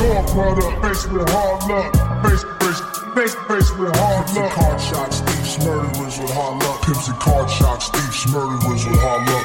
We 0.00 0.08
all 0.08 0.24
brought 0.34 0.58
up 0.64 0.82
faced 0.82 1.10
with 1.12 1.28
hard 1.28 1.60
luck. 1.68 1.92
Face, 2.24 2.44
face, 2.60 2.80
face, 3.14 3.34
face 3.48 3.70
with 3.78 3.94
hard 3.96 4.26
Pimps 4.26 4.36
luck. 4.36 4.52
card 4.52 4.80
shots, 4.80 5.20
thieves, 5.20 5.58
murderers 5.64 6.18
with 6.18 6.30
hard 6.32 6.62
luck. 6.62 6.82
Pimps 6.82 7.08
and 7.08 7.18
card 7.20 7.50
shots, 7.50 7.88
thieves, 7.90 8.26
murderers 8.32 8.86
with 8.86 9.00
hard 9.00 9.22
luck. 9.28 9.44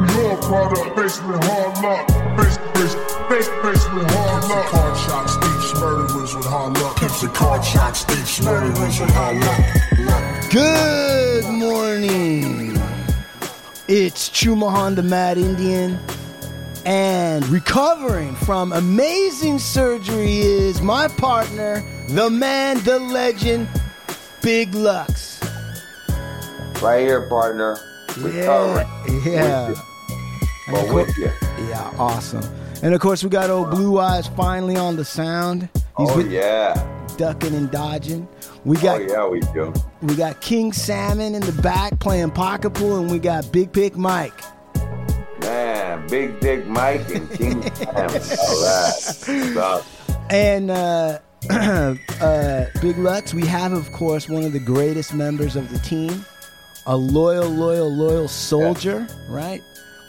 We 0.00 0.24
all 0.26 0.36
brought 0.48 0.72
up 0.78 0.96
faced 0.96 1.22
with 1.26 1.42
hard 1.44 1.74
luck. 1.82 2.06
Face, 2.38 2.56
face, 2.74 2.94
face, 3.28 3.48
face 3.62 3.84
with 3.94 4.08
hard 4.10 4.44
luck. 4.48 4.66
card 4.66 4.96
shots, 4.96 5.36
thieves, 5.36 5.80
murderers 5.80 6.34
with 6.36 6.46
hard 6.46 6.78
luck. 6.78 6.96
Pimps 6.96 7.22
and 7.22 7.34
card 7.34 7.64
shots, 7.64 8.04
thieves, 8.04 8.42
murderers 8.42 9.00
with 9.00 9.10
hard 9.10 9.36
luck. 9.40 10.50
Good 10.50 11.44
morning. 11.46 12.76
It's 13.88 14.28
Chumahan 14.30 14.94
the 14.94 15.02
Mad 15.02 15.36
Indian. 15.38 15.98
And 16.84 17.46
recovering 17.48 18.34
from 18.36 18.72
amazing 18.72 19.58
surgery 19.58 20.38
is 20.38 20.80
my 20.80 21.08
partner, 21.08 21.82
the 22.08 22.30
man, 22.30 22.82
the 22.84 22.98
legend, 22.98 23.68
Big 24.42 24.74
Lucks. 24.74 25.40
Right 26.82 27.00
here, 27.00 27.28
partner. 27.28 27.78
Recovering. 28.18 28.86
Yeah. 29.24 29.68
With 29.68 29.80
Well, 30.72 30.94
with 30.94 31.16
you. 31.18 31.30
yeah, 31.68 31.92
awesome. 31.98 32.42
And 32.82 32.94
of 32.94 33.00
course, 33.00 33.22
we 33.22 33.28
got 33.28 33.50
old 33.50 33.70
Blue 33.70 33.98
Eyes 33.98 34.28
finally 34.28 34.76
on 34.76 34.96
the 34.96 35.04
sound. 35.04 35.68
He's 35.98 36.10
Oh, 36.10 36.20
yeah. 36.20 36.82
ducking 37.18 37.54
and 37.54 37.70
dodging. 37.70 38.26
We 38.64 38.78
oh, 38.78 38.80
got, 38.80 39.00
Oh, 39.00 39.04
yeah, 39.04 39.26
we 39.28 39.40
do. 39.52 39.72
we 40.00 40.14
got 40.14 40.40
King 40.40 40.72
Salmon 40.72 41.34
in 41.34 41.42
the 41.42 41.60
back 41.60 41.98
playing 41.98 42.30
pocket 42.30 42.70
pool, 42.70 42.98
and 42.98 43.10
we 43.10 43.18
got 43.18 43.52
Big 43.52 43.72
Pick 43.72 43.96
Mike. 43.96 44.32
Man, 45.50 46.06
Big 46.06 46.38
Dick 46.38 46.64
Mike 46.66 47.10
and 47.12 47.28
King 47.32 47.62
Sam. 47.74 47.88
All 48.38 48.60
that. 48.62 49.84
And 50.30 50.70
uh, 50.70 51.18
uh, 51.50 52.66
Big 52.80 52.96
Lucks, 52.98 53.34
we 53.34 53.44
have, 53.46 53.72
of 53.72 53.90
course, 53.90 54.28
one 54.28 54.44
of 54.44 54.52
the 54.52 54.60
greatest 54.60 55.12
members 55.12 55.56
of 55.56 55.68
the 55.72 55.80
team, 55.80 56.24
a 56.86 56.96
loyal, 56.96 57.48
loyal, 57.48 57.92
loyal 57.92 58.28
soldier, 58.28 59.08
right? 59.28 59.60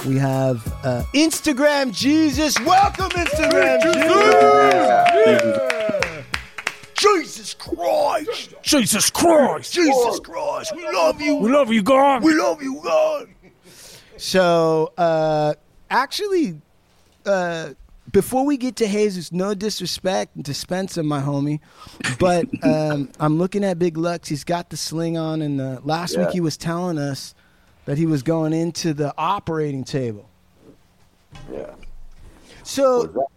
We 0.05 0.19
have 0.19 0.61
uh, 0.83 1.01
Instagram 1.15 1.91
Jesus. 1.91 2.59
Welcome, 2.59 3.09
Instagram 3.09 3.81
Jesus. 3.81 5.71
Jesus 6.99 7.55
Christ. 7.55 8.53
Jesus 8.61 9.09
Christ! 9.09 9.73
Jesus 9.73 10.19
Christ. 10.19 10.75
We 10.75 10.83
love 10.91 11.19
you. 11.19 11.37
We 11.37 11.51
love 11.51 11.71
you, 11.73 11.81
God. 11.81 12.21
We 12.23 12.35
love 12.35 12.61
you, 12.61 12.79
God. 12.83 13.27
So, 14.21 14.93
uh, 14.99 15.55
actually, 15.89 16.61
uh, 17.25 17.69
before 18.11 18.45
we 18.45 18.55
get 18.55 18.75
to 18.75 18.87
Jesus, 18.87 19.31
no 19.31 19.55
disrespect 19.55 20.43
to 20.43 20.53
Spencer, 20.53 21.01
my 21.01 21.19
homie, 21.19 21.59
but 22.19 22.45
um, 22.63 23.09
I'm 23.19 23.39
looking 23.39 23.63
at 23.63 23.79
Big 23.79 23.97
Lucks. 23.97 24.29
He's 24.29 24.43
got 24.43 24.69
the 24.69 24.77
sling 24.77 25.17
on, 25.17 25.41
and 25.41 25.59
uh, 25.59 25.79
last 25.83 26.19
week 26.19 26.29
he 26.29 26.39
was 26.39 26.55
telling 26.55 26.99
us 26.99 27.33
that 27.85 27.97
he 27.97 28.05
was 28.05 28.21
going 28.21 28.53
into 28.53 28.93
the 28.93 29.11
operating 29.17 29.83
table. 29.83 30.29
Yeah. 31.51 31.71
So, 32.61 33.27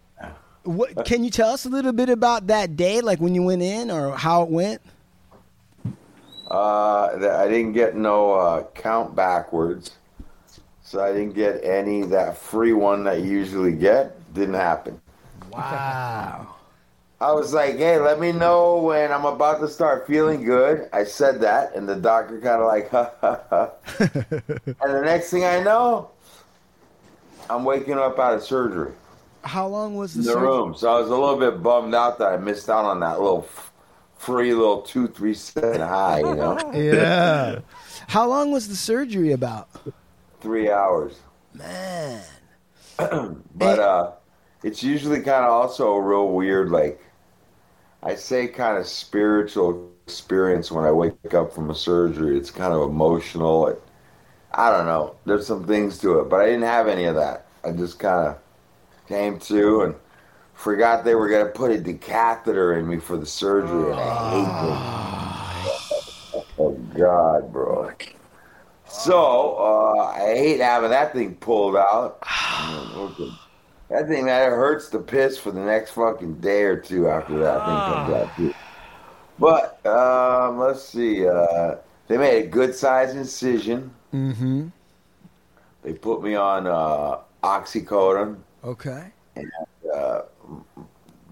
what, 0.65 1.03
can 1.03 1.23
you 1.23 1.31
tell 1.31 1.49
us 1.49 1.65
a 1.65 1.69
little 1.69 1.93
bit 1.93 2.09
about 2.09 2.45
that 2.45 2.75
day, 2.75 3.01
like 3.01 3.19
when 3.19 3.33
you 3.33 3.41
went 3.41 3.63
in, 3.63 3.89
or 3.89 4.15
how 4.15 4.43
it 4.43 4.49
went? 4.49 4.83
Uh, 6.47 7.07
I 7.07 7.47
didn't 7.47 7.73
get 7.73 7.95
no 7.95 8.33
uh, 8.33 8.63
count 8.75 9.15
backwards, 9.15 9.89
so 10.95 11.03
I 11.03 11.11
didn't 11.11 11.33
get 11.33 11.61
any 11.65 12.03
that 12.03 12.37
free 12.37 12.71
one 12.71 13.03
that 13.03 13.19
you 13.19 13.29
usually 13.29 13.73
get. 13.73 14.15
Didn't 14.33 14.53
happen. 14.53 15.01
Wow. 15.51 16.55
I 17.19 17.33
was 17.33 17.53
like, 17.53 17.75
hey, 17.75 17.99
let 17.99 18.17
me 18.17 18.31
know 18.31 18.77
when 18.77 19.11
I'm 19.11 19.25
about 19.25 19.59
to 19.59 19.67
start 19.67 20.07
feeling 20.07 20.45
good. 20.45 20.87
I 20.93 21.03
said 21.03 21.41
that, 21.41 21.75
and 21.75 21.87
the 21.87 21.97
doctor 21.97 22.39
kind 22.39 22.61
of 22.61 22.67
like, 22.67 22.89
ha 22.91 23.11
ha 23.19 23.41
ha. 23.49 23.71
and 23.99 24.93
the 24.93 25.01
next 25.03 25.31
thing 25.31 25.43
I 25.43 25.61
know, 25.61 26.11
I'm 27.49 27.65
waking 27.65 27.95
up 27.95 28.17
out 28.17 28.35
of 28.35 28.43
surgery 28.43 28.93
How 29.43 29.67
long 29.67 29.97
was 29.97 30.15
the, 30.15 30.21
the 30.21 30.31
surgery? 30.31 30.47
room. 30.47 30.75
So 30.75 30.95
I 30.95 30.97
was 30.97 31.09
a 31.09 31.15
little 31.15 31.37
bit 31.37 31.61
bummed 31.61 31.93
out 31.93 32.19
that 32.19 32.29
I 32.29 32.37
missed 32.37 32.69
out 32.69 32.85
on 32.85 33.01
that 33.01 33.19
little 33.19 33.43
f- 33.49 33.73
free 34.17 34.53
little 34.53 34.81
two, 34.81 35.09
three 35.09 35.35
high, 35.61 36.19
you 36.19 36.35
know? 36.35 36.57
Yeah. 36.73 37.59
How 38.07 38.29
long 38.29 38.51
was 38.51 38.69
the 38.69 38.77
surgery 38.77 39.33
about? 39.33 39.67
Three 40.45 40.69
hours. 40.69 41.19
Man. 41.55 42.21
But 43.55 43.79
uh, 43.79 44.11
it's 44.61 44.83
usually 44.83 45.17
kind 45.17 45.43
of 45.43 45.51
also 45.51 45.93
a 45.93 46.01
real 46.01 46.27
weird, 46.29 46.69
like, 46.69 47.01
I 48.03 48.13
say 48.13 48.47
kind 48.47 48.77
of 48.77 48.85
spiritual 48.85 49.91
experience 50.05 50.71
when 50.71 50.85
I 50.85 50.91
wake 50.91 51.33
up 51.33 51.51
from 51.51 51.71
a 51.71 51.75
surgery. 51.75 52.37
It's 52.37 52.51
kind 52.51 52.73
of 52.73 52.87
emotional. 52.87 53.69
It, 53.69 53.81
I 54.51 54.69
don't 54.69 54.85
know. 54.85 55.15
There's 55.25 55.47
some 55.47 55.65
things 55.65 55.97
to 55.99 56.19
it, 56.19 56.29
but 56.29 56.41
I 56.41 56.45
didn't 56.45 56.61
have 56.61 56.87
any 56.87 57.05
of 57.05 57.15
that. 57.15 57.47
I 57.63 57.71
just 57.71 57.97
kind 57.97 58.27
of 58.27 58.37
came 59.07 59.39
to 59.39 59.81
and 59.81 59.95
forgot 60.53 61.03
they 61.03 61.15
were 61.15 61.27
going 61.27 61.47
to 61.47 61.51
put 61.51 61.71
a 61.71 61.79
decatheter 61.79 62.77
in 62.77 62.87
me 62.87 62.99
for 62.99 63.17
the 63.17 63.25
surgery, 63.25 63.89
and 63.89 63.99
I 63.99 64.29
hate 64.29 64.61
them. 64.61 64.85
Oh, 66.59 66.73
God, 66.95 67.51
bro. 67.51 67.91
So, 68.87 69.55
uh, 69.57 70.05
I 70.15 70.35
hate 70.35 70.59
having 70.59 70.89
that 70.91 71.13
thing 71.13 71.35
pulled 71.35 71.75
out. 71.75 72.19
That 73.89 74.07
thing 74.07 74.25
that 74.25 74.49
hurts 74.49 74.89
the 74.89 74.97
piss 74.97 75.37
for 75.37 75.51
the 75.51 75.59
next 75.59 75.91
fucking 75.91 76.39
day 76.39 76.63
or 76.63 76.75
two 76.75 77.07
after 77.07 77.37
that 77.37 77.59
thing 77.65 77.75
comes 77.93 78.13
out 78.15 78.35
too. 78.35 78.53
But 79.37 79.85
um, 79.85 80.57
let's 80.57 80.83
see. 80.83 81.27
Uh, 81.27 81.75
they 82.07 82.17
made 82.17 82.45
a 82.45 82.47
good 82.47 82.73
sized 82.73 83.15
incision. 83.15 83.91
Mm-hmm. 84.11 84.69
They 85.83 85.93
put 85.93 86.23
me 86.23 86.33
on 86.33 86.65
uh, 86.65 87.19
oxycodone, 87.43 88.37
Okay. 88.63 89.11
uh, 89.95 90.21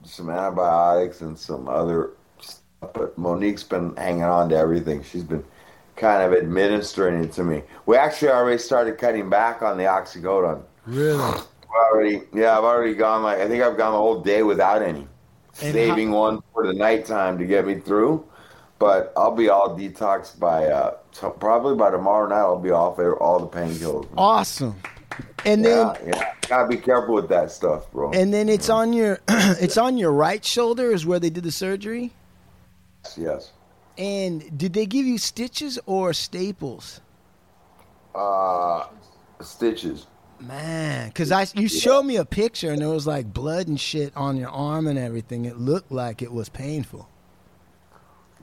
some 0.03 0.29
antibiotics, 0.29 1.21
and 1.21 1.35
some 1.37 1.67
other 1.67 2.11
stuff. 2.39 2.61
But 2.93 3.17
Monique's 3.17 3.63
been 3.63 3.95
hanging 3.95 4.23
on 4.25 4.49
to 4.49 4.55
everything. 4.55 5.01
She's 5.01 5.23
been 5.23 5.43
kind 5.95 6.21
of 6.23 6.33
administering 6.37 7.23
it 7.23 7.31
to 7.33 7.43
me. 7.43 7.63
We 7.85 7.97
actually 7.97 8.29
already 8.31 8.57
started 8.57 8.97
cutting 8.97 9.29
back 9.29 9.61
on 9.61 9.77
the 9.77 9.83
oxycodone. 9.83 10.63
Really? 10.85 11.21
I've 11.21 11.45
already, 11.93 12.21
yeah, 12.33 12.57
I've 12.57 12.63
already 12.63 12.93
gone 12.93 13.23
like 13.23 13.39
I 13.39 13.47
think 13.47 13.63
I've 13.63 13.77
gone 13.77 13.93
the 13.93 13.97
whole 13.97 14.21
day 14.21 14.43
without 14.43 14.81
any, 14.81 15.07
And 15.61 15.73
saving 15.73 16.11
one 16.11 16.41
for 16.53 16.65
the 16.67 16.73
nighttime 16.73 17.37
to 17.39 17.45
get 17.45 17.65
me 17.65 17.79
through. 17.79 18.25
But 18.79 19.13
I'll 19.15 19.31
be 19.35 19.49
all 19.49 19.77
detoxed 19.77 20.39
by 20.39 20.65
uh, 20.67 20.95
t- 21.13 21.27
probably 21.39 21.75
by 21.75 21.89
tomorrow 21.91 22.27
night. 22.27 22.39
I'll 22.39 22.59
be 22.59 22.71
off 22.71 22.99
of 22.99 23.13
all 23.19 23.39
the 23.39 23.47
painkillers. 23.47 24.07
Awesome. 24.17 24.75
And 25.45 25.63
then 25.63 25.87
Yeah, 25.87 25.97
yeah, 26.07 26.33
gotta 26.49 26.67
be 26.67 26.77
careful 26.77 27.13
with 27.15 27.29
that 27.29 27.51
stuff, 27.51 27.89
bro. 27.91 28.11
and 28.11 28.33
then 28.33 28.49
it's 28.49 28.67
on 28.69 28.93
your 28.93 29.19
it's 29.29 29.77
on 29.77 29.97
your 29.97 30.11
right 30.11 30.43
shoulder 30.43 30.91
is 30.91 31.05
where 31.05 31.19
they 31.19 31.29
did 31.29 31.43
the 31.43 31.51
surgery. 31.51 32.11
yes. 33.15 33.51
And 33.97 34.57
did 34.57 34.73
they 34.73 34.85
give 34.85 35.05
you 35.05 35.17
stitches 35.17 35.79
or 35.85 36.13
staples? 36.13 37.01
Uh, 38.15 38.85
stitches. 39.41 40.07
Man, 40.39 41.07
because 41.07 41.31
I 41.31 41.47
you 41.55 41.69
showed 41.69 42.03
me 42.03 42.17
a 42.17 42.25
picture 42.25 42.71
and 42.71 42.81
there 42.81 42.89
was 42.89 43.07
like 43.07 43.33
blood 43.33 43.67
and 43.67 43.79
shit 43.79 44.11
on 44.15 44.35
your 44.35 44.49
arm 44.49 44.87
and 44.87 44.99
everything. 44.99 45.45
It 45.45 45.57
looked 45.57 45.91
like 45.91 46.21
it 46.21 46.31
was 46.31 46.49
painful. 46.49 47.07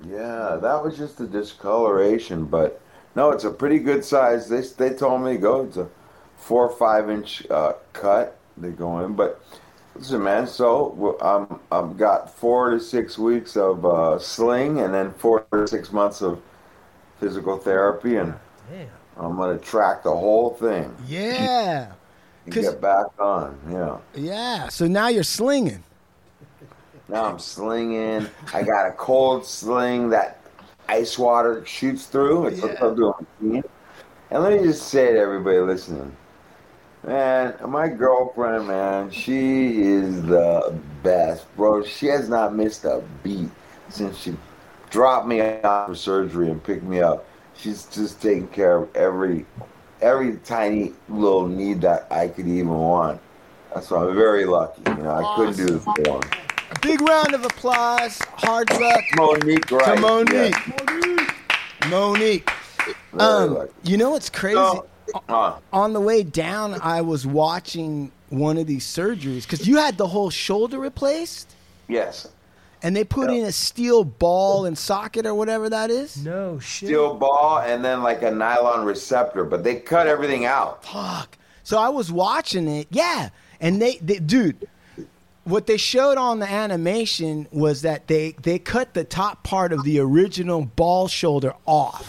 Yeah, 0.08 0.56
that 0.62 0.82
was 0.82 0.97
just 0.97 1.20
a 1.20 1.26
discoloration, 1.26 2.47
but 2.47 2.81
no, 3.14 3.31
it's 3.32 3.44
a 3.44 3.50
pretty 3.50 3.79
good 3.79 4.05
size. 4.05 4.49
They 4.49 4.62
they 4.62 4.94
told 4.94 5.23
me 5.23 5.37
go. 5.37 5.62
It's 5.62 5.76
a 5.76 5.88
four 6.37 6.69
or 6.69 6.76
five 6.76 7.11
inch 7.11 7.47
uh, 7.50 7.75
cut. 7.93 8.38
They 8.56 8.70
go 8.70 9.00
in, 9.00 9.14
but 9.14 9.43
listen, 9.95 10.23
man. 10.23 10.47
So 10.47 11.17
I'm 11.21 11.61
I've 11.71 11.97
got 11.97 12.35
four 12.35 12.71
to 12.71 12.81
six 12.81 13.19
weeks 13.19 13.57
of 13.57 13.85
uh, 13.85 14.19
sling, 14.19 14.81
and 14.81 14.93
then 14.93 15.13
four 15.13 15.47
to 15.53 15.67
six 15.67 15.93
months 15.93 16.23
of 16.23 16.41
physical 17.19 17.59
therapy, 17.59 18.17
and 18.17 18.35
I'm 19.17 19.37
gonna 19.37 19.59
track 19.59 20.03
the 20.03 20.11
whole 20.11 20.51
thing 20.51 20.95
Yeah, 21.07 21.93
get 22.49 22.81
back 22.81 23.07
on. 23.19 23.59
Yeah. 23.71 23.99
yeah. 24.15 24.69
So 24.69 24.87
now 24.87 25.09
you're 25.09 25.23
slinging. 25.23 25.83
Now 27.09 27.25
I'm 27.25 27.39
slinging. 27.39 28.29
I 28.55 28.63
got 28.63 28.87
a 28.87 28.93
cold 28.93 29.45
sling 29.45 30.11
that 30.11 30.41
ice 30.89 31.19
water 31.19 31.65
shoots 31.67 32.07
through. 32.07 32.47
It's 32.47 32.63
what 32.63 32.83
I'm 32.83 32.95
doing. 32.95 33.65
And 34.31 34.43
let 34.43 34.53
me 34.53 34.63
just 34.63 34.89
say 34.89 35.13
to 35.13 35.19
everybody 35.19 35.59
listening, 35.59 36.17
man, 37.06 37.55
my 37.69 37.88
girlfriend, 37.88 38.69
man, 38.69 39.11
she 39.11 39.81
is 39.82 40.23
the 40.23 40.79
best, 41.02 41.55
bro. 41.56 41.82
She 41.85 42.06
has 42.06 42.29
not 42.29 42.55
missed 42.55 42.85
a 42.85 43.02
beat 43.23 43.50
since 43.88 44.19
she 44.19 44.37
dropped 44.91 45.26
me 45.26 45.41
off 45.41 45.88
for 45.88 45.94
surgery 45.94 46.50
and 46.50 46.62
picked 46.62 46.82
me 46.82 47.00
up. 47.00 47.26
She's 47.56 47.85
just 47.87 48.20
taking 48.23 48.49
care 48.49 48.76
of 48.79 48.97
every 48.97 49.44
every 50.00 50.37
tiny 50.38 50.93
little 51.08 51.47
need 51.47 51.82
that 51.82 52.06
I 52.11 52.29
could 52.29 52.49
even 52.49 52.70
want. 52.70 53.20
That's 53.75 53.91
why 53.91 54.05
I'm 54.06 54.14
very 54.14 54.47
lucky. 54.47 54.82
You 54.87 55.02
know, 55.02 55.11
I 55.11 55.37
couldn't 55.37 55.56
do 55.56 55.67
this 55.75 55.87
alone. 55.87 56.23
Big 56.81 57.00
round 57.02 57.35
of 57.35 57.44
applause. 57.44 58.19
Hard 58.37 58.70
luck 58.81 59.05
Monique, 59.17 59.70
right? 59.70 59.97
to 59.97 60.00
Monique. 60.00 60.32
yes, 60.32 61.91
Monique. 61.91 62.50
very 63.12 63.20
Um, 63.20 63.69
you 63.85 63.97
know 63.97 64.11
what's 64.11 64.31
crazy? 64.31 64.56
So, 64.56 64.87
uh, 65.29 65.59
on 65.73 65.93
the 65.93 66.01
way 66.01 66.23
down, 66.23 66.79
I 66.83 67.01
was 67.01 67.27
watching 67.27 68.12
one 68.29 68.59
of 68.59 68.67
these 68.67 68.87
surgeries 68.87 69.43
because 69.43 69.67
you 69.67 69.77
had 69.77 69.99
the 69.99 70.07
whole 70.07 70.31
shoulder 70.31 70.79
replaced, 70.79 71.55
yes. 71.89 72.29
and 72.83 72.95
they 72.95 73.05
put 73.05 73.31
in 73.31 73.45
a 73.45 73.53
steel 73.53 74.05
ball 74.05 74.67
and 74.67 74.79
socket 74.79 75.27
or 75.27 75.35
whatever 75.35 75.69
that 75.69 75.91
is. 75.91 76.25
No 76.25 76.59
shit. 76.59 76.89
Steel 76.89 77.15
ball 77.15 77.59
and 77.61 77.85
then 77.85 78.03
like 78.03 78.23
a 78.23 78.31
nylon 78.31 78.85
receptor, 78.85 79.45
but 79.45 79.65
they 79.65 79.77
cut 79.77 80.07
everything 80.07 80.45
out. 80.45 80.85
Fuck. 80.85 81.37
So 81.62 81.79
I 81.79 81.89
was 81.89 82.11
watching 82.11 82.69
it, 82.69 82.89
yeah, 82.91 83.31
and 83.61 83.81
they, 83.81 83.97
they 83.97 84.19
dude. 84.19 84.69
What 85.45 85.67
they 85.67 85.79
showed 85.79 86.19
on 86.19 86.39
the 86.39 86.49
animation 86.49 87.49
was 87.51 87.83
that 87.83 88.07
they 88.07 88.33
they 88.43 88.59
cut 88.59 88.95
the 88.95 89.05
top 89.05 89.43
part 89.43 89.73
of 89.73 89.85
the 89.85 89.99
original 89.99 90.65
ball 90.65 91.09
shoulder 91.09 91.55
off, 91.67 92.07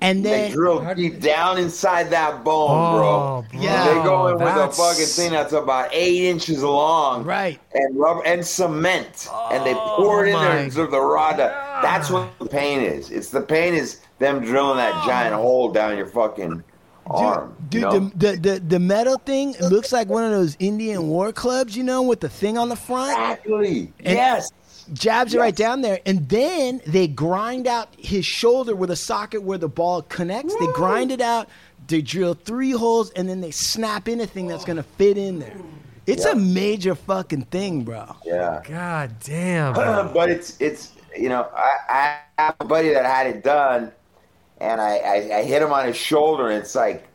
and 0.00 0.24
then 0.24 0.48
They 0.48 0.54
drill 0.54 0.94
deep 0.94 1.20
down 1.20 1.58
inside 1.58 2.10
that 2.10 2.44
bone, 2.44 2.68
Oh, 2.70 3.44
bro. 3.50 3.60
Yeah. 3.60 3.86
They 3.86 3.94
go 4.02 4.28
in 4.28 4.34
with 4.34 4.48
a 4.48 4.70
fucking 4.70 5.06
thing 5.06 5.32
that's 5.32 5.52
about 5.52 5.90
eight 5.92 6.28
inches 6.28 6.62
long, 6.62 7.24
Right. 7.24 7.60
And 7.74 7.98
rubber 7.98 8.24
and 8.24 8.44
cement, 8.44 9.28
and 9.50 9.64
they 9.66 9.74
oh 9.74 9.94
pour 9.96 10.26
it 10.26 10.30
in 10.30 10.34
there 10.40 10.58
and 10.58 10.72
the 10.72 11.00
rod. 11.00 11.36
to- 11.36 11.80
That's 11.82 12.10
what 12.10 12.38
the 12.38 12.46
pain 12.46 12.80
is. 12.80 13.10
It's 13.10 13.30
the 13.30 13.40
pain 13.40 13.74
is 13.74 14.00
them 14.18 14.40
drilling 14.44 14.78
that 14.78 15.06
giant 15.06 15.34
oh. 15.34 15.42
hole 15.42 15.72
down 15.72 15.96
your 15.96 16.06
fucking 16.06 16.62
arm. 17.06 17.56
Dude, 17.68 17.80
you 17.82 17.86
know? 17.88 17.98
the, 17.98 18.32
the, 18.32 18.36
the 18.36 18.60
the 18.60 18.78
metal 18.78 19.18
thing 19.18 19.54
looks 19.60 19.92
like 19.92 20.08
one 20.08 20.24
of 20.24 20.30
those 20.30 20.56
Indian 20.58 21.08
war 21.08 21.32
clubs, 21.32 21.76
you 21.76 21.82
know, 21.84 22.02
with 22.02 22.20
the 22.20 22.28
thing 22.28 22.58
on 22.58 22.68
the 22.68 22.76
front. 22.76 23.12
exactly. 23.12 23.92
And- 24.00 24.16
yes. 24.16 24.50
Jabs 24.92 25.34
it 25.34 25.38
right 25.38 25.54
down 25.54 25.82
there, 25.82 26.00
and 26.06 26.28
then 26.28 26.80
they 26.86 27.08
grind 27.08 27.66
out 27.66 27.88
his 27.98 28.24
shoulder 28.24 28.74
with 28.74 28.90
a 28.90 28.96
socket 28.96 29.42
where 29.42 29.58
the 29.58 29.68
ball 29.68 30.02
connects. 30.02 30.54
They 30.56 30.66
grind 30.68 31.10
it 31.10 31.20
out. 31.20 31.48
They 31.86 32.02
drill 32.02 32.34
three 32.34 32.70
holes, 32.70 33.10
and 33.10 33.28
then 33.28 33.40
they 33.40 33.50
snap 33.50 34.08
in 34.08 34.20
a 34.20 34.26
thing 34.26 34.46
that's 34.46 34.64
gonna 34.64 34.82
fit 34.82 35.18
in 35.18 35.38
there. 35.38 35.56
It's 36.06 36.24
a 36.24 36.34
major 36.34 36.94
fucking 36.94 37.42
thing, 37.42 37.84
bro. 37.84 38.16
Yeah. 38.24 38.62
God 38.66 39.14
damn. 39.20 39.74
bro. 39.74 40.10
but 40.14 40.30
it's 40.30 40.58
it's 40.60 40.92
you 41.16 41.28
know 41.28 41.48
I, 41.54 42.20
I 42.38 42.42
have 42.42 42.56
a 42.60 42.64
buddy 42.64 42.90
that 42.90 43.04
had 43.04 43.26
it 43.26 43.42
done, 43.42 43.92
and 44.58 44.80
I, 44.80 44.96
I, 44.96 45.38
I 45.38 45.42
hit 45.42 45.60
him 45.62 45.72
on 45.72 45.86
his 45.86 45.96
shoulder, 45.96 46.48
and 46.48 46.62
it's 46.62 46.74
like 46.74 47.07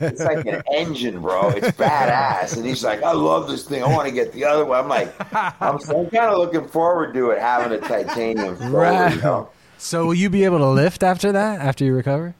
it's 0.00 0.22
like 0.22 0.44
an 0.46 0.62
engine, 0.72 1.20
bro. 1.20 1.50
It's 1.50 1.68
badass, 1.76 2.56
and 2.56 2.64
he's 2.66 2.84
like, 2.84 3.02
I 3.02 3.12
love 3.12 3.48
this 3.48 3.64
thing. 3.64 3.82
I 3.82 3.88
want 3.88 4.08
to 4.08 4.14
get 4.14 4.32
the 4.32 4.44
other 4.44 4.64
one. 4.64 4.78
I'm 4.80 4.88
like, 4.88 5.14
I'm, 5.60 5.76
I'm 5.76 6.10
kind 6.10 6.30
of 6.30 6.38
looking 6.38 6.66
forward 6.68 7.14
to 7.14 7.30
it 7.30 7.38
having 7.40 7.72
a 7.76 7.80
titanium 7.80 8.56
shoulder, 8.58 8.70
Right. 8.76 9.14
you 9.14 9.20
know? 9.22 9.48
So 9.78 10.06
will 10.06 10.14
you 10.14 10.30
be 10.30 10.44
able 10.44 10.58
to 10.58 10.68
lift 10.68 11.02
after 11.02 11.32
that? 11.32 11.60
After 11.60 11.84
you 11.84 11.94
recover? 11.94 12.34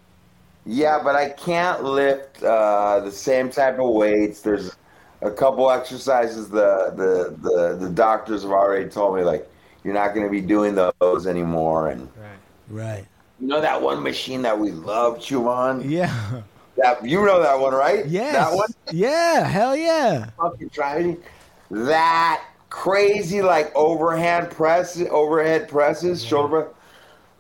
Yeah, 0.67 1.01
but 1.05 1.15
I 1.15 1.29
can't 1.31 1.85
lift 1.85 2.43
uh, 2.43 3.01
the 3.01 3.11
same 3.13 3.51
type 3.51 3.79
of 3.79 3.91
weights. 3.91 4.41
There's 4.41 4.75
a 5.21 5.31
couple 5.31 5.71
exercises 5.71 6.49
the, 6.49 6.93
the 6.97 7.37
the 7.49 7.77
the 7.77 7.91
doctors 7.91 8.43
have 8.43 8.51
already 8.51 8.89
told 8.89 9.17
me 9.17 9.23
like 9.25 9.47
you're 9.83 9.93
not 9.95 10.15
going 10.15 10.25
to 10.27 10.31
be 10.31 10.41
doing 10.41 10.75
those 10.75 11.27
anymore, 11.27 11.89
and. 11.89 12.09
Right. 12.17 12.85
right. 12.85 13.07
You 13.41 13.49
know 13.49 13.61
that 13.61 13.83
one 13.83 14.03
machine 14.03 14.43
that 14.43 14.59
we 14.59 14.71
love, 14.71 15.19
Chuman? 15.19 15.83
Yeah. 15.91 16.43
That 16.77 17.05
you 17.05 17.25
know 17.25 17.41
that 17.43 17.59
one, 17.59 17.73
right? 17.73 18.07
Yeah. 18.07 18.33
That 18.33 18.55
one 18.55 18.69
Yeah. 18.91 19.45
Hell 19.47 19.77
yeah. 19.77 20.31
fucking 20.37 20.71
trying 20.71 21.23
that 21.71 22.45
crazy 22.71 23.41
like 23.43 23.75
overhand 23.77 24.51
press 24.51 25.01
overhead 25.11 25.69
presses, 25.69 26.25
shoulder 26.25 26.63
press. 26.63 26.75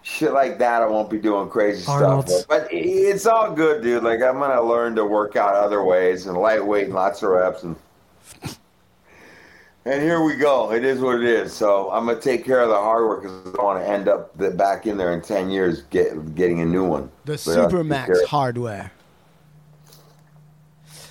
Shit 0.03 0.33
like 0.33 0.59
that, 0.59 0.83
I 0.83 0.87
won't 0.87 1.09
be 1.09 1.17
doing 1.19 1.49
crazy 1.49 1.83
Arnold's. 1.89 2.31
stuff. 2.31 2.47
But 2.47 2.69
it's 2.71 3.25
all 3.25 3.51
good, 3.51 3.83
dude. 3.83 4.05
Like 4.05 4.21
I'm 4.21 4.39
gonna 4.39 4.63
learn 4.63 4.95
to 4.97 5.05
work 5.05 5.35
out 5.35 5.55
other 5.55 5.83
ways 5.83 6.27
and 6.27 6.37
lightweight 6.37 6.87
and 6.87 6.95
lots 6.95 7.23
of 7.23 7.31
reps 7.31 7.63
and 7.63 7.75
and 9.87 10.03
here 10.03 10.23
we 10.23 10.37
go. 10.37 10.73
It 10.73 10.85
is 10.85 11.01
what 11.01 11.17
it 11.17 11.25
is. 11.25 11.55
So 11.55 11.91
I'm 11.91 12.05
gonna 12.05 12.21
take 12.21 12.45
care 12.45 12.61
of 12.61 12.69
the 12.69 12.75
hard 12.75 13.09
work 13.09 13.23
because 13.23 13.47
I 13.47 13.57
don't 13.57 13.65
want 13.65 13.83
to 13.83 13.89
end 13.89 14.09
up 14.09 14.37
the, 14.37 14.51
back 14.51 14.87
in 14.87 14.99
there 14.99 15.15
in 15.15 15.23
ten 15.23 15.49
years 15.49 15.83
get, 15.85 16.35
getting 16.35 16.61
a 16.61 16.67
new 16.67 16.85
one. 16.85 17.11
The 17.25 17.39
So, 17.39 17.53
yeah, 17.53 17.61
uh, 17.61 17.71
Supermax 17.71 18.25
hardware. 18.27 18.93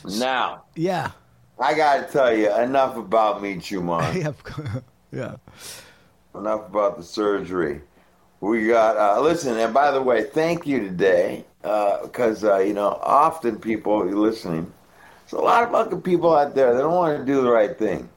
Now 0.06 0.64
Yeah. 0.76 1.12
I 1.60 1.76
gotta 1.76 2.04
tell 2.12 2.36
you, 2.36 2.54
enough 2.58 2.98
about 2.98 3.42
me, 3.42 3.56
Chuman. 3.56 4.14
Yeah. 5.12 5.36
yeah. 6.34 6.40
enough 6.40 6.68
about 6.68 6.98
the 6.98 7.04
surgery. 7.04 7.82
We 8.42 8.68
got 8.68 8.98
uh, 8.98 9.22
listen, 9.22 9.58
and 9.58 9.74
by 9.74 9.92
the 9.92 10.02
way, 10.02 10.24
thank 10.24 10.66
you 10.68 10.80
today 10.80 11.46
because 11.62 12.44
uh, 12.44 12.58
you 12.60 12.74
know 12.74 13.00
often 13.02 13.58
people 13.60 14.06
you're 14.06 14.18
listening. 14.18 14.72
There's 15.22 15.34
a 15.42 15.46
lot 15.46 15.64
of 15.64 15.72
fucking 15.72 16.02
people 16.02 16.36
out 16.36 16.54
there. 16.54 16.74
They 16.74 16.82
don't 16.82 16.94
want 16.94 17.18
to 17.20 17.26
do 17.26 17.42
the 17.42 17.50
right 17.52 17.78
thing. 17.78 18.10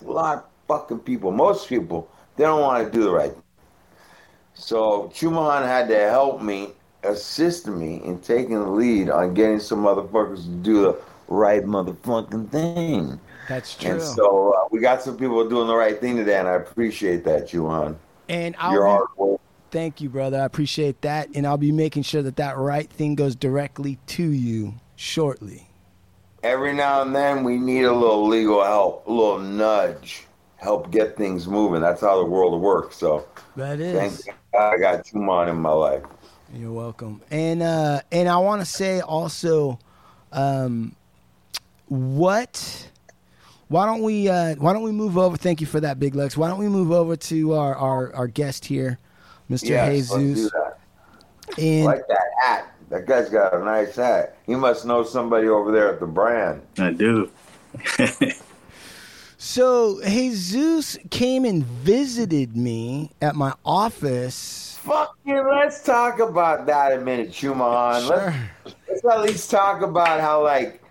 There's 0.00 0.08
a 0.08 0.12
lot 0.12 0.38
of 0.38 0.44
fucking 0.66 1.00
people. 1.00 1.30
Most 1.30 1.68
people 1.68 2.10
they 2.36 2.44
don't 2.44 2.60
want 2.62 2.84
to 2.84 2.90
do 2.90 3.04
the 3.04 3.12
right. 3.12 3.32
thing. 3.32 3.42
So 4.54 5.10
Chuman 5.14 5.62
had 5.64 5.88
to 5.88 5.98
help 6.10 6.42
me, 6.42 6.68
assist 7.04 7.66
me 7.68 8.02
in 8.04 8.18
taking 8.20 8.54
the 8.58 8.70
lead 8.70 9.10
on 9.10 9.34
getting 9.34 9.60
some 9.60 9.82
motherfuckers 9.84 10.44
to 10.44 10.50
do 10.50 10.82
the 10.82 11.00
right 11.28 11.64
motherfucking 11.64 12.50
thing. 12.50 13.20
That's 13.48 13.74
true. 13.76 13.92
And 13.92 14.02
so 14.02 14.52
uh, 14.52 14.68
we 14.70 14.80
got 14.80 15.02
some 15.02 15.16
people 15.16 15.48
doing 15.48 15.66
the 15.66 15.74
right 15.74 16.00
thing 16.00 16.16
today, 16.16 16.38
and 16.38 16.48
I 16.48 16.54
appreciate 16.54 17.24
that, 17.24 17.48
Juhan. 17.48 17.96
And 18.28 18.54
I'll 18.58 18.72
Your 18.72 18.86
hard 18.86 19.08
work. 19.16 19.40
Thank 19.70 20.00
you, 20.00 20.10
brother. 20.10 20.40
I 20.40 20.44
appreciate 20.44 21.00
that. 21.00 21.30
And 21.34 21.46
I'll 21.46 21.56
be 21.56 21.72
making 21.72 22.02
sure 22.02 22.22
that 22.22 22.36
that 22.36 22.58
right 22.58 22.88
thing 22.90 23.14
goes 23.14 23.34
directly 23.34 23.98
to 24.08 24.22
you 24.22 24.74
shortly. 24.96 25.66
Every 26.42 26.74
now 26.74 27.02
and 27.02 27.14
then, 27.14 27.42
we 27.42 27.56
need 27.56 27.84
a 27.84 27.92
little 27.92 28.26
legal 28.26 28.62
help, 28.62 29.06
a 29.06 29.10
little 29.10 29.38
nudge, 29.38 30.26
help 30.56 30.90
get 30.90 31.16
things 31.16 31.46
moving. 31.48 31.80
That's 31.80 32.00
how 32.00 32.18
the 32.18 32.24
world 32.24 32.60
works. 32.60 32.96
So 32.96 33.26
that 33.56 33.80
is. 33.80 34.24
thank. 34.24 34.36
God 34.52 34.74
I 34.74 34.78
got 34.78 35.06
Juman 35.06 35.48
in 35.48 35.56
my 35.56 35.70
life. 35.70 36.02
You're 36.54 36.72
welcome. 36.72 37.22
And 37.30 37.62
uh 37.62 38.02
and 38.10 38.28
I 38.28 38.36
want 38.36 38.60
to 38.60 38.66
say 38.66 39.00
also 39.00 39.78
um 40.32 40.94
what 41.92 42.88
why 43.68 43.84
don't 43.84 44.02
we 44.02 44.26
uh 44.26 44.54
why 44.54 44.72
don't 44.72 44.82
we 44.82 44.90
move 44.90 45.18
over 45.18 45.36
thank 45.36 45.60
you 45.60 45.66
for 45.66 45.78
that 45.78 46.00
big 46.00 46.14
lex 46.14 46.38
why 46.38 46.48
don't 46.48 46.58
we 46.58 46.66
move 46.68 46.90
over 46.90 47.16
to 47.16 47.52
our 47.52 47.74
our, 47.76 48.14
our 48.14 48.26
guest 48.26 48.64
here 48.64 48.98
mr 49.50 49.68
Yes, 49.68 50.10
let's 50.10 50.14
do 50.14 50.34
jesus 50.34 50.52
that. 50.52 50.78
and 51.58 51.84
like 51.84 52.06
that 52.08 52.30
hat. 52.42 52.68
That 52.88 53.06
guy's 53.06 53.30
got 53.30 53.54
a 53.54 53.64
nice 53.64 53.96
hat. 53.96 54.36
He 54.46 54.54
must 54.54 54.84
know 54.84 55.02
somebody 55.02 55.48
over 55.48 55.72
there 55.72 55.90
at 55.92 55.98
the 55.98 56.06
brand. 56.06 56.60
I 56.78 56.92
do. 56.92 57.30
so 59.38 60.00
jesus 60.02 60.96
came 61.10 61.44
and 61.44 61.62
visited 61.64 62.56
me 62.56 63.10
at 63.20 63.34
my 63.34 63.52
office 63.66 64.72
Fuck 64.82 65.16
you. 65.24 65.48
Let's 65.48 65.80
talk 65.84 66.18
about 66.18 66.66
that 66.66 66.92
a 66.92 67.00
minute, 67.00 67.30
Chuman. 67.30 68.04
Sure. 68.04 68.34
Let's, 68.64 68.76
let's 68.88 69.04
at 69.04 69.20
least 69.20 69.48
talk 69.48 69.80
about 69.82 70.20
how, 70.20 70.42
like, 70.42 70.81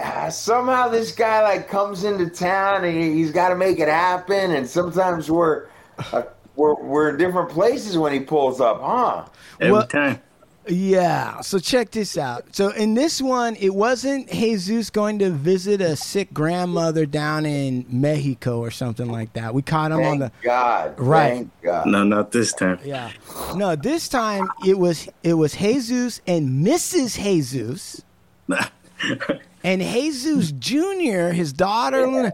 uh, 0.00 0.30
somehow 0.30 0.88
this 0.88 1.12
guy 1.12 1.42
like 1.42 1.68
comes 1.68 2.04
into 2.04 2.28
town 2.28 2.84
and 2.84 2.96
he, 2.96 3.12
he's 3.14 3.30
got 3.30 3.48
to 3.50 3.56
make 3.56 3.78
it 3.78 3.88
happen. 3.88 4.52
And 4.52 4.66
sometimes 4.68 5.30
we're 5.30 5.66
uh, 6.12 6.22
we're 6.56 6.74
we're 6.74 7.10
in 7.10 7.16
different 7.18 7.48
places 7.50 7.96
when 7.98 8.12
he 8.12 8.20
pulls 8.20 8.60
up, 8.60 8.80
huh? 8.80 9.26
Every 9.60 9.72
Well- 9.72 9.86
time. 9.86 10.20
Yeah. 10.68 11.42
So 11.42 11.60
check 11.60 11.92
this 11.92 12.18
out. 12.18 12.56
So 12.56 12.70
in 12.70 12.94
this 12.94 13.22
one, 13.22 13.54
it 13.60 13.72
wasn't 13.72 14.28
Jesus 14.28 14.90
going 14.90 15.20
to 15.20 15.30
visit 15.30 15.80
a 15.80 15.94
sick 15.94 16.34
grandmother 16.34 17.06
down 17.06 17.46
in 17.46 17.86
Mexico 17.88 18.58
or 18.58 18.72
something 18.72 19.08
like 19.08 19.32
that. 19.34 19.54
We 19.54 19.62
caught 19.62 19.92
him 19.92 20.00
on 20.02 20.18
the 20.18 20.32
God. 20.42 20.98
Right. 20.98 21.34
Thank 21.34 21.50
God. 21.62 21.86
No, 21.86 22.02
not 22.02 22.32
this 22.32 22.52
time. 22.52 22.80
yeah. 22.84 23.12
No, 23.54 23.76
this 23.76 24.08
time 24.08 24.48
it 24.66 24.76
was 24.76 25.08
it 25.22 25.34
was 25.34 25.54
Jesus 25.54 26.20
and 26.26 26.66
Mrs. 26.66 27.16
Jesus 27.22 28.02
and 29.66 29.82
Jesus 29.82 30.52
Jr. 30.52 31.32
His 31.32 31.52
daughter, 31.52 32.06
Luna, 32.06 32.32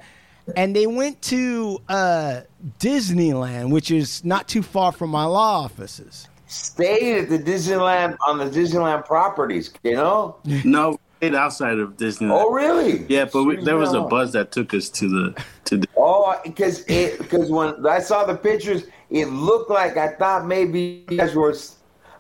and 0.55 0.77
they 0.77 0.87
went 0.87 1.21
to 1.23 1.81
uh, 1.89 2.43
Disneyland, 2.79 3.71
which 3.71 3.91
is 3.91 4.23
not 4.25 4.49
too 4.49 4.63
far 4.63 4.93
from 4.93 5.11
my 5.11 5.25
law 5.25 5.63
offices. 5.65 6.29
Stayed 6.47 7.23
at 7.23 7.29
the 7.31 7.39
Disneyland 7.39 8.19
on 8.27 8.37
the 8.37 8.45
Disneyland 8.45 9.07
properties. 9.07 9.73
You 9.83 9.95
know? 9.95 10.37
no, 10.65 10.99
stayed 11.17 11.35
outside 11.35 11.79
of 11.79 11.97
Disneyland. 11.97 12.43
Oh, 12.45 12.51
really? 12.51 13.07
Yeah, 13.09 13.25
but 13.33 13.45
we, 13.45 13.57
there 13.65 13.79
was 13.79 13.95
a 13.95 14.01
Yeah. 14.01 14.07
bus 14.11 14.33
that 14.33 14.53
took 14.53 14.75
us 14.75 14.91
to 14.91 15.09
the 15.09 15.45
to 15.65 15.79
the. 15.79 15.89
Oh, 15.97 16.39
because 16.45 16.85
it 16.87 17.17
because 17.19 17.51
when 17.51 17.87
I 17.87 18.01
saw 18.01 18.25
the 18.27 18.37
pictures, 18.37 18.85
it 19.09 19.27
looked 19.27 19.71
like 19.71 19.97
I 19.97 20.09
thought 20.09 20.47
maybe 20.47 21.07
you 21.09 21.17
guys 21.17 21.35
were. 21.35 21.55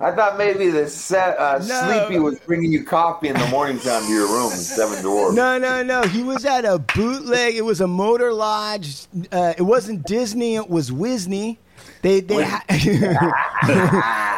I 0.02 0.10
thought 0.10 0.36
maybe 0.36 0.68
the 0.68 0.88
set, 0.88 1.38
uh, 1.38 1.58
No. 1.64 2.04
Sleepy 2.06 2.18
was 2.18 2.38
bringing 2.40 2.72
you 2.72 2.82
coffee 2.84 3.28
in 3.28 3.38
the 3.38 3.46
morning 3.48 3.78
time 3.78 4.02
to 4.04 4.08
your 4.12 4.26
room 4.26 4.50
in 4.50 4.58
Seven 4.58 5.00
Dwarfs. 5.02 5.36
No, 5.36 5.58
no, 5.58 5.82
no. 5.82 6.02
He 6.02 6.22
was 6.24 6.44
at 6.44 6.64
a 6.64 6.78
bootleg. 6.80 7.54
It 7.54 7.64
was 7.64 7.80
a 7.80 7.86
motor 7.86 8.32
lodge. 8.32 9.06
Uh, 9.30 9.54
it 9.56 9.62
wasn't 9.62 10.04
Disney. 10.04 10.56
It 10.56 10.68
was 10.68 10.90
Wisney. 10.90 11.58
They 12.02 12.20
they 12.20 12.42
ha- 12.44 12.64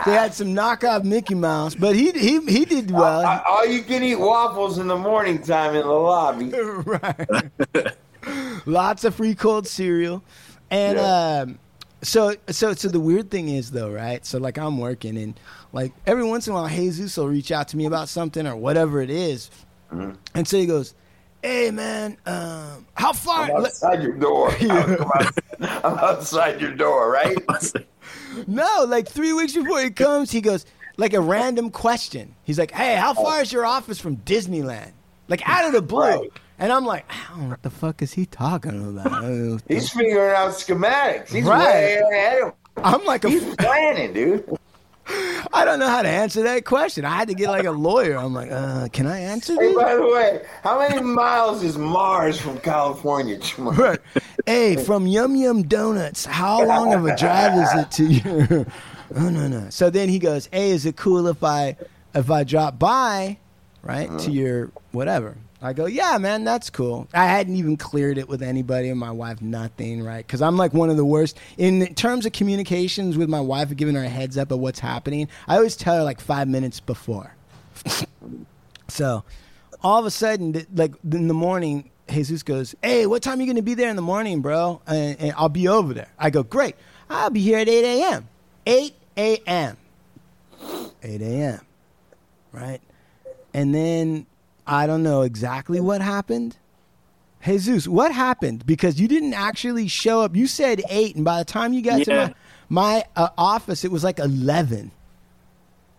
they 0.06 0.12
had 0.12 0.34
some 0.34 0.48
knockoff 0.48 1.02
Mickey 1.04 1.34
Mouse, 1.34 1.74
but 1.74 1.96
he 1.96 2.10
he 2.12 2.40
he 2.44 2.64
did 2.66 2.90
well. 2.90 3.24
Uh, 3.24 3.42
all 3.48 3.66
you 3.66 3.82
can 3.82 4.02
eat 4.02 4.16
waffles 4.16 4.78
in 4.78 4.86
the 4.86 4.96
morning 4.96 5.40
time 5.42 5.74
in 5.74 5.82
the 5.82 5.88
lobby. 5.92 6.52
Right. 6.84 7.92
Lots 8.66 9.04
of 9.04 9.14
free 9.14 9.34
cold 9.34 9.66
cereal, 9.66 10.22
and 10.70 10.96
Yeah. 10.98 11.38
um, 11.46 11.58
so 12.04 12.34
so 12.48 12.72
so 12.74 12.88
the 12.88 13.00
weird 13.00 13.30
thing 13.30 13.48
is 13.48 13.70
though, 13.70 13.90
right? 13.90 14.24
So 14.24 14.38
like 14.38 14.58
I'm 14.58 14.78
working, 14.78 15.16
and 15.18 15.38
like 15.72 15.92
every 16.06 16.24
once 16.24 16.46
in 16.46 16.52
a 16.52 16.56
while, 16.56 16.68
Jesus 16.68 17.16
will 17.16 17.28
reach 17.28 17.50
out 17.50 17.68
to 17.68 17.76
me 17.76 17.86
about 17.86 18.08
something 18.08 18.46
or 18.46 18.56
whatever 18.56 19.00
it 19.00 19.10
is. 19.10 19.50
and 19.90 20.46
so 20.46 20.56
he 20.58 20.66
goes, 20.66 20.94
"Hey 21.42 21.70
man, 21.70 22.16
um, 22.26 22.86
how 22.94 23.12
far?" 23.12 23.44
I'm 23.44 23.64
outside 23.64 24.02
your 24.02 24.12
door. 24.12 24.50
I'm, 24.60 24.96
I'm 25.60 25.98
outside 25.98 26.60
your 26.60 26.74
door, 26.74 27.10
right? 27.10 27.36
No, 28.46 28.84
like 28.88 29.08
three 29.08 29.32
weeks 29.32 29.54
before 29.54 29.80
he 29.80 29.90
comes, 29.90 30.30
he 30.30 30.40
goes 30.40 30.66
like 30.96 31.14
a 31.14 31.20
random 31.20 31.70
question. 31.70 32.34
He's 32.42 32.58
like, 32.58 32.72
"Hey, 32.72 32.96
how 32.96 33.14
far 33.14 33.40
is 33.42 33.52
your 33.52 33.64
office 33.64 34.00
from 34.00 34.16
Disneyland?" 34.18 34.90
Like 35.28 35.48
out 35.48 35.64
of 35.66 35.72
the 35.72 35.80
blue, 35.82 36.00
Right. 36.00 36.32
And 36.64 36.72
I'm 36.72 36.86
like, 36.86 37.04
I 37.10 37.28
don't 37.30 37.42
know 37.42 37.48
what 37.50 37.62
the 37.62 37.68
fuck 37.68 38.00
is 38.00 38.14
he 38.14 38.24
talking 38.24 38.96
about? 38.98 39.60
He's 39.68 39.90
figuring 39.90 40.34
out 40.34 40.52
schematics. 40.52 41.28
He's 41.28 41.44
Right. 41.44 41.62
way 41.62 42.02
ahead 42.10 42.42
of 42.42 42.52
I'm 42.78 43.04
like 43.04 43.24
a, 43.24 43.28
He's 43.28 43.54
planning, 43.56 44.14
dude. 44.14 44.48
I 45.52 45.66
don't 45.66 45.78
know 45.78 45.88
how 45.88 46.00
to 46.00 46.08
answer 46.08 46.42
that 46.44 46.64
question. 46.64 47.04
I 47.04 47.10
had 47.10 47.28
to 47.28 47.34
get 47.34 47.50
like 47.50 47.66
a 47.66 47.70
lawyer. 47.70 48.16
I'm 48.16 48.32
like, 48.32 48.50
uh, 48.50 48.88
can 48.88 49.06
I 49.06 49.20
answer 49.20 49.54
Hey, 49.60 49.74
by 49.74 49.94
the 49.94 50.06
way, 50.06 50.42
how 50.62 50.78
many 50.78 51.02
miles 51.02 51.62
is 51.62 51.76
Mars 51.76 52.40
from 52.40 52.56
California? 52.60 53.36
Jamal? 53.36 53.74
Right. 53.76 53.98
Hey, 54.46 54.76
from 54.82 55.06
Yum 55.06 55.36
Yum 55.36 55.64
Donuts, 55.64 56.24
how 56.24 56.64
long 56.66 56.94
of 56.94 57.04
a 57.04 57.14
drive 57.14 57.52
is 57.52 57.74
it 57.74 57.90
to 57.90 58.04
you? 58.06 58.66
oh 59.16 59.28
no 59.28 59.48
no. 59.48 59.68
So 59.68 59.90
then 59.90 60.08
he 60.08 60.18
goes, 60.18 60.48
Hey, 60.50 60.70
is 60.70 60.86
it 60.86 60.96
cool 60.96 61.26
if 61.26 61.44
I 61.44 61.76
if 62.14 62.30
I 62.30 62.42
drop 62.44 62.78
by, 62.78 63.36
right, 63.82 64.18
to 64.20 64.30
your 64.30 64.70
whatever? 64.92 65.36
I 65.64 65.72
go, 65.72 65.86
yeah, 65.86 66.18
man, 66.18 66.44
that's 66.44 66.68
cool. 66.68 67.08
I 67.14 67.24
hadn't 67.24 67.56
even 67.56 67.78
cleared 67.78 68.18
it 68.18 68.28
with 68.28 68.42
anybody, 68.42 68.90
and 68.90 69.00
my 69.00 69.10
wife, 69.10 69.40
nothing, 69.40 70.02
right? 70.02 70.24
Because 70.24 70.42
I'm 70.42 70.58
like 70.58 70.74
one 70.74 70.90
of 70.90 70.98
the 70.98 71.06
worst 71.06 71.38
in 71.56 71.94
terms 71.94 72.26
of 72.26 72.32
communications 72.32 73.16
with 73.16 73.30
my 73.30 73.40
wife, 73.40 73.74
giving 73.74 73.94
her 73.94 74.04
a 74.04 74.08
heads 74.08 74.36
up 74.36 74.50
of 74.50 74.58
what's 74.58 74.78
happening. 74.78 75.26
I 75.48 75.56
always 75.56 75.74
tell 75.74 75.96
her 75.96 76.02
like 76.02 76.20
five 76.20 76.48
minutes 76.48 76.80
before. 76.80 77.34
So 78.88 79.24
all 79.82 79.98
of 79.98 80.06
a 80.06 80.10
sudden, 80.10 80.66
like 80.74 80.92
in 81.10 81.26
the 81.26 81.34
morning, 81.34 81.90
Jesus 82.08 82.42
goes, 82.42 82.74
"Hey, 82.82 83.06
what 83.06 83.22
time 83.22 83.38
are 83.38 83.40
you 83.40 83.46
going 83.46 83.56
to 83.56 83.62
be 83.62 83.74
there 83.74 83.88
in 83.88 83.96
the 83.96 84.02
morning, 84.02 84.40
bro? 84.40 84.82
And, 84.86 85.18
and 85.18 85.34
I'll 85.36 85.48
be 85.48 85.66
over 85.68 85.94
there." 85.94 86.12
I 86.18 86.30
go, 86.30 86.42
"Great, 86.42 86.76
I'll 87.08 87.30
be 87.30 87.40
here 87.40 87.58
at 87.58 87.68
8 87.68 87.84
a.m. 87.84 88.28
8 88.66 88.94
a.m. 89.16 89.76
8 91.02 91.22
a.m. 91.22 91.60
Right?" 92.52 92.80
And 93.52 93.74
then 93.74 94.26
I 94.66 94.86
don't 94.86 95.02
know 95.02 95.22
exactly 95.22 95.80
what 95.80 96.00
happened. 96.00 96.56
Jesus, 97.44 97.86
what 97.86 98.12
happened? 98.12 98.64
Because 98.64 98.98
you 98.98 99.06
didn't 99.06 99.34
actually 99.34 99.86
show 99.88 100.22
up. 100.22 100.34
You 100.34 100.46
said 100.46 100.80
eight, 100.88 101.14
and 101.14 101.24
by 101.24 101.38
the 101.38 101.44
time 101.44 101.74
you 101.74 101.82
got 101.82 101.98
Yeah. 101.98 102.04
to 102.04 102.14
my 102.14 102.34
my 102.70 103.04
uh, 103.16 103.28
office, 103.36 103.84
it 103.84 103.90
was 103.92 104.02
like 104.02 104.18
eleven. 104.18 104.90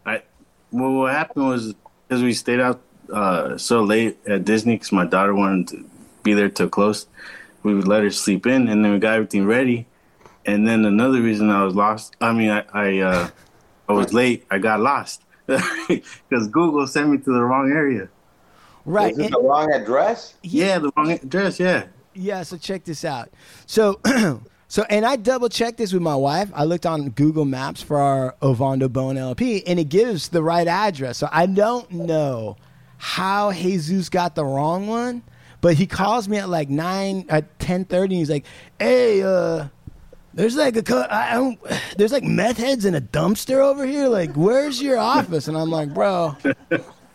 I 0.05 0.23
well, 0.71 0.91
what 0.93 1.13
happened 1.13 1.47
was 1.47 1.75
because 2.07 2.23
we 2.23 2.33
stayed 2.33 2.59
out 2.59 2.81
uh, 3.13 3.57
so 3.57 3.83
late 3.83 4.17
at 4.27 4.43
Disney 4.45 4.75
because 4.75 4.91
my 4.91 5.05
daughter 5.05 5.35
wanted 5.35 5.67
to 5.69 5.85
be 6.23 6.33
there 6.33 6.49
till 6.49 6.69
close. 6.69 7.05
We 7.61 7.75
would 7.75 7.87
let 7.87 8.01
her 8.03 8.09
sleep 8.11 8.47
in, 8.47 8.67
and 8.67 8.83
then 8.83 8.91
we 8.93 8.99
got 8.99 9.13
everything 9.15 9.45
ready. 9.45 9.85
And 10.47 10.67
then 10.67 10.85
another 10.85 11.21
reason 11.21 11.49
I 11.51 11.63
was 11.63 11.75
lost. 11.75 12.15
I 12.21 12.33
mean, 12.33 12.49
I 12.49 12.63
I, 12.73 12.99
uh, 12.99 13.29
I 13.87 13.93
was 13.93 14.13
late. 14.13 14.45
I 14.49 14.57
got 14.57 14.79
lost 14.79 15.21
because 15.47 16.47
Google 16.47 16.87
sent 16.87 17.09
me 17.09 17.17
to 17.19 17.33
the 17.33 17.43
wrong 17.43 17.71
area. 17.71 18.09
Right. 18.85 19.11
Is 19.13 19.19
it 19.19 19.25
and- 19.25 19.33
the 19.33 19.41
wrong 19.41 19.71
address? 19.73 20.35
Yeah, 20.43 20.79
the 20.79 20.91
wrong 20.95 21.11
address. 21.11 21.59
Yeah. 21.59 21.85
Yeah, 22.13 22.43
so 22.43 22.55
check 22.57 22.85
this 22.85 23.03
out. 23.03 23.29
So, 23.65 23.99
so, 24.69 24.83
and 24.89 25.05
I 25.05 25.17
double 25.17 25.49
checked 25.49 25.77
this 25.77 25.91
with 25.91 26.01
my 26.01 26.15
wife. 26.15 26.49
I 26.55 26.63
looked 26.63 26.85
on 26.85 27.09
Google 27.09 27.43
Maps 27.45 27.81
for 27.81 27.97
our 27.99 28.35
Ovando 28.41 28.87
Bone 28.87 29.17
LP, 29.17 29.65
and 29.67 29.79
it 29.79 29.89
gives 29.89 30.29
the 30.29 30.41
right 30.41 30.67
address. 30.67 31.17
So 31.17 31.27
I 31.31 31.45
don't 31.45 31.91
know 31.91 32.55
how 32.97 33.51
Jesus 33.51 34.07
got 34.07 34.35
the 34.35 34.45
wrong 34.45 34.87
one, 34.87 35.23
but 35.59 35.73
he 35.75 35.85
calls 35.87 36.29
me 36.29 36.37
at 36.37 36.47
like 36.47 36.69
nine 36.69 37.25
at 37.27 37.59
ten 37.59 37.83
thirty. 37.83 38.15
and 38.15 38.19
He's 38.19 38.29
like, 38.29 38.45
"Hey, 38.79 39.21
uh." 39.23 39.67
There's 40.33 40.57
like 40.57 40.75
a 40.75 40.83
co- 40.83 41.07
I 41.09 41.33
don't, 41.35 41.57
there's 41.97 42.11
like 42.11 42.23
meth 42.23 42.57
heads 42.57 42.83
in 42.83 42.93
a 42.93 42.99
dumpster 42.99 43.59
over 43.59 43.85
here. 43.85 44.09
Like, 44.09 44.33
where's 44.35 44.81
your 44.81 44.97
office? 44.97 45.47
And 45.47 45.55
I'm 45.57 45.69
like, 45.69 45.93
bro, 45.93 46.35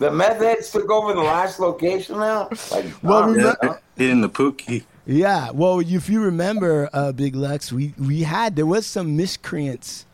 The 0.00 0.10
meth 0.10 0.38
heads 0.38 0.70
took 0.72 0.90
over 0.90 1.12
the 1.12 1.20
last 1.20 1.60
location 1.60 2.18
now. 2.18 2.48
Like, 2.72 2.86
Well, 3.02 3.22
um, 3.24 3.32
remember- 3.34 3.56
Yeah, 3.62 3.76
hitting 3.96 4.20
the 4.22 4.30
pookie. 4.30 4.84
Yeah, 5.06 5.50
well, 5.52 5.80
if 5.80 6.08
you 6.08 6.22
remember, 6.22 6.88
uh, 6.92 7.12
Big 7.12 7.34
Lex, 7.36 7.70
we 7.72 7.94
we 7.98 8.22
had 8.22 8.56
there 8.56 8.66
was 8.66 8.86
some 8.86 9.16
miscreants 9.16 10.06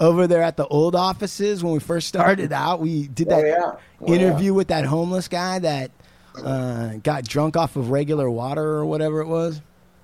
over 0.00 0.26
there 0.26 0.42
at 0.42 0.56
the 0.56 0.66
old 0.68 0.94
offices 0.94 1.62
when 1.62 1.72
we 1.74 1.78
first 1.80 2.08
started 2.08 2.52
out. 2.52 2.80
We 2.80 3.06
did 3.08 3.28
Oh, 3.32 3.36
that 3.36 3.46
yeah. 3.46 3.72
Oh, 4.00 4.12
interview 4.12 4.54
with 4.54 4.68
that 4.68 4.84
homeless 4.86 5.28
guy 5.28 5.58
that 5.60 5.90
uh, 6.42 6.94
got 7.02 7.24
drunk 7.24 7.56
off 7.56 7.76
of 7.76 7.90
regular 7.90 8.30
water 8.30 8.64
or 8.64 8.86
whatever 8.86 9.20
it 9.20 9.28
was. 9.28 9.60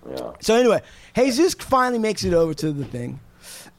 yeah. 0.09 0.31
So 0.41 0.55
anyway, 0.55 0.83
Jesus 1.17 1.55
finally 1.55 1.99
makes 1.99 2.25
it 2.25 2.35
over 2.35 2.53
to 2.55 2.73
the 2.73 2.85
thing, 2.85 3.21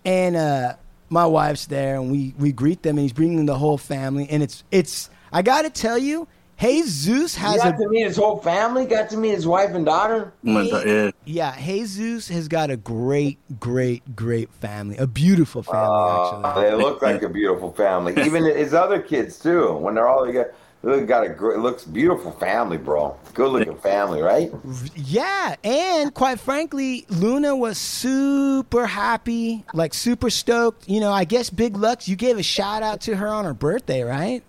and 0.05 0.35
uh, 0.35 0.73
my 1.09 1.25
wife's 1.25 1.65
there, 1.67 1.95
and 1.97 2.11
we 2.11 2.33
we 2.39 2.51
greet 2.51 2.81
them, 2.83 2.97
and 2.97 3.03
he's 3.03 3.13
bringing 3.13 3.45
the 3.45 3.57
whole 3.57 3.77
family, 3.77 4.27
and 4.29 4.41
it's 4.41 4.63
it's 4.71 5.09
I 5.31 5.41
got 5.41 5.63
to 5.63 5.69
tell 5.69 5.97
you, 5.97 6.27
Jesus 6.59 7.35
He 7.35 7.41
has 7.41 7.57
got 7.57 7.73
a 7.73 7.77
to 7.77 7.89
meet 7.89 8.03
his 8.05 8.17
whole 8.17 8.37
family. 8.37 8.85
Got 8.85 9.09
to 9.11 9.17
meet 9.17 9.31
his 9.31 9.47
wife 9.47 9.71
and 9.73 9.83
daughter. 9.85 10.31
My 10.43 10.69
da- 10.69 10.83
yeah. 10.83 11.11
Yeah, 11.25 11.59
Jesus 11.59 12.27
has 12.27 12.47
got 12.47 12.69
a 12.69 12.77
great, 12.77 13.39
great, 13.59 14.15
great 14.15 14.53
family. 14.55 14.97
A 14.97 15.07
beautiful 15.07 15.63
family, 15.63 15.87
Uh, 15.87 16.41
actually. 16.47 16.63
they 16.63 16.75
look 16.75 17.01
like 17.01 17.23
a 17.23 17.29
beautiful 17.29 17.71
family. 17.73 18.13
Even 18.23 18.43
his 18.55 18.73
other 18.75 19.01
kids 19.01 19.39
too. 19.39 19.73
When 19.73 19.95
they're 19.95 20.07
all 20.07 20.23
together, 20.25 20.53
they 20.83 21.01
got 21.01 21.23
a 21.25 21.29
great, 21.29 21.57
looks 21.59 21.83
beautiful 21.83 22.31
family, 22.33 22.77
bro. 22.77 23.15
Good 23.33 23.51
looking 23.51 23.77
family, 23.77 24.21
right? 24.21 24.51
Yeah, 24.95 25.55
and 25.63 26.13
quite 26.13 26.39
frankly, 26.39 27.05
Luna 27.09 27.55
was 27.55 27.79
super 27.79 28.85
happy, 28.85 29.63
like 29.73 29.93
super 29.95 30.29
stoked. 30.29 30.87
You 30.87 30.99
know, 30.99 31.11
I 31.11 31.23
guess 31.23 31.49
Big 31.49 31.75
Lucks, 31.75 32.07
you 32.07 32.15
gave 32.15 32.37
a 32.37 32.43
shout 32.43 32.83
out 32.83 33.01
to 33.01 33.15
her 33.15 33.27
on 33.27 33.45
her 33.45 33.53
birthday, 33.55 34.03
right? 34.03 34.43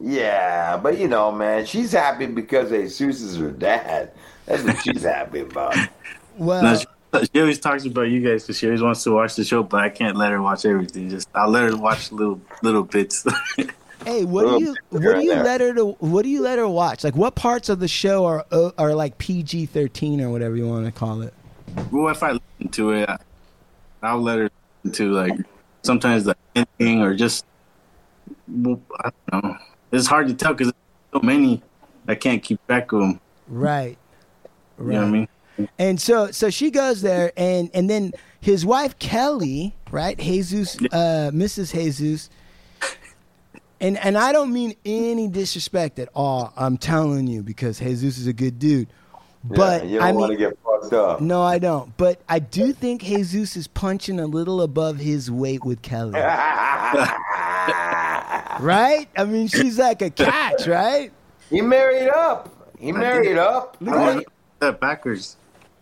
Yeah, 0.00 0.76
but 0.76 0.98
you 0.98 1.08
know, 1.08 1.32
man, 1.32 1.64
she's 1.64 1.92
happy 1.92 2.26
because 2.26 2.70
Jesus 2.70 3.22
is 3.22 3.36
her 3.38 3.50
dad. 3.50 4.12
That's 4.44 4.62
what 4.62 4.82
she's 4.82 5.02
happy 5.02 5.40
about. 5.40 5.76
Well, 6.38 6.62
No, 6.62 6.76
she, 6.76 7.26
she 7.32 7.40
always 7.40 7.58
talks 7.58 7.86
about 7.86 8.10
you 8.10 8.20
guys 8.20 8.42
because 8.42 8.58
she 8.58 8.66
always 8.66 8.82
wants 8.82 9.02
to 9.04 9.10
watch 9.10 9.36
the 9.36 9.44
show, 9.44 9.62
but 9.62 9.80
I 9.80 9.88
can't 9.88 10.18
let 10.18 10.32
her 10.32 10.42
watch 10.42 10.66
everything. 10.66 11.08
Just 11.08 11.30
I'll 11.34 11.48
let 11.48 11.62
her 11.62 11.74
watch 11.74 12.12
little 12.12 12.42
little 12.62 12.82
bits. 12.82 13.26
Hey, 14.04 14.24
what 14.24 14.44
do 14.46 14.64
you 14.64 14.76
what 14.90 15.16
do 15.16 15.22
you 15.24 15.34
there. 15.34 15.42
let 15.42 15.60
her 15.60 15.74
to 15.74 15.86
what 15.98 16.22
do 16.22 16.28
you 16.28 16.40
let 16.40 16.58
her 16.58 16.68
watch? 16.68 17.02
Like 17.02 17.16
what 17.16 17.34
parts 17.34 17.68
of 17.68 17.80
the 17.80 17.88
show 17.88 18.24
are 18.24 18.46
uh, 18.52 18.70
are 18.78 18.94
like 18.94 19.18
PG 19.18 19.66
thirteen 19.66 20.20
or 20.20 20.30
whatever 20.30 20.54
you 20.54 20.68
want 20.68 20.86
to 20.86 20.92
call 20.92 21.22
it? 21.22 21.34
Well, 21.90 22.08
if 22.08 22.22
I 22.22 22.32
listen 22.32 22.68
to 22.70 22.92
it, 22.92 23.08
I, 23.08 23.16
I'll 24.02 24.22
let 24.22 24.38
her 24.38 24.50
listen 24.84 24.96
to 25.04 25.12
like 25.12 25.32
sometimes 25.82 26.22
the 26.22 26.36
ending 26.54 27.02
or 27.02 27.14
just 27.14 27.44
I 28.48 29.10
don't 29.32 29.44
know. 29.44 29.56
It's 29.96 30.06
hard 30.06 30.28
to 30.28 30.34
tell 30.34 30.54
because 30.54 30.72
so 31.12 31.20
many 31.20 31.62
I 32.08 32.14
can't 32.14 32.42
keep 32.42 32.64
track 32.66 32.92
of 32.92 33.00
them. 33.00 33.20
Right. 33.48 33.98
You 34.78 34.84
know 34.84 35.00
what 35.00 35.06
I 35.06 35.10
mean? 35.10 35.28
And 35.78 36.00
so 36.00 36.30
so 36.30 36.50
she 36.50 36.70
goes 36.70 37.02
there 37.02 37.32
and 37.36 37.70
and 37.72 37.88
then 37.88 38.12
his 38.40 38.66
wife 38.66 38.98
Kelly, 38.98 39.74
right? 39.90 40.18
Jesus 40.18 40.76
uh 40.92 41.30
Mrs. 41.32 41.72
Jesus 41.72 42.28
and 43.80 43.96
and 43.98 44.18
I 44.18 44.32
don't 44.32 44.52
mean 44.52 44.74
any 44.84 45.28
disrespect 45.28 45.98
at 45.98 46.08
all. 46.14 46.52
I'm 46.56 46.76
telling 46.76 47.26
you 47.26 47.42
because 47.42 47.78
Jesus 47.78 48.18
is 48.18 48.26
a 48.26 48.32
good 48.32 48.58
dude. 48.58 48.88
But 49.44 49.84
yeah, 49.84 49.90
you 49.90 49.98
don't 49.98 50.08
I 50.08 50.12
want 50.12 50.30
mean 50.30 50.38
to 50.38 50.44
get 50.48 50.58
fucked 50.64 50.92
up. 50.92 51.20
no, 51.20 51.42
I 51.42 51.58
don't. 51.58 51.96
But 51.96 52.20
I 52.28 52.40
do 52.40 52.72
think 52.72 53.02
Jesus 53.02 53.56
is 53.56 53.66
punching 53.68 54.18
a 54.18 54.26
little 54.26 54.60
above 54.60 54.98
his 54.98 55.30
weight 55.30 55.64
with 55.64 55.82
Kelly. 55.82 56.20
right? 58.60 59.08
I 59.16 59.24
mean, 59.24 59.48
she's 59.48 59.78
like 59.78 60.02
a 60.02 60.10
catch, 60.10 60.66
right? 60.66 61.12
He 61.50 61.60
married 61.60 62.08
up. 62.10 62.52
He 62.78 62.92
married 62.92 63.38
up. 63.38 63.76
Look 63.80 63.94
at 63.94 64.24
that 64.60 64.80
backwards. 64.80 65.36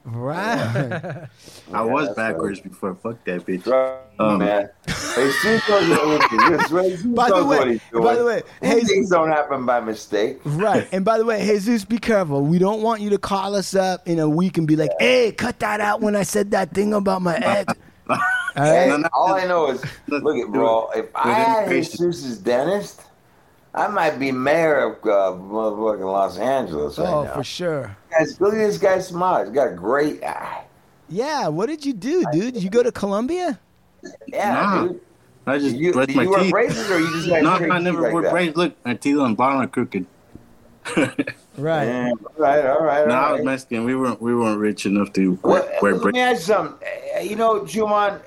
Right. 0.06 1.26
I 1.72 1.80
was 1.82 2.08
that's 2.08 2.16
backwards 2.16 2.60
before. 2.60 2.94
Fuck 2.94 3.24
that 3.24 3.46
bitch. 3.46 3.66
Right, 3.66 4.00
Um, 4.18 4.38
man. 4.38 4.68
Hey, 4.86 5.30
see, 5.30 5.48
this 5.48 6.70
way. 6.70 6.96
By 7.06 7.30
the 7.30 7.44
way- 7.46 7.80
by 7.92 8.14
the 8.14 8.24
way, 8.26 8.42
hey- 8.60 8.80
these 8.80 8.88
things 8.90 9.08
don't 9.08 9.30
happen 9.30 9.64
by 9.64 9.80
mistake. 9.80 10.40
Right. 10.44 10.86
And 10.92 11.06
by 11.06 11.16
the 11.16 11.24
way, 11.24 11.46
Jesus, 11.46 11.86
be 11.86 11.96
careful. 11.98 12.42
We 12.42 12.58
don't 12.58 12.82
want 12.82 13.00
you 13.00 13.08
to 13.10 13.18
call 13.18 13.54
us 13.54 13.74
up 13.74 14.06
in 14.06 14.18
a 14.18 14.28
week 14.28 14.58
and 14.58 14.66
be 14.66 14.76
like, 14.76 14.90
hey, 14.98 15.32
cut 15.32 15.58
that 15.60 15.80
out 15.80 16.02
when 16.02 16.14
I 16.16 16.22
said 16.22 16.50
that 16.50 16.72
thing 16.74 16.92
about 16.92 17.22
my 17.22 17.36
ex. 17.42 17.72
All 18.56 18.64
Hey, 18.64 18.90
right? 18.90 19.10
all 19.12 19.34
I 19.34 19.46
know 19.46 19.70
is, 19.70 19.82
look 20.06 20.36
at 20.36 20.52
bro. 20.52 20.90
If 20.94 21.06
I 21.14 21.32
had 21.32 21.68
Jesus' 21.68 22.38
dentist, 22.38 23.02
I 23.74 23.88
might 23.88 24.18
be 24.18 24.30
mayor 24.30 24.78
of 24.92 24.94
uh, 25.02 25.36
motherfucking 25.36 26.04
Los 26.04 26.38
Angeles 26.38 26.96
right 26.98 27.08
Oh, 27.08 27.24
now. 27.24 27.34
for 27.34 27.42
sure. 27.44 27.96
Guys, 28.10 28.40
look 28.40 28.54
at 28.54 28.58
this 28.58 28.78
guy's 28.78 29.08
smile. 29.08 29.44
He's 29.44 29.52
got 29.52 29.72
a 29.72 29.74
great 29.74 30.22
eye. 30.22 30.62
Yeah. 31.08 31.48
What 31.48 31.66
did 31.66 31.84
you 31.84 31.92
do, 31.92 32.24
dude? 32.30 32.54
Did 32.54 32.62
you 32.62 32.70
go 32.70 32.82
to 32.84 32.92
Columbia? 32.92 33.58
Yeah, 34.28 34.52
Nah. 34.52 34.86
dude. 34.86 35.00
I 35.46 35.58
just 35.58 35.76
you, 35.76 35.92
brushed 35.92 36.10
do 36.10 36.14
my 36.14 36.22
you 36.22 36.30
wear 36.30 36.40
teeth. 36.42 36.52
braces 36.52 36.90
or 36.90 36.98
you 37.00 37.10
just 37.12 37.28
No, 37.42 37.50
I 37.50 37.78
never 37.80 38.02
like 38.02 38.12
wore 38.12 38.22
that? 38.22 38.30
braids. 38.30 38.56
Look, 38.56 38.74
my 38.84 38.94
teeth 38.94 39.18
on 39.18 39.34
bottom 39.34 39.60
are 39.62 39.66
crooked. 39.66 40.06
Right. 41.56 41.84
Yeah, 41.86 42.10
all 42.10 42.32
right, 42.36 42.66
all 42.66 42.82
right, 42.82 43.06
No, 43.06 43.14
all 43.14 43.20
I 43.26 43.30
was 43.30 43.38
right. 43.38 43.44
Mexican. 43.44 43.84
We 43.84 43.94
weren't 43.94 44.20
we 44.20 44.34
weren't 44.34 44.58
rich 44.58 44.86
enough 44.86 45.12
to 45.12 45.38
Well, 45.44 45.62
wear, 45.62 45.78
wear 45.82 45.92
let 45.92 46.02
braids. 46.02 46.14
me 46.14 46.20
ask 46.20 46.48
you 46.48 46.54
something. 46.54 46.88
You 47.22 47.36
know, 47.36 47.60
Juman, 47.60 48.20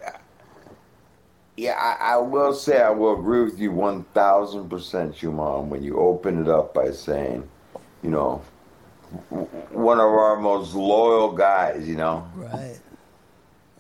yeah, 1.58 1.74
I, 1.74 2.14
I 2.14 2.18
will 2.18 2.54
say 2.54 2.82
I 2.82 2.90
will 2.92 3.20
agree 3.20 3.44
with 3.44 3.60
you 3.60 3.72
1,000%, 3.72 4.70
Juman, 4.70 5.66
when 5.68 5.84
you 5.84 5.98
open 5.98 6.42
it 6.42 6.48
up 6.48 6.74
by 6.74 6.92
saying, 6.92 7.48
you 8.04 8.10
know, 8.12 8.42
one 9.72 9.98
of 10.00 10.06
our 10.06 10.38
most 10.40 10.74
loyal 10.76 11.32
guys, 11.32 11.88
you 11.88 11.96
know, 11.96 12.28
Right. 12.36 12.80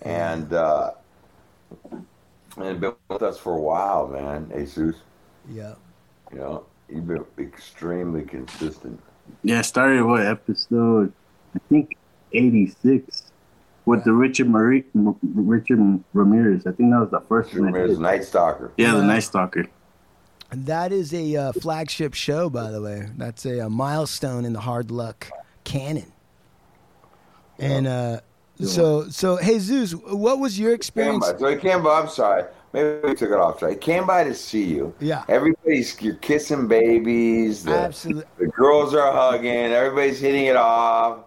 and, 0.01 0.51
uh, 0.53 0.91
and 2.57 2.79
been 2.79 2.93
with 3.10 3.22
us 3.22 3.38
for 3.38 3.53
a 3.55 3.62
while, 3.62 4.07
man, 4.07 4.51
Jesus. 4.55 4.96
Yeah. 5.50 5.75
You 6.31 6.39
know, 6.39 6.65
you've 6.89 7.07
been 7.07 7.25
extremely 7.38 8.24
consistent. 8.24 9.00
Yeah, 9.43 9.60
I 9.60 9.62
started 9.62 10.03
what 10.03 10.25
episode? 10.25 11.13
I 11.55 11.60
think 11.69 11.98
eighty 12.34 12.67
six 12.81 13.26
with 13.87 14.03
the 14.03 14.11
Richard 14.11 14.50
Marie, 14.50 14.83
M- 14.93 15.15
Richard 15.33 15.79
Ramirez. 16.13 16.67
I 16.67 16.73
think 16.73 16.91
that 16.91 17.00
was 17.00 17.09
the 17.09 17.21
first 17.21 17.53
one. 17.53 17.63
Ramirez. 17.71 17.97
Night 17.97 18.25
Stalker. 18.25 18.71
Yeah, 18.77 18.91
the 18.91 19.00
Yeah. 19.00 19.05
Night 19.05 19.23
Stalker. 19.23 19.65
And 20.51 20.65
that 20.65 20.91
is 20.91 21.13
a 21.13 21.35
uh, 21.35 21.51
flagship 21.53 22.13
show, 22.13 22.50
by 22.50 22.69
the 22.69 22.81
way. 22.81 23.07
That's 23.17 23.45
a, 23.45 23.65
uh 23.65 23.69
milestone 23.69 24.45
in 24.45 24.53
the 24.53 24.59
hard 24.59 24.91
luck 24.91 25.29
canon. 25.63 26.11
And 27.59 27.87
uh, 27.87 28.19
so, 28.61 29.09
so 29.09 29.39
Jesus, 29.41 29.93
what 29.93 30.39
was 30.39 30.59
your 30.59 30.71
Came 30.71 30.75
experience? 30.75 31.31
by. 31.31 31.37
So 31.37 31.47
he 31.47 31.55
came 31.55 31.81
by. 31.81 32.01
I'm 32.01 32.09
sorry. 32.09 32.43
Maybe 32.73 33.00
we 33.07 33.15
took 33.15 33.31
it 33.31 33.37
off 33.37 33.57
track. 33.59 33.71
He 33.71 33.77
came 33.77 34.05
by 34.05 34.25
to 34.25 34.35
see 34.35 34.63
you. 34.65 34.93
Yeah. 35.00 35.23
Everybody's 35.29 36.00
you're 36.01 36.15
kissing 36.15 36.67
babies. 36.67 37.63
The, 37.63 37.71
Absolutely. 37.71 38.25
the 38.37 38.47
girls 38.47 38.93
are 38.93 39.11
hugging. 39.11 39.47
Everybody's 39.50 40.19
hitting 40.19 40.45
it 40.45 40.57
off. 40.57 41.19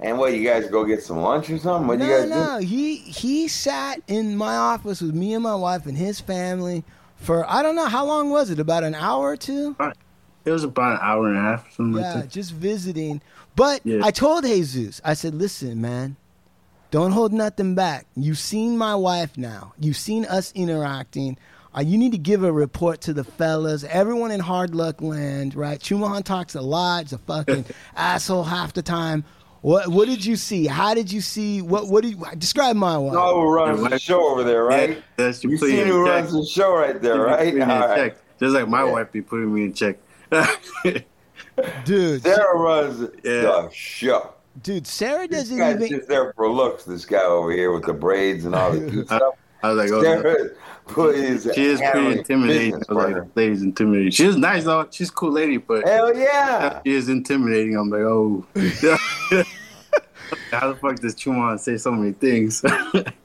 And 0.00 0.16
what? 0.18 0.32
You 0.34 0.44
guys 0.46 0.68
go 0.70 0.84
get 0.84 1.02
some 1.02 1.18
lunch 1.18 1.50
or 1.50 1.58
something? 1.58 1.88
What 1.88 1.98
do 1.98 2.04
you 2.04 2.10
No, 2.10 2.18
guys 2.20 2.30
no. 2.30 2.58
He 2.58 2.96
he 2.96 3.48
sat 3.48 4.00
in 4.06 4.36
my 4.36 4.56
office 4.56 5.00
with 5.00 5.14
me 5.14 5.34
and 5.34 5.42
my 5.42 5.54
wife 5.56 5.86
and 5.86 5.96
his 5.98 6.20
family 6.20 6.84
for 7.16 7.44
I 7.50 7.62
don't 7.62 7.74
know 7.74 7.86
how 7.86 8.04
long 8.04 8.30
was 8.30 8.50
it? 8.50 8.60
About 8.60 8.84
an 8.84 8.94
hour 8.94 9.26
or 9.30 9.36
two? 9.36 9.74
It 10.44 10.50
was 10.52 10.62
about 10.64 10.92
an 10.92 10.98
hour 11.02 11.26
and 11.28 11.36
a 11.36 11.40
half, 11.40 11.74
something 11.74 12.00
Yeah, 12.00 12.14
like 12.14 12.22
that. 12.24 12.30
just 12.30 12.52
visiting. 12.52 13.20
But 13.56 13.80
Yeah. 13.84 14.00
I 14.04 14.10
told 14.12 14.44
Jesus, 14.44 15.00
I 15.04 15.14
said, 15.14 15.34
listen, 15.34 15.80
man, 15.80 16.16
don't 16.92 17.10
hold 17.10 17.32
nothing 17.32 17.74
back. 17.74 18.06
You've 18.16 18.38
seen 18.38 18.78
my 18.78 18.94
wife 18.94 19.36
now. 19.36 19.74
You've 19.80 19.96
seen 19.96 20.24
us 20.24 20.52
interacting. 20.54 21.36
Uh, 21.76 21.80
you 21.82 21.98
need 21.98 22.12
to 22.12 22.18
give 22.18 22.44
a 22.44 22.52
report 22.52 23.00
to 23.02 23.12
the 23.12 23.24
fellas, 23.24 23.84
everyone 23.84 24.30
in 24.30 24.40
hard 24.40 24.74
luck 24.74 25.02
land, 25.02 25.54
right? 25.54 25.80
Chumahan 25.80 26.24
talks 26.24 26.54
a 26.54 26.62
lot. 26.62 27.02
He's 27.02 27.12
a 27.12 27.18
fucking 27.18 27.66
asshole 27.96 28.44
half 28.44 28.72
the 28.72 28.80
time. 28.82 29.24
What 29.60 29.88
What 29.88 30.06
did 30.06 30.24
you 30.24 30.36
see? 30.36 30.66
How 30.66 30.94
did 30.94 31.10
you 31.12 31.20
see? 31.20 31.62
What 31.62 31.88
What 31.88 32.02
do 32.04 32.10
you 32.10 32.22
describe 32.38 32.76
my 32.76 32.96
wife? 32.96 33.12
do? 33.12 33.18
No, 33.18 33.40
who 33.40 33.48
runs 33.48 33.88
the 33.88 33.98
show 33.98 34.28
over 34.30 34.44
there, 34.44 34.64
right? 34.64 34.90
Yeah, 34.90 35.02
that's 35.16 35.42
you 35.42 35.50
you 35.50 35.58
put 35.58 35.68
seen 35.70 35.80
in 35.80 35.86
who 35.88 36.04
runs 36.04 36.32
the 36.32 36.44
show 36.46 36.74
right 36.76 37.00
there, 37.00 37.16
You 37.16 37.22
right? 37.22 37.54
in 37.54 37.60
check. 37.68 38.16
Just 38.38 38.54
like 38.54 38.68
my 38.68 38.84
Yeah. 38.84 38.92
wife 38.92 39.10
be 39.12 39.20
putting 39.22 39.52
me 39.52 39.64
in 39.64 39.72
check. 39.74 39.96
dude, 41.84 42.22
Sarah 42.22 42.56
runs 42.56 43.00
Yeah. 43.24 43.40
the 43.42 43.68
show. 43.72 44.34
dude, 44.62 44.86
Sarah 44.86 45.26
doesn't 45.26 45.58
guy's 45.58 45.74
even. 45.76 45.88
just 45.88 46.08
there 46.08 46.32
for 46.34 46.48
looks. 46.50 46.84
This 46.84 47.04
guy 47.04 47.22
over 47.24 47.50
here 47.50 47.72
with 47.72 47.84
the 47.84 47.92
braids 47.94 48.44
and 48.44 48.54
all 48.54 48.70
the 48.72 48.88
cute 48.90 49.06
stuff. 49.08 49.34
I 49.62 49.72
was 49.72 49.78
like, 49.78 49.90
oh. 49.92 50.02
Sarah 50.02 50.22
put 50.22 50.56
his 50.88 51.50
she 51.54 51.64
is 51.64 51.80
pretty 51.80 52.18
intimidating. 52.18 52.74
I 52.74 52.78
was 52.92 53.12
like, 53.12 53.24
lady's 53.34 53.62
intimidating. 53.62 54.10
She's 54.10 54.36
nice 54.36 54.64
though. 54.64 54.86
She's 54.90 55.10
a 55.10 55.12
cool 55.12 55.32
lady, 55.32 55.56
but 55.56 55.86
Hell 55.86 56.16
yeah. 56.16 56.80
she 56.84 56.92
is 56.92 57.08
intimidating. 57.08 57.76
I'm 57.76 57.90
like, 57.90 58.02
oh. 58.02 58.44
How 60.50 60.72
the 60.72 60.78
fuck 60.78 60.96
does 60.96 61.14
Chuman 61.14 61.58
say 61.58 61.78
so 61.78 61.90
many 61.92 62.12
things? 62.12 62.62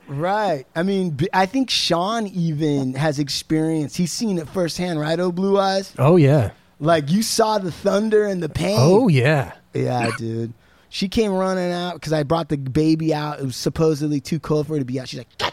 Right. 0.07 0.65
I 0.75 0.83
mean, 0.83 1.17
I 1.33 1.45
think 1.45 1.69
Sean 1.69 2.27
even 2.27 2.93
has 2.95 3.19
experience. 3.19 3.95
He's 3.95 4.11
seen 4.11 4.37
it 4.37 4.47
firsthand, 4.49 4.99
right? 4.99 5.19
Oh, 5.19 5.31
Blue 5.31 5.57
Eyes. 5.57 5.93
Oh 5.97 6.17
yeah. 6.17 6.51
Like 6.79 7.09
you 7.09 7.23
saw 7.23 7.57
the 7.57 7.71
thunder 7.71 8.25
and 8.25 8.43
the 8.43 8.49
pain. 8.49 8.77
Oh 8.79 9.07
yeah. 9.07 9.53
yeah, 9.73 10.09
dude. 10.17 10.53
She 10.89 11.07
came 11.07 11.31
running 11.31 11.71
out 11.71 11.95
because 11.95 12.13
I 12.13 12.21
brought 12.23 12.49
the 12.49 12.57
baby 12.57 13.13
out. 13.13 13.39
It 13.39 13.45
was 13.45 13.55
supposedly 13.55 14.19
too 14.19 14.39
cold 14.39 14.67
for 14.67 14.73
her 14.73 14.79
to 14.79 14.85
be 14.85 14.99
out. 14.99 15.09
She's 15.09 15.17
like, 15.19 15.37
"Get 15.39 15.52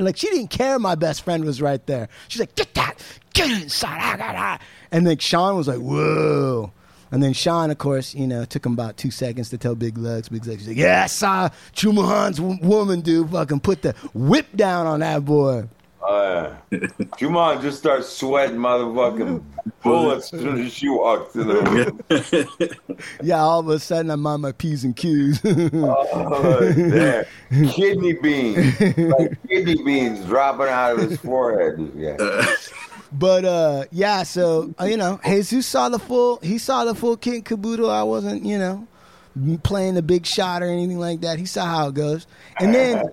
And 0.00 0.06
like 0.06 0.16
she 0.16 0.30
didn't 0.30 0.48
care. 0.48 0.78
My 0.78 0.94
best 0.94 1.24
friend 1.24 1.44
was 1.44 1.60
right 1.60 1.86
there. 1.86 2.08
She's 2.28 2.40
like, 2.40 2.54
"Get 2.54 2.72
that! 2.72 2.94
Get 3.34 3.50
inside!" 3.50 3.98
Ah, 4.00 4.16
ah, 4.18 4.34
ah." 4.34 4.58
And 4.90 5.06
then 5.06 5.18
Sean 5.18 5.58
was 5.58 5.68
like, 5.68 5.76
"Whoa!" 5.76 6.72
And 7.10 7.22
then 7.22 7.34
Sean, 7.34 7.70
of 7.70 7.76
course, 7.76 8.14
you 8.14 8.26
know, 8.26 8.46
took 8.46 8.64
him 8.64 8.72
about 8.72 8.96
two 8.96 9.10
seconds 9.10 9.50
to 9.50 9.58
tell 9.58 9.74
Big 9.74 9.98
Legs. 9.98 10.30
Big 10.30 10.46
Legs, 10.46 10.66
like, 10.66 10.78
"Yeah, 10.78 11.02
I 11.04 11.06
saw 11.06 11.50
Chumahan's 11.74 12.38
w- 12.38 12.58
woman, 12.62 13.02
dude. 13.02 13.28
Fucking 13.28 13.60
put 13.60 13.82
the 13.82 13.92
whip 14.14 14.46
down 14.56 14.86
on 14.86 15.00
that 15.00 15.22
boy." 15.26 15.68
Uh, 16.06 16.56
Juman 17.18 17.60
just 17.60 17.78
starts 17.78 18.08
sweating 18.08 18.56
motherfucking 18.56 19.44
bullets 19.82 20.32
as 20.32 20.40
soon 20.40 20.64
as 20.64 20.72
she 20.72 20.88
walks 20.88 21.34
in 21.34 21.48
the 21.48 21.60
room. 21.62 23.00
Yeah, 23.22 23.40
all 23.40 23.60
of 23.60 23.68
a 23.68 23.78
sudden 23.78 24.10
I'm 24.10 24.26
on 24.26 24.42
my 24.42 24.52
p's 24.52 24.84
and 24.84 24.94
q's. 24.96 25.40
Oh, 25.44 26.72
damn. 26.72 27.24
Kidney 27.70 28.14
beans. 28.14 28.80
Like 28.80 29.38
kidney 29.48 29.82
beans 29.82 30.24
dropping 30.26 30.68
out 30.68 30.98
of 30.98 31.10
his 31.10 31.18
forehead. 31.18 31.92
Yeah. 31.96 32.46
But 33.12 33.44
uh, 33.44 33.84
yeah, 33.90 34.22
so 34.22 34.74
uh, 34.80 34.84
you 34.84 34.96
know, 34.96 35.18
Jesus 35.24 35.66
saw 35.66 35.88
the 35.88 35.98
full. 35.98 36.38
He 36.42 36.58
saw 36.58 36.84
the 36.84 36.94
full 36.94 37.16
and 37.16 37.44
caboodle. 37.44 37.90
I 37.90 38.02
wasn't, 38.02 38.44
you 38.44 38.58
know, 38.58 38.86
playing 39.62 39.94
the 39.94 40.02
big 40.02 40.26
shot 40.26 40.62
or 40.62 40.66
anything 40.66 40.98
like 40.98 41.20
that. 41.22 41.38
He 41.38 41.46
saw 41.46 41.64
how 41.66 41.88
it 41.88 41.94
goes, 41.94 42.26
and 42.58 42.74
then 42.74 42.98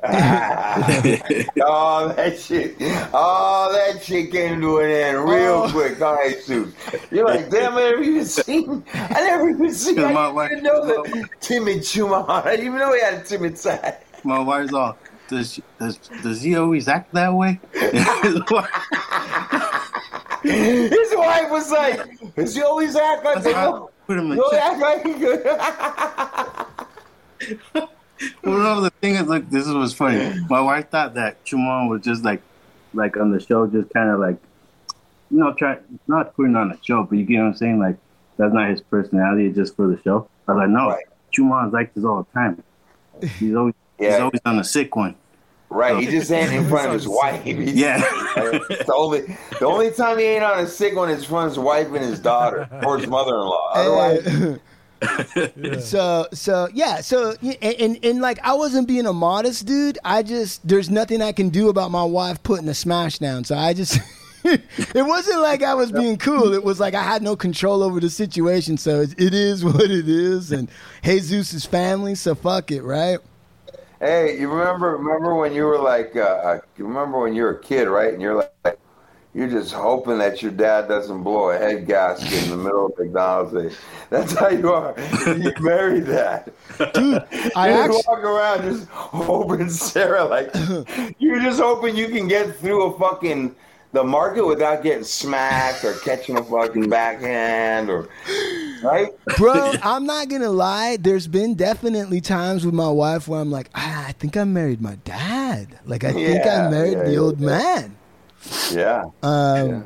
oh, 1.61 2.13
that 2.15 2.37
shit. 2.39 2.75
Oh, 3.13 3.71
that 3.73 4.03
shit 4.03 4.31
came 4.31 4.61
to 4.61 4.79
an 4.79 4.91
end 4.91 5.17
real 5.25 5.63
Oh. 5.65 5.69
quick. 5.71 6.01
All 6.01 6.15
right, 6.15 6.39
Sue. 6.41 6.71
You're 7.11 7.25
like, 7.25 7.49
damn, 7.49 7.75
I 7.75 7.81
never 7.89 8.03
even 8.03 8.25
seen. 8.25 8.83
I 8.93 9.21
never 9.25 9.49
even 9.49 9.73
seen. 9.73 9.99
I 10.03 10.11
My 10.11 10.23
didn't 10.23 10.35
wife- 10.35 10.51
even 10.51 10.63
know 10.63 10.85
that 10.85 11.29
timid 11.39 11.79
Chumahan. 11.79 12.29
I 12.45 12.51
didn't 12.51 12.65
even 12.67 12.79
know 12.79 12.93
he 12.93 13.01
had 13.01 13.13
a 13.15 13.23
timid 13.23 13.57
side. 13.57 13.97
My 14.23 14.39
wife's 14.39 14.73
all. 14.73 14.97
Does 15.29 15.59
does 15.79 15.97
does 16.23 16.41
he 16.41 16.55
always 16.55 16.87
act 16.87 17.13
that 17.13 17.33
way? 17.33 17.59
His 17.73 17.93
wife 21.15 21.49
was 21.51 21.71
like, 21.71 22.35
"Does 22.35 22.55
he 22.55 22.61
always 22.61 22.95
act 22.95 23.25
like 23.25 23.43
That's 24.07 24.15
no? 24.15 24.15
put 24.15 24.17
him 24.19 24.31
in 24.31 24.37
You 24.37 24.43
always 24.43 24.59
check. 24.59 24.79
like 24.79 25.05
he 25.05 25.13
good." 25.19 25.45
Well, 28.43 28.57
no, 28.57 28.81
the 28.81 28.89
thing 28.89 29.15
is, 29.15 29.27
look, 29.27 29.47
this 29.49 29.67
is 29.67 29.73
what's 29.73 29.93
funny. 29.93 30.33
My 30.49 30.59
wife 30.59 30.89
thought 30.89 31.13
that 31.15 31.45
Chumon 31.45 31.87
was 31.87 32.01
just 32.01 32.23
like, 32.23 32.41
like 32.93 33.15
on 33.17 33.31
the 33.31 33.39
show, 33.39 33.67
just 33.67 33.93
kind 33.93 34.09
of 34.09 34.19
like, 34.19 34.37
you 35.29 35.37
know, 35.37 35.53
try 35.53 35.77
not 36.07 36.35
putting 36.35 36.55
on 36.55 36.71
a 36.71 36.77
show, 36.83 37.03
but 37.03 37.17
you 37.17 37.25
get 37.25 37.37
what 37.39 37.47
I'm 37.47 37.55
saying? 37.55 37.77
Like, 37.79 37.97
that's 38.37 38.53
not 38.53 38.69
his 38.69 38.81
personality, 38.81 39.45
it's 39.47 39.55
just 39.55 39.75
for 39.75 39.87
the 39.87 40.01
show. 40.01 40.27
I 40.47 40.53
was 40.53 40.59
like, 40.61 40.69
no, 40.69 40.87
Right. 40.89 41.05
Chumon's 41.31 41.73
like 41.73 41.93
this 41.93 42.05
all 42.05 42.23
the 42.23 42.33
time. 42.33 42.63
He's 43.37 43.53
always, 43.53 43.75
he's 43.99 44.13
always 44.15 44.41
on 44.45 44.57
the 44.57 44.63
sick 44.63 44.95
one. 44.95 45.15
Right, 45.69 45.99
he 46.01 46.05
just 46.09 46.31
ain't 46.31 46.53
in 46.53 46.67
front 46.69 46.87
of 46.87 46.93
his 46.93 47.07
wife. 47.07 47.43
He's- 47.45 47.73
Yeah. 47.73 47.99
the 47.99 48.93
only 48.95 49.37
the 49.59 49.65
only 49.65 49.91
time 49.91 50.17
he 50.17 50.23
ain't 50.23 50.43
on 50.43 50.59
a 50.59 50.67
sick 50.67 50.95
one 50.95 51.09
is 51.09 51.19
in 51.23 51.25
front 51.29 51.47
of 51.47 51.51
his 51.51 51.59
wife 51.59 51.87
and 51.87 51.97
his 51.97 52.19
daughter 52.19 52.69
or 52.85 52.97
his 52.97 53.07
mother-in-law. 53.07 53.71
Otherwise, 53.73 54.59
So 55.83 56.27
so 56.33 56.69
yeah 56.73 57.01
so 57.01 57.35
and, 57.41 57.57
and 57.63 57.99
and 58.03 58.21
like 58.21 58.39
I 58.43 58.53
wasn't 58.53 58.87
being 58.87 59.05
a 59.05 59.13
modest 59.13 59.65
dude. 59.65 59.99
I 60.03 60.23
just 60.23 60.67
there's 60.67 60.89
nothing 60.89 61.21
I 61.21 61.31
can 61.33 61.49
do 61.49 61.69
about 61.69 61.91
my 61.91 62.03
wife 62.03 62.41
putting 62.43 62.67
a 62.69 62.73
smash 62.73 63.19
down. 63.19 63.43
So 63.43 63.55
I 63.55 63.73
just 63.73 63.99
it 64.43 65.05
wasn't 65.05 65.41
like 65.41 65.61
I 65.61 65.73
was 65.75 65.91
being 65.91 66.17
cool. 66.17 66.53
It 66.53 66.63
was 66.63 66.79
like 66.79 66.95
I 66.95 67.03
had 67.03 67.21
no 67.21 67.35
control 67.35 67.83
over 67.83 67.99
the 67.99 68.09
situation. 68.09 68.77
So 68.77 69.01
it, 69.01 69.13
it 69.19 69.33
is 69.33 69.63
what 69.63 69.81
it 69.91 70.07
is. 70.09 70.51
And 70.51 70.69
Jesus' 71.03 71.65
family. 71.65 72.15
So 72.15 72.33
fuck 72.33 72.71
it, 72.71 72.81
right? 72.81 73.19
Hey, 73.99 74.39
you 74.39 74.47
remember 74.49 74.95
remember 74.95 75.33
when 75.33 75.53
you 75.53 75.65
were 75.65 75.79
like 75.79 76.15
uh, 76.15 76.19
uh, 76.19 76.59
you 76.77 76.85
remember 76.85 77.19
when 77.19 77.33
you 77.33 77.43
were 77.43 77.51
a 77.51 77.59
kid, 77.59 77.87
right? 77.87 78.13
And 78.13 78.21
you're 78.21 78.35
like 78.35 78.79
you're 79.33 79.49
just 79.49 79.73
hoping 79.73 80.19
that 80.19 80.41
your 80.41 80.51
dad 80.51 80.87
doesn't 80.87 81.23
blow 81.23 81.49
a 81.49 81.57
head 81.57 81.87
gasket 81.87 82.43
in 82.43 82.49
the 82.51 82.57
middle 82.57 82.87
of 82.87 82.97
McDonald's. 82.97 83.53
Day. 83.53 83.75
That's 84.09 84.33
how 84.33 84.49
you 84.49 84.71
are. 84.71 84.95
You 85.25 85.51
married 85.59 86.05
that. 86.05 86.53
Dude, 86.93 87.23
I 87.55 87.69
you 87.69 87.75
actually 87.75 88.03
walk 88.07 88.19
around 88.19 88.61
just 88.63 88.87
hoping 88.89 89.69
Sarah 89.69 90.25
like 90.25 90.53
you're 91.17 91.41
just 91.41 91.59
hoping 91.59 91.95
you 91.95 92.09
can 92.09 92.27
get 92.27 92.55
through 92.57 92.83
a 92.83 92.99
fucking 92.99 93.55
the 93.97 94.03
market 94.03 94.45
without 94.45 94.83
getting 94.83 95.03
smacked 95.03 95.83
or 95.83 95.93
catching 95.93 96.37
a 96.37 96.43
fucking 96.43 96.87
backhand 96.87 97.89
or 97.89 98.07
right? 98.83 99.09
Bro, 99.37 99.73
I'm 99.81 100.05
not 100.05 100.29
gonna 100.29 100.51
lie. 100.51 100.97
There's 100.97 101.27
been 101.27 101.55
definitely 101.55 102.21
times 102.21 102.63
with 102.63 102.75
my 102.75 102.89
wife 102.89 103.27
where 103.27 103.41
I'm 103.41 103.49
like, 103.49 103.69
ah, 103.73 104.07
I 104.07 104.11
think 104.11 104.37
I 104.37 104.43
married 104.43 104.81
my 104.81 104.95
dad. 105.03 105.79
Like 105.85 106.03
I 106.03 106.13
think 106.13 106.45
I 106.45 106.69
married 106.69 106.97
yeah, 106.97 107.03
the 107.03 107.13
yeah, 107.13 107.19
old 107.19 107.39
yeah. 107.39 107.47
man. 107.47 107.95
Yeah. 108.71 109.03
Um, 109.23 109.85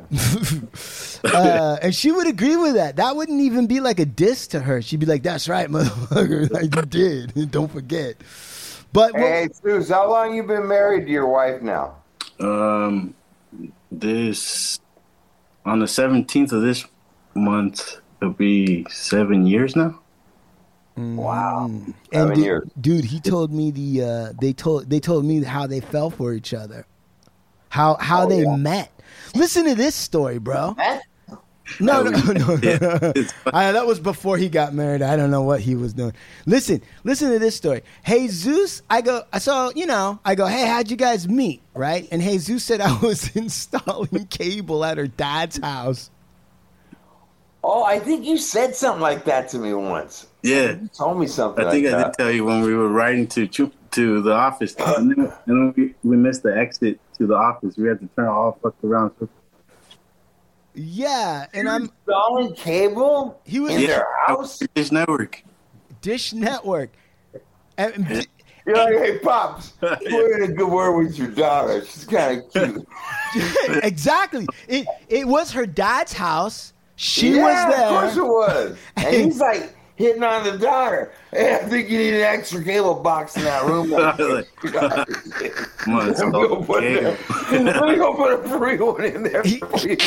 uh, 1.24 1.78
and 1.82 1.94
she 1.94 2.12
would 2.12 2.26
agree 2.26 2.56
with 2.56 2.74
that. 2.74 2.96
That 2.96 3.16
wouldn't 3.16 3.40
even 3.40 3.66
be 3.66 3.80
like 3.80 3.98
a 3.98 4.04
diss 4.04 4.46
to 4.48 4.60
her. 4.60 4.82
She'd 4.82 5.00
be 5.00 5.06
like, 5.06 5.22
"That's 5.22 5.48
right, 5.48 5.68
motherfucker. 5.70 6.50
Like 6.50 6.74
you 6.74 6.82
did. 6.82 7.50
Don't 7.50 7.72
forget." 7.72 8.16
But 8.92 9.14
well, 9.14 9.22
Hey, 9.22 9.48
Suze, 9.50 9.88
how 9.88 10.10
long 10.10 10.34
you 10.34 10.42
been 10.42 10.68
married 10.68 11.06
to 11.06 11.10
your 11.10 11.26
wife 11.26 11.62
now? 11.62 11.94
Um, 12.38 13.14
this, 13.90 14.80
on 15.64 15.78
the 15.80 15.86
17th 15.86 16.52
of 16.52 16.62
this 16.62 16.84
month, 17.34 18.00
it'll 18.20 18.32
be 18.34 18.86
seven 18.90 19.46
years 19.46 19.76
now. 19.76 20.00
Wow. 20.96 21.66
and 21.66 21.94
Seven 22.12 22.34
dude, 22.34 22.44
years. 22.44 22.68
dude, 22.80 23.04
he 23.06 23.20
told 23.20 23.50
me 23.52 23.70
the 23.70 24.02
uh, 24.04 24.32
they 24.40 24.52
told 24.52 24.90
they 24.90 25.00
told 25.00 25.24
me 25.24 25.42
how 25.42 25.66
they 25.66 25.80
fell 25.80 26.10
for 26.10 26.34
each 26.34 26.52
other, 26.52 26.86
how 27.70 27.96
how 27.98 28.24
Oh, 28.24 28.28
they 28.28 28.42
yeah. 28.42 28.56
met. 28.56 28.92
Listen 29.34 29.64
to 29.64 29.74
this 29.74 29.94
story, 29.94 30.36
bro. 30.38 30.76
No, 31.80 32.02
no, 32.04 32.32
no. 32.32 32.58
Yeah, 32.62 33.12
it's. 33.14 33.32
I, 33.46 33.72
that 33.72 33.86
was 33.86 34.00
before 34.00 34.36
he 34.36 34.48
got 34.48 34.74
married. 34.74 35.02
I 35.02 35.16
don't 35.16 35.30
know 35.30 35.42
what 35.42 35.60
he 35.60 35.74
was 35.74 35.92
doing. 35.92 36.12
Listen, 36.46 36.82
listen 37.04 37.30
to 37.30 37.38
this 37.38 37.56
story. 37.56 37.82
Hey 38.02 38.28
Zeus, 38.28 38.82
I 38.90 39.00
go. 39.00 39.22
So 39.38 39.72
you 39.74 39.86
know, 39.86 40.20
I 40.24 40.34
go. 40.34 40.46
Hey, 40.46 40.66
how'd 40.66 40.90
you 40.90 40.96
guys 40.96 41.28
meet? 41.28 41.62
Right? 41.74 42.08
And 42.10 42.22
hey 42.22 42.38
Zeus 42.38 42.64
said 42.64 42.80
I 42.82 42.98
was 42.98 43.34
installing 43.36 44.26
cable 44.26 44.84
at 44.84 44.98
her 44.98 45.06
dad's 45.06 45.58
house. 45.58 46.10
Oh, 47.64 47.84
I 47.84 48.00
think 48.00 48.24
you 48.24 48.38
said 48.38 48.74
something 48.74 49.00
like 49.00 49.24
that 49.26 49.48
to 49.50 49.58
me 49.58 49.72
once. 49.72 50.26
Yeah. 50.42 50.72
You 50.72 50.88
told 50.88 51.20
me 51.20 51.28
something. 51.28 51.64
I 51.64 51.70
think 51.70 51.86
like 51.86 51.94
I 51.94 51.98
that. 51.98 52.16
did 52.16 52.22
tell 52.24 52.32
you 52.32 52.44
when 52.44 52.62
we 52.62 52.74
were 52.74 52.88
riding 52.88 53.28
to 53.28 53.46
to 53.46 54.22
the 54.22 54.32
office, 54.32 54.74
and 54.78 55.10
then, 55.10 55.32
and 55.46 55.74
then 55.74 55.74
we, 55.76 55.94
we 56.02 56.16
missed 56.16 56.42
the 56.42 56.56
exit 56.56 56.98
to 57.18 57.26
the 57.26 57.34
office. 57.34 57.76
We 57.76 57.88
had 57.88 58.00
to 58.00 58.08
turn 58.16 58.26
all 58.26 58.58
fucked 58.62 58.82
around. 58.82 59.12
So 59.20 59.28
Yeah, 60.74 61.46
and 61.52 61.68
I'm 61.68 61.90
Installing 62.06 62.54
cable 62.54 63.40
He 63.44 63.60
was- 63.60 63.74
in 63.74 63.80
Yeah. 63.82 63.86
their 63.88 64.06
house? 64.26 64.58
Dish 64.74 64.90
Network. 64.92 65.42
Dish 66.00 66.32
Network. 66.32 66.90
And, 67.78 68.26
You're 68.66 68.76
like, 68.76 68.94
hey, 68.94 69.18
Pops, 69.18 69.70
put 69.80 70.02
in 70.02 70.42
a 70.44 70.48
good 70.48 70.68
word 70.68 70.92
with 70.92 71.18
your 71.18 71.28
daughter. 71.28 71.84
She's 71.84 72.04
kind 72.04 72.42
of 72.42 72.52
cute. 72.52 72.86
exactly. 73.82 74.46
It 74.68 74.86
it 75.08 75.26
was 75.26 75.50
her 75.52 75.66
dad's 75.66 76.12
house. 76.12 76.72
She 76.96 77.36
yeah, 77.36 77.66
was 77.66 77.74
there. 77.74 77.86
Of 77.86 77.90
course 77.90 78.16
it 78.16 78.22
was. 78.24 78.78
And 78.96 79.14
he's 79.24 79.40
like 79.40 79.74
hitting 80.02 80.22
on 80.22 80.44
the 80.44 80.58
daughter. 80.58 81.12
Hey, 81.30 81.54
I 81.54 81.58
think 81.68 81.88
you 81.88 81.98
need 81.98 82.14
an 82.14 82.20
extra 82.22 82.62
cable 82.62 82.94
box 82.94 83.36
in 83.36 83.44
that 83.44 83.64
room. 83.64 83.92
I 83.96 84.14
was 84.16 84.46
Come 85.78 85.94
on, 85.94 86.08
it's 86.10 86.18
Let 86.20 86.26
me 86.28 86.32
go 86.32 86.62
put 86.62 86.82
cable. 86.82 87.10
it- 87.10 87.62
let 87.64 87.88
me 87.88 87.96
go 87.96 88.14
put 88.14 88.32
a 88.44 88.58
free 88.58 88.76
one 88.78 89.04
in 89.04 89.22
there 89.22 89.42
for 89.44 89.88
you. 89.88 89.96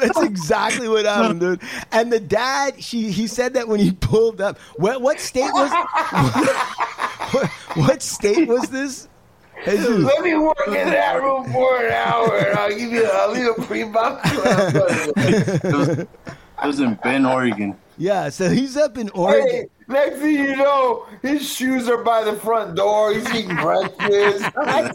That's 0.00 0.22
exactly 0.22 0.88
what 0.88 1.04
happened, 1.04 1.40
dude. 1.40 1.60
And 1.92 2.10
the 2.12 2.20
dad, 2.20 2.82
she 2.82 3.10
he 3.10 3.26
said 3.26 3.54
that 3.54 3.68
when 3.68 3.78
he 3.80 3.92
pulled 3.92 4.40
up. 4.40 4.58
What 4.76 5.00
what 5.02 5.20
state 5.20 5.50
was 5.52 5.70
what, 7.32 7.50
what 7.76 8.02
state 8.02 8.48
was 8.48 8.70
this? 8.70 9.08
Jesus. 9.64 10.04
Let 10.04 10.22
me 10.22 10.36
work 10.36 10.66
in 10.68 10.72
that 10.72 11.20
room 11.22 11.50
for 11.52 11.84
an 11.84 11.92
hour, 11.92 12.36
and 12.38 12.58
I'll 12.58 12.68
give 12.70 12.92
you. 12.92 13.04
I'll 13.12 13.32
leave 13.32 13.48
a 13.58 13.62
free 13.62 13.84
box. 13.84 14.28
It 14.32 15.64
was, 15.64 15.98
it 15.98 16.08
was 16.66 16.80
in 16.80 16.94
Bend, 16.96 17.26
Oregon. 17.26 17.76
Yeah, 17.96 18.28
so 18.28 18.48
he's 18.50 18.76
up 18.76 18.96
in 18.98 19.08
Oregon. 19.10 19.48
Hey, 19.48 19.66
next 19.88 20.20
thing 20.20 20.34
you 20.34 20.56
know, 20.56 21.06
his 21.22 21.48
shoes 21.50 21.88
are 21.88 22.02
by 22.04 22.22
the 22.24 22.34
front 22.34 22.76
door. 22.76 23.12
He's 23.12 23.28
eating 23.34 23.56
breakfast. 23.56 24.44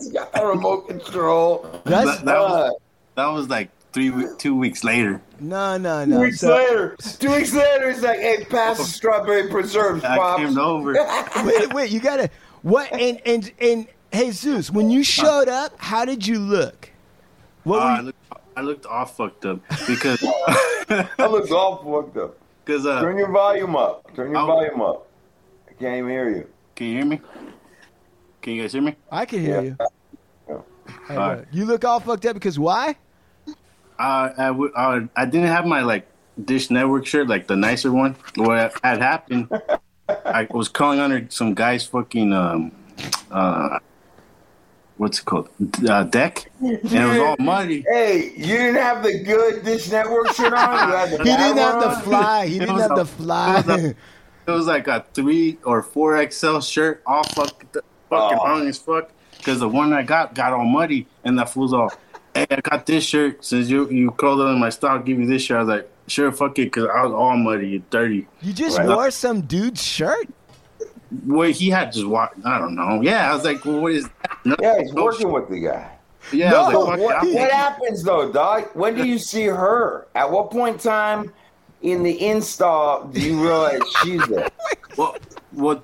He's 0.01 0.11
got 0.13 0.29
a 0.33 0.45
remote 0.47 0.87
control. 0.87 1.81
That's 1.83 2.17
That, 2.19 2.25
that 2.25 2.37
Uh, 2.37 2.41
was 2.41 2.73
that 3.15 3.25
was 3.27 3.49
like 3.49 3.69
three 3.91 4.09
we- 4.09 4.27
two 4.37 4.55
weeks 4.55 4.83
later. 4.83 5.21
no, 5.39 5.77
no, 5.77 6.05
Two 6.05 6.11
no. 6.11 6.19
weeks 6.21 6.39
So, 6.39 6.55
later, 6.55 6.95
two 7.19 7.31
weeks 7.31 7.53
later, 7.53 7.91
he's 7.91 8.01
like, 8.01 8.19
"Hey, 8.19 8.45
pass 8.49 8.77
the 8.77 8.85
strawberry 8.85 9.49
preserves, 9.49 10.03
I 10.03 10.17
pops." 10.17 10.41
came 10.43 10.57
over. 10.57 10.93
wait, 11.45 11.73
wait, 11.73 11.91
you 11.91 11.99
gotta 11.99 12.29
what? 12.61 12.91
And 12.93 13.21
and 13.25 13.51
and 13.59 13.87
Jesus, 14.13 14.69
when 14.69 14.89
you 14.91 15.03
showed 15.03 15.47
up, 15.49 15.73
how 15.77 16.05
did 16.05 16.25
you 16.25 16.39
look? 16.39 16.89
What 17.63 17.79
Uh, 17.79 17.83
were 17.85 17.89
I 17.89 17.99
looked 18.01 18.19
I 18.55 18.61
looked 18.61 18.85
all 18.85 19.05
fucked 19.05 19.45
up 19.45 19.59
because 19.87 20.23
I 20.89 21.25
looked 21.27 21.51
all 21.51 21.77
fucked 21.77 22.17
up. 22.17 22.37
because 22.63 22.85
uh, 22.85 23.01
Turn 23.01 23.17
your 23.17 23.31
volume 23.31 23.75
up. 23.75 24.13
Turn 24.15 24.29
your 24.29 24.37
I'll- 24.37 24.47
volume 24.47 24.81
up. 24.81 25.07
I 25.69 25.73
can't 25.73 25.97
even 25.97 26.09
hear 26.09 26.29
you. 26.29 26.47
can 26.75 26.87
you 26.87 26.93
hear 26.97 27.05
me? 27.05 27.21
Can 28.41 28.53
you 28.53 28.61
guys 28.61 28.73
hear 28.73 28.81
me? 28.81 28.95
I 29.11 29.25
can 29.25 29.39
hear 29.39 29.55
Yeah. 29.55 29.61
you. 29.61 29.77
Yeah. 30.49 30.57
Hey, 31.07 31.15
All 31.15 31.35
look, 31.35 31.45
You 31.51 31.65
look 31.65 31.83
all 31.85 31.99
fucked 31.99 32.25
up 32.27 32.35
because 32.35 32.59
why? 32.59 32.95
Uh, 33.97 34.29
I, 34.37 34.47
w- 34.47 34.71
uh, 34.75 35.01
I 35.15 35.25
didn't 35.25 35.47
have 35.47 35.65
my 35.65 35.81
like 35.81 36.05
Dish 36.45 36.69
Network 36.69 37.05
shirt, 37.07 37.27
like 37.27 37.47
the 37.47 37.55
nicer 37.55 37.91
one. 37.91 38.15
What 38.35 38.73
had 38.83 39.01
happened, 39.01 39.47
I 40.09 40.47
was 40.51 40.67
calling 40.67 40.99
under 40.99 41.25
some 41.29 41.53
guy's 41.55 41.85
fucking 41.85 42.33
um, 42.33 42.71
uh, 43.31 43.79
what's 44.97 45.19
it 45.19 45.25
called, 45.25 45.49
uh, 45.89 46.03
deck, 46.03 46.49
and 46.61 46.71
it 46.83 46.83
was 46.83 47.19
all 47.19 47.35
muddy. 47.39 47.83
Hey, 47.89 48.31
you 48.35 48.45
didn't 48.57 48.75
have 48.75 49.03
the 49.03 49.19
good 49.23 49.63
Dish 49.63 49.89
Network 49.91 50.33
shirt 50.33 50.53
on. 50.53 50.89
You 50.89 50.95
had 50.95 51.09
the 51.11 51.17
He 51.23 51.23
didn't 51.23 51.57
have 51.57 51.75
one 51.75 51.89
the 51.89 51.95
fly. 52.01 52.47
He 52.47 52.59
didn't 52.59 52.79
have 52.79 52.91
a- 52.91 52.95
the 52.95 53.01
it 53.01 53.05
fly. 53.05 53.61
was 53.61 53.83
a- 53.83 53.95
It 54.45 54.51
was 54.51 54.67
like 54.67 54.89
a 54.89 55.05
three 55.13 55.57
or 55.63 55.81
four 55.81 56.21
XL 56.29 56.59
shirt, 56.59 57.01
all 57.05 57.23
fucked, 57.23 57.77
fucking 58.09 58.37
Oh. 58.41 58.45
hung 58.45 58.67
as 58.67 58.77
fuck. 58.77 59.09
Because 59.37 59.59
the 59.61 59.69
one 59.69 59.93
I 59.93 60.03
got 60.03 60.35
got 60.35 60.51
all 60.51 60.65
muddy, 60.65 61.07
and 61.23 61.39
that 61.39 61.49
fool's 61.49 61.71
all, 61.73 61.91
"Hey, 62.35 62.45
I 62.51 62.59
got 62.61 62.85
this 62.85 63.05
shirt. 63.05 63.43
Since 63.45 63.69
you 63.69 63.89
you 63.89 64.11
called 64.11 64.41
it 64.41 64.47
on 64.47 64.59
my 64.59 64.69
stock, 64.69 65.05
give 65.05 65.17
me 65.17 65.25
this 65.25 65.43
shirt." 65.43 65.57
I 65.57 65.59
was 65.61 65.69
like, 65.69 65.89
"Sure, 66.07 66.31
fuck 66.33 66.59
it," 66.59 66.65
because 66.65 66.89
I 66.93 67.03
was 67.03 67.13
all 67.13 67.37
muddy 67.37 67.75
and 67.77 67.89
dirty. 67.89 68.27
You 68.41 68.51
just 68.53 68.77
Right. 68.77 68.87
wore 68.87 69.11
some 69.11 69.41
dude's 69.41 69.81
shirt. 69.81 70.27
Well, 71.25 71.51
he 71.51 71.69
had 71.69 71.91
just 71.91 72.05
walked. 72.07 72.43
I 72.45 72.57
don't 72.57 72.75
know. 72.75 73.01
Yeah, 73.01 73.31
I 73.31 73.35
was 73.35 73.43
like, 73.43 73.63
well, 73.65 73.81
what 73.81 73.91
is 73.91 74.07
that? 74.07 74.37
No, 74.45 74.55
Yeah, 74.59 74.79
he's 74.81 74.93
no 74.93 75.03
working 75.05 75.21
shit. 75.27 75.31
with 75.31 75.49
the 75.49 75.59
guy. 75.59 75.89
Yeah, 76.31 76.49
No, 76.51 76.63
like, 76.63 76.75
What, 76.75 76.85
fuck 76.99 76.99
it, 76.99 77.27
I'll 77.27 77.33
what 77.35 77.51
happens 77.51 78.03
though, 78.03 78.31
dog? 78.31 78.69
When 78.73 78.95
do 78.95 79.05
you 79.05 79.19
see 79.19 79.43
her? 79.45 80.07
At 80.15 80.31
what 80.31 80.49
point 80.51 80.75
in 80.75 80.79
time 80.81 81.33
in 81.81 82.01
the 82.03 82.25
install 82.27 83.03
do 83.07 83.19
you 83.19 83.41
realize 83.41 83.81
she's 84.01 84.25
there? 84.27 84.49
Well, 84.97 85.15
what? 85.51 85.83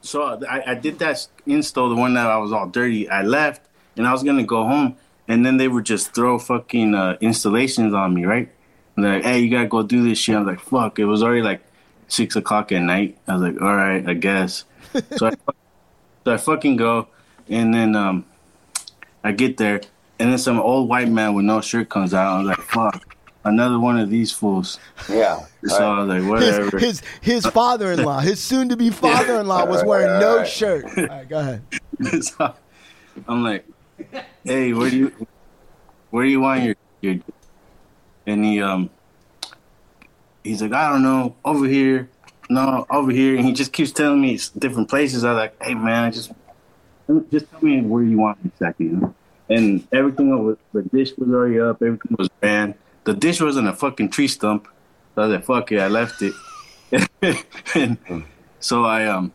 So 0.00 0.40
I, 0.48 0.70
I 0.70 0.74
did 0.74 0.98
that 1.00 1.26
install, 1.46 1.88
the 1.88 1.96
one 1.96 2.14
that 2.14 2.26
I 2.28 2.36
was 2.38 2.52
all 2.52 2.68
dirty. 2.68 3.08
I 3.10 3.22
left, 3.22 3.62
and 3.96 4.06
I 4.06 4.12
was 4.12 4.22
gonna 4.22 4.44
go 4.44 4.62
home, 4.64 4.96
and 5.26 5.44
then 5.44 5.56
they 5.56 5.66
would 5.68 5.84
just 5.84 6.14
throw 6.14 6.38
fucking 6.38 6.94
uh, 6.94 7.16
installations 7.20 7.92
on 7.94 8.14
me, 8.14 8.24
right? 8.24 8.48
And 8.94 9.04
they're 9.04 9.14
like, 9.16 9.24
hey, 9.24 9.40
you 9.40 9.50
gotta 9.50 9.66
go 9.68 9.82
do 9.82 10.08
this 10.08 10.18
shit. 10.18 10.36
I 10.36 10.38
was 10.38 10.46
like, 10.46 10.60
fuck. 10.60 10.98
It 11.00 11.04
was 11.06 11.22
already 11.24 11.42
like 11.42 11.60
six 12.08 12.36
o'clock 12.36 12.72
at 12.72 12.82
night. 12.82 13.18
I 13.26 13.34
was 13.34 13.42
like, 13.42 13.60
all 13.60 13.74
right, 13.74 14.06
I 14.06 14.14
guess. 14.14 14.64
so 15.16 15.26
I, 15.26 15.32
so 16.24 16.32
I 16.32 16.36
fucking 16.36 16.76
go, 16.76 17.08
and 17.48 17.72
then 17.72 17.94
um, 17.96 18.24
I 19.24 19.32
get 19.32 19.56
there, 19.56 19.80
and 20.18 20.30
then 20.30 20.38
some 20.38 20.58
old 20.60 20.88
white 20.88 21.08
man 21.08 21.34
with 21.34 21.44
no 21.44 21.60
shirt 21.60 21.88
comes 21.88 22.14
out. 22.14 22.34
I 22.34 22.38
was 22.38 22.48
like, 22.48 22.60
fuck, 22.60 23.16
another 23.44 23.78
one 23.78 23.98
of 23.98 24.10
these 24.10 24.32
fools. 24.32 24.78
Yeah. 25.08 25.44
So 25.64 25.92
I 25.92 26.00
was 26.00 26.08
like, 26.08 26.30
whatever. 26.30 26.78
His 26.78 27.00
his, 27.00 27.42
his 27.44 27.46
father-in-law, 27.46 28.20
his 28.20 28.42
soon-to-be 28.42 28.90
father-in-law, 28.90 29.66
was 29.66 29.84
wearing 29.84 30.20
no 30.20 30.44
shirt. 30.44 30.84
All 30.96 31.06
right, 31.06 31.28
go 31.28 31.38
ahead. 31.38 31.62
so 32.22 32.54
I'm 33.26 33.42
like, 33.42 33.64
hey, 34.44 34.72
where 34.72 34.90
do 34.90 34.96
you 34.96 35.26
where 36.10 36.24
do 36.24 36.30
you 36.30 36.40
want 36.40 36.62
your 36.62 36.76
your 37.00 37.16
and 38.26 38.44
he 38.44 38.60
um 38.60 38.90
he's 40.46 40.62
like, 40.62 40.72
I 40.72 40.90
don't 40.90 41.02
know, 41.02 41.34
over 41.44 41.66
here, 41.66 42.08
no, 42.48 42.86
over 42.90 43.10
here, 43.10 43.36
and 43.36 43.44
he 43.44 43.52
just 43.52 43.72
keeps 43.72 43.92
telling 43.92 44.20
me 44.20 44.38
different 44.58 44.88
places. 44.88 45.24
I 45.24 45.32
was 45.32 45.38
like, 45.38 45.62
hey 45.62 45.74
man, 45.74 46.12
just 46.12 46.32
just 47.30 47.50
tell 47.50 47.62
me 47.62 47.80
where 47.82 48.02
you 48.02 48.18
want 48.18 48.38
exactly. 48.44 48.86
You 48.86 48.92
know? 48.92 49.14
And 49.48 49.86
everything 49.92 50.44
was 50.44 50.56
the 50.72 50.82
dish 50.82 51.12
was 51.16 51.28
already 51.28 51.60
up, 51.60 51.82
everything 51.82 52.16
was 52.18 52.28
ran. 52.42 52.74
The 53.04 53.14
dish 53.14 53.40
was 53.40 53.56
in 53.56 53.66
a 53.66 53.74
fucking 53.74 54.10
tree 54.10 54.28
stump. 54.28 54.68
So 55.14 55.22
I 55.22 55.26
was 55.26 55.36
like, 55.36 55.44
fuck 55.44 55.72
it, 55.72 55.78
I 55.80 55.88
left 55.88 56.22
it. 56.22 56.34
and 57.74 58.24
so 58.60 58.84
I 58.84 59.06
um 59.06 59.32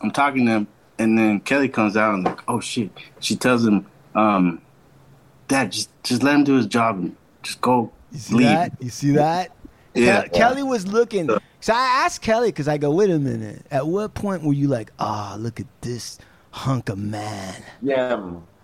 I'm 0.00 0.10
talking 0.10 0.46
to 0.46 0.52
him 0.52 0.66
and 0.98 1.18
then 1.18 1.40
Kelly 1.40 1.68
comes 1.68 1.96
out 1.96 2.14
and 2.14 2.24
like, 2.24 2.40
oh 2.48 2.60
shit. 2.60 2.90
She 3.20 3.36
tells 3.36 3.66
him, 3.66 3.86
um, 4.14 4.60
Dad, 5.48 5.72
just 5.72 5.90
just 6.02 6.22
let 6.22 6.34
him 6.34 6.44
do 6.44 6.54
his 6.54 6.66
job 6.66 6.98
and 6.98 7.16
just 7.42 7.60
go 7.60 7.92
You 8.12 8.18
see 8.18 8.34
leave. 8.34 8.46
that? 8.46 8.72
You 8.80 8.90
see 8.90 9.10
that? 9.12 9.50
Yeah. 9.94 10.26
Ke- 10.26 10.32
Kelly 10.32 10.62
was 10.62 10.86
looking. 10.86 11.28
So 11.60 11.72
I 11.72 12.04
asked 12.04 12.20
Kelly 12.22 12.48
because 12.48 12.68
I 12.68 12.78
go, 12.78 12.90
wait 12.90 13.10
a 13.10 13.18
minute. 13.18 13.64
At 13.70 13.86
what 13.86 14.14
point 14.14 14.42
were 14.42 14.52
you 14.52 14.68
like, 14.68 14.92
ah, 14.98 15.36
look 15.38 15.60
at 15.60 15.66
this 15.80 16.18
hunk 16.50 16.88
of 16.88 16.98
man? 16.98 17.62
Yeah. 17.80 18.20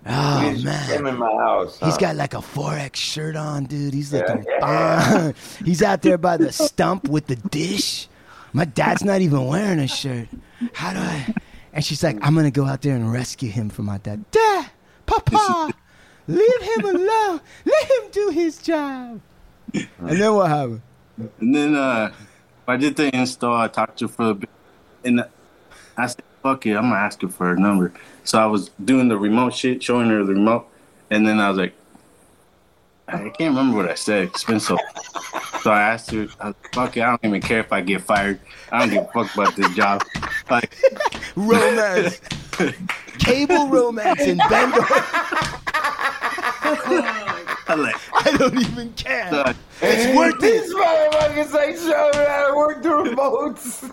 Oh 0.07 0.41
He's 0.41 0.65
man. 0.65 0.89
him 0.89 1.07
in 1.07 1.19
my 1.19 1.31
house. 1.31 1.79
He's 1.79 1.93
huh? 1.95 1.99
got 1.99 2.17
like 2.17 2.33
a 2.35 2.39
4X 2.39 2.97
shirt 2.97 3.37
on, 3.37 3.65
dude. 3.65 3.93
He's 3.95 4.13
Yeah. 4.13 4.21
looking 4.21 4.45
fine. 4.61 5.35
He's 5.65 5.83
out 5.83 6.03
there 6.03 6.19
by 6.19 6.37
the 6.39 6.53
stump 6.53 7.09
with 7.09 7.27
the 7.27 7.37
dish. 7.37 8.09
My 8.53 8.65
dad's 8.65 9.05
not 9.05 9.21
even 9.21 9.47
wearing 9.47 9.79
a 9.79 9.87
shirt. 9.89 10.29
How 10.75 10.93
do 10.93 10.99
I? 10.99 11.35
And 11.73 11.85
she's 11.85 12.03
like, 12.03 12.19
I'm 12.23 12.35
going 12.35 12.47
to 12.47 12.51
go 12.51 12.67
out 12.67 12.83
there 12.83 12.97
and 12.97 13.13
rescue 13.13 13.49
him 13.49 13.69
from 13.71 13.85
my 13.85 13.99
dad. 13.99 14.29
Dad, 14.33 14.71
Papa, 15.07 15.73
leave 16.27 16.63
him 16.63 16.85
alone. 16.85 17.41
Let 17.65 17.85
him 17.85 18.11
do 18.11 18.31
his 18.31 18.59
job. 18.59 19.21
And 19.73 19.89
then 20.21 20.35
what 20.35 20.49
happened? 20.49 20.83
And 21.41 21.55
then 21.55 21.75
uh, 21.75 22.13
I 22.67 22.77
did 22.77 22.97
the 22.97 23.15
install. 23.15 23.55
I 23.55 23.69
talked 23.69 23.99
to 23.99 24.07
her 24.07 24.13
for 24.13 24.31
a 24.31 24.35
bit, 24.35 24.51
and 25.05 25.25
I 25.97 26.07
said, 26.07 26.23
"Fuck 26.43 26.67
it, 26.67 26.77
I'm 26.77 26.85
gonna 26.85 26.97
ask 26.97 27.21
her 27.23 27.29
for 27.29 27.49
her 27.49 27.57
number." 27.57 27.93
So 28.25 28.39
I 28.39 28.47
was 28.47 28.71
doing 28.85 29.09
the 29.09 29.19
remote 29.19 29.55
shit, 29.55 29.83
showing 29.83 30.09
her 30.09 30.25
the 30.25 30.35
remote, 30.35 30.69
and 31.11 31.27
then 31.27 31.41
I 31.41 31.49
was 31.49 31.59
like, 31.59 31.75
I 33.09 33.29
can't 33.31 33.57
remember 33.57 33.77
what 33.77 33.91
I 33.91 33.95
said. 33.95 34.29
It's 34.29 34.45
been 34.45 34.61
so. 34.61 34.79
So 35.63 35.71
I 35.71 35.83
asked 35.83 36.11
her, 36.13 36.21
I 36.21 36.23
was 36.23 36.55
like, 36.63 36.75
"Fuck 36.75 36.97
it, 36.97 37.03
I 37.03 37.11
don't 37.11 37.21
even 37.23 37.43
care 37.43 37.61
if 37.61 37.71
I 37.71 37.83
get 37.83 38.01
fired. 38.01 38.41
I 38.73 38.79
don't 38.79 38.89
give 38.89 39.03
a 39.03 39.13
fuck 39.13 39.35
about 39.35 39.55
this 39.57 39.69
job." 39.75 40.03
Like 40.49 40.75
Romance. 41.37 42.19
Cable 43.19 43.69
romance 43.69 44.23
in 44.23 44.39
Bengal. 44.49 44.83
I'm 47.71 47.85
I 48.15 48.37
don't 48.37 48.59
even 48.59 48.93
care. 48.95 49.29
uh, 49.33 49.53
It's 49.83 50.17
worth 50.17 50.35
it. 50.43 50.63
These 50.63 50.75
motherfuckers 50.75 51.63
ain't 51.63 51.79
showing 51.79 52.27
how 52.29 52.49
to 52.49 52.55
work 52.57 52.83
the 52.83 52.89
remotes. 52.89 53.91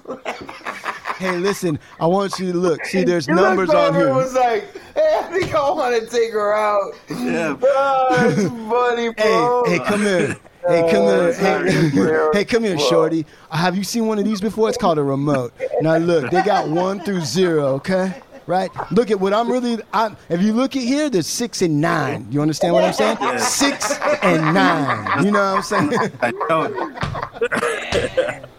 Hey, 1.17 1.35
listen, 1.35 1.79
I 1.99 2.05
want 2.05 2.37
you 2.37 2.51
to 2.51 2.57
look. 2.59 2.85
See, 2.85 3.03
there's 3.03 3.27
You 3.27 3.33
numbers 3.33 3.69
on 3.71 3.75
over 3.75 3.87
and 3.87 3.95
here. 3.95 4.13
was 4.13 4.35
like, 4.35 4.77
hey, 4.93 5.19
I 5.19 5.23
think 5.33 5.55
I 5.55 5.69
want 5.71 5.99
to 5.99 6.07
take 6.15 6.31
her 6.31 6.53
out. 6.53 6.93
yeah, 7.09 7.55
Oh, 7.63 8.07
that's 8.29 8.43
funny, 8.43 9.09
Hey, 9.17 9.23
bro. 9.23 9.63
hey, 9.65 9.79
come 9.79 10.01
here. 10.01 10.37
Hey, 10.67 10.91
come 10.91 11.03
here. 11.05 11.33
Hey, 11.33 12.29
hey, 12.33 12.45
come 12.45 12.63
here, 12.65 12.77
shorty. 12.77 13.25
Have 13.49 13.75
you 13.75 13.83
seen 13.83 14.05
one 14.05 14.19
of 14.19 14.25
these 14.25 14.41
before? 14.41 14.69
It's 14.69 14.77
called 14.77 14.99
a 14.99 15.03
remote. 15.03 15.53
Now 15.81 15.97
look, 15.97 16.29
they 16.29 16.43
got 16.43 16.69
one 16.69 16.99
through 16.99 17.21
zero. 17.21 17.65
Okay, 17.75 18.13
right? 18.47 18.69
Look 18.91 19.12
at 19.12 19.19
what 19.19 19.33
I'm 19.33 19.51
really. 19.51 19.77
I'm, 19.93 20.17
if 20.29 20.41
you 20.41 20.53
look 20.53 20.75
at 20.75 20.81
here, 20.83 21.10
there's 21.10 21.27
six 21.27 21.62
and 21.62 21.79
nine. 21.81 22.27
You 22.31 22.41
understand 22.41 22.73
what 22.73 22.83
I'm 22.83 22.93
saying? 22.93 23.17
Six 23.39 23.97
and 24.23 24.53
nine. 24.53 25.23
You 25.25 25.31
know 25.31 25.55
what 25.55 25.71
I'm 25.73 25.89
saying? 25.89 26.12
I 26.21 26.31
know. 26.49 28.43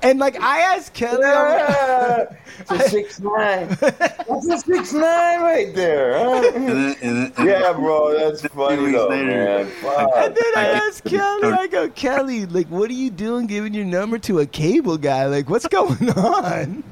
And 0.00 0.20
like 0.20 0.40
I 0.40 0.60
asked 0.60 0.94
Kelly, 0.94 1.24
I'm 1.24 1.58
like, 1.58 1.68
Yeah. 1.68 2.36
It's 2.60 2.70
a 2.70 2.88
six 2.88 3.20
nine. 3.20 3.68
That's 3.80 4.46
a 4.48 4.58
six 4.58 4.92
nine 4.92 5.40
right 5.42 5.74
there. 5.74 6.16
Huh? 6.18 6.52
And 6.54 6.68
then, 6.68 6.96
and 7.02 7.34
then, 7.34 7.46
Yeah, 7.46 7.72
bro, 7.72 8.16
that's 8.16 8.46
funny 8.46 8.80
weeks 8.80 8.92
though, 8.96 9.08
later, 9.08 9.26
man. 9.26 9.66
And 9.66 10.34
then 10.36 10.44
I 10.56 10.60
I 10.60 10.64
get- 10.64 10.82
asked 10.84 11.04
Kelly, 11.04 11.48
I 11.52 11.66
go, 11.66 11.88
Kelly, 11.90 12.46
like, 12.46 12.68
what 12.68 12.88
are 12.90 12.94
you 12.94 13.10
doing 13.10 13.46
giving 13.48 13.74
your 13.74 13.84
number 13.84 14.18
to 14.20 14.38
a 14.38 14.46
cable 14.46 14.96
guy? 14.98 15.26
Like, 15.26 15.50
what's 15.50 15.66
going 15.66 16.08
on? 16.10 16.84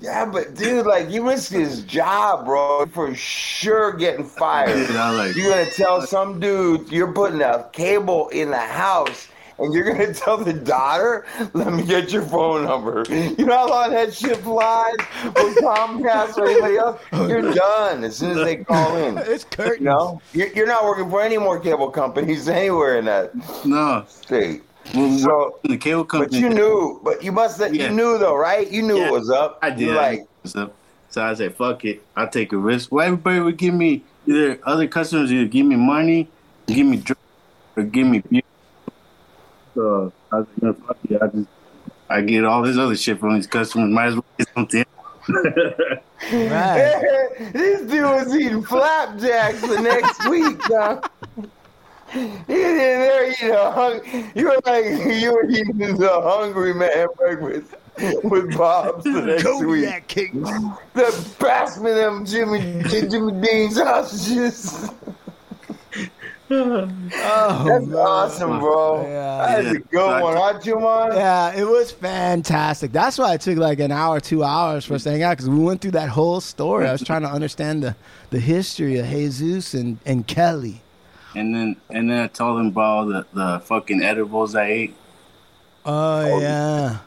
Yeah, 0.00 0.26
but 0.26 0.54
dude, 0.54 0.84
like 0.86 1.10
you 1.10 1.26
risk 1.26 1.52
his 1.52 1.82
job, 1.82 2.44
bro, 2.44 2.86
for 2.86 3.14
sure 3.14 3.92
getting 3.94 4.24
fired. 4.26 4.90
Yeah, 4.90 5.10
like- 5.10 5.34
you're 5.36 5.48
gonna 5.50 5.70
tell 5.70 6.02
some 6.02 6.38
dude 6.38 6.90
you're 6.92 7.12
putting 7.12 7.40
a 7.40 7.68
cable 7.72 8.28
in 8.28 8.50
the 8.50 8.58
house, 8.58 9.28
and 9.58 9.72
you're 9.72 9.84
gonna 9.90 10.12
tell 10.14 10.36
the 10.36 10.52
daughter, 10.52 11.24
"Let 11.54 11.72
me 11.72 11.82
get 11.82 12.12
your 12.12 12.22
phone 12.22 12.66
number." 12.66 13.04
You 13.08 13.46
know 13.46 13.56
how 13.56 13.68
long 13.70 13.90
that 13.92 14.12
shit 14.12 14.36
flies 14.38 14.96
with 15.24 15.56
Comcast 15.64 16.36
or 16.36 16.46
anybody 16.46 16.76
else? 16.76 17.00
You're 17.12 17.54
done 17.54 18.04
as 18.04 18.16
soon 18.18 18.32
as 18.38 18.44
they 18.44 18.56
call 18.56 18.96
in. 18.98 19.16
It's 19.16 19.44
curtains. 19.44 19.78
You 19.80 19.86
know, 19.86 20.20
you're, 20.34 20.48
you're 20.48 20.66
not 20.66 20.84
working 20.84 21.08
for 21.08 21.22
any 21.22 21.38
more 21.38 21.58
cable 21.58 21.90
companies 21.90 22.48
anywhere 22.48 22.98
in 22.98 23.06
that 23.06 23.32
no. 23.64 24.04
state. 24.08 24.62
Well, 24.94 25.18
So, 25.18 25.58
the 25.64 25.76
cable 25.76 26.04
company. 26.04 26.30
but 26.30 26.40
you 26.40 26.54
knew, 26.54 27.00
but 27.02 27.22
you 27.22 27.32
must 27.32 27.60
have, 27.60 27.74
Yeah. 27.74 27.88
you 27.90 27.94
knew 27.96 28.18
though, 28.18 28.36
right? 28.36 28.70
You 28.70 28.82
knew 28.82 28.98
Yeah, 28.98 29.08
it 29.08 29.12
was 29.12 29.30
up. 29.30 29.58
I 29.62 29.70
did. 29.70 29.80
You 29.80 29.94
like, 29.94 30.26
so, 30.44 30.70
so 31.10 31.22
I 31.22 31.34
said, 31.34 31.54
"Fuck 31.56 31.84
it, 31.84 32.02
I'll 32.16 32.28
take 32.28 32.52
a 32.52 32.56
risk." 32.56 32.92
Well, 32.92 33.04
everybody 33.06 33.40
would 33.40 33.56
give 33.56 33.74
me 33.74 34.02
either 34.26 34.58
other 34.64 34.86
customers 34.86 35.32
either 35.32 35.48
give 35.48 35.66
me 35.66 35.76
money, 35.76 36.28
give 36.66 36.86
me 36.86 36.96
drugs, 36.98 37.20
or 37.76 37.82
give 37.84 38.06
me 38.06 38.22
beer. 38.30 38.42
So 39.74 40.12
I 40.32 40.36
was 40.36 40.46
like, 40.60 40.86
fuck 40.86 40.96
it, 41.10 41.22
I 41.22 41.26
just 41.28 41.48
I 42.08 42.20
get 42.22 42.44
all 42.44 42.62
this 42.62 42.78
other 42.78 42.96
shit 42.96 43.18
from 43.18 43.34
these 43.34 43.46
customers. 43.46 43.90
Might 43.90 44.06
as 44.06 44.14
well 44.14 44.24
get 44.38 44.48
something. 44.54 44.84
Right. 46.32 47.28
this 47.52 47.82
dude 47.82 48.02
was 48.04 48.34
eating 48.34 48.62
flapjacks 48.62 49.60
the 49.60 49.80
next 49.80 50.26
week, 50.28 50.56
huh? 50.62 51.00
He 52.46 52.52
was 52.54 52.60
in 52.62 52.76
there 52.76 53.30
eating 53.30 53.50
a 53.50 53.70
hung- 53.70 54.00
You 54.34 54.46
were 54.46 54.60
like 54.64 54.84
you 55.20 55.32
were 55.32 55.48
eating 55.50 55.96
the 55.96 56.10
uh, 56.12 56.36
hungry 56.38 56.74
man 56.74 57.06
breakfast 57.16 57.74
with 58.24 58.56
Bob's 58.56 59.04
the 59.04 59.22
next 59.22 59.44
week. 59.44 59.84
Kodiak 59.84 60.06
King. 60.08 60.42
The 60.94 61.34
pass 61.38 61.78
me 61.78 61.90
them 61.92 62.24
Jimmy 62.24 62.82
Jimmy 62.88 63.40
Dean 63.40 63.70
sausages. 63.70 64.90
Oh, 66.48 66.86
That's 67.66 67.86
man. 67.86 67.96
awesome, 67.96 68.58
bro. 68.60 69.02
Yeah. 69.02 69.62
That's 69.62 69.76
a 69.76 69.80
good 69.80 70.22
one, 70.22 70.36
huh, 70.36 70.60
Juman? 70.60 71.14
Yeah, 71.16 71.52
it 71.56 71.64
was 71.64 71.90
fantastic. 71.90 72.92
That's 72.92 73.18
why 73.18 73.34
it 73.34 73.40
took 73.40 73.58
like 73.58 73.80
an 73.80 73.90
hour, 73.90 74.20
two 74.20 74.44
hours 74.44 74.84
for 74.84 74.94
us 74.94 75.02
to 75.04 75.10
hang 75.10 75.24
out 75.24 75.32
because 75.32 75.48
we 75.50 75.58
went 75.58 75.80
through 75.80 75.90
that 75.92 76.08
whole 76.08 76.40
story. 76.40 76.86
I 76.86 76.92
was 76.92 77.02
trying 77.02 77.22
to 77.22 77.28
understand 77.30 77.82
the, 77.82 77.96
the 78.30 78.38
history 78.38 78.96
of 78.98 79.06
Jesus 79.06 79.74
and, 79.74 79.98
and 80.06 80.24
Kelly. 80.26 80.82
And 81.36 81.54
then 81.54 81.76
and 81.90 82.08
then 82.08 82.18
I 82.20 82.26
told 82.28 82.58
them 82.58 82.68
about 82.68 83.08
the, 83.08 83.26
the 83.34 83.60
fucking 83.60 84.02
edibles 84.02 84.54
I 84.54 84.66
ate. 84.66 84.96
Oh, 85.84 86.40
yeah. 86.40 86.98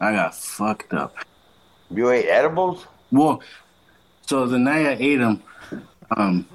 I 0.00 0.12
got 0.12 0.34
fucked 0.34 0.94
up. 0.94 1.14
You 1.90 2.10
ate 2.10 2.26
edibles? 2.26 2.86
Well, 3.12 3.42
so 4.22 4.46
the 4.46 4.58
night 4.58 4.86
I 4.86 4.96
ate 4.98 5.16
them, 5.16 5.42
um, 6.16 6.48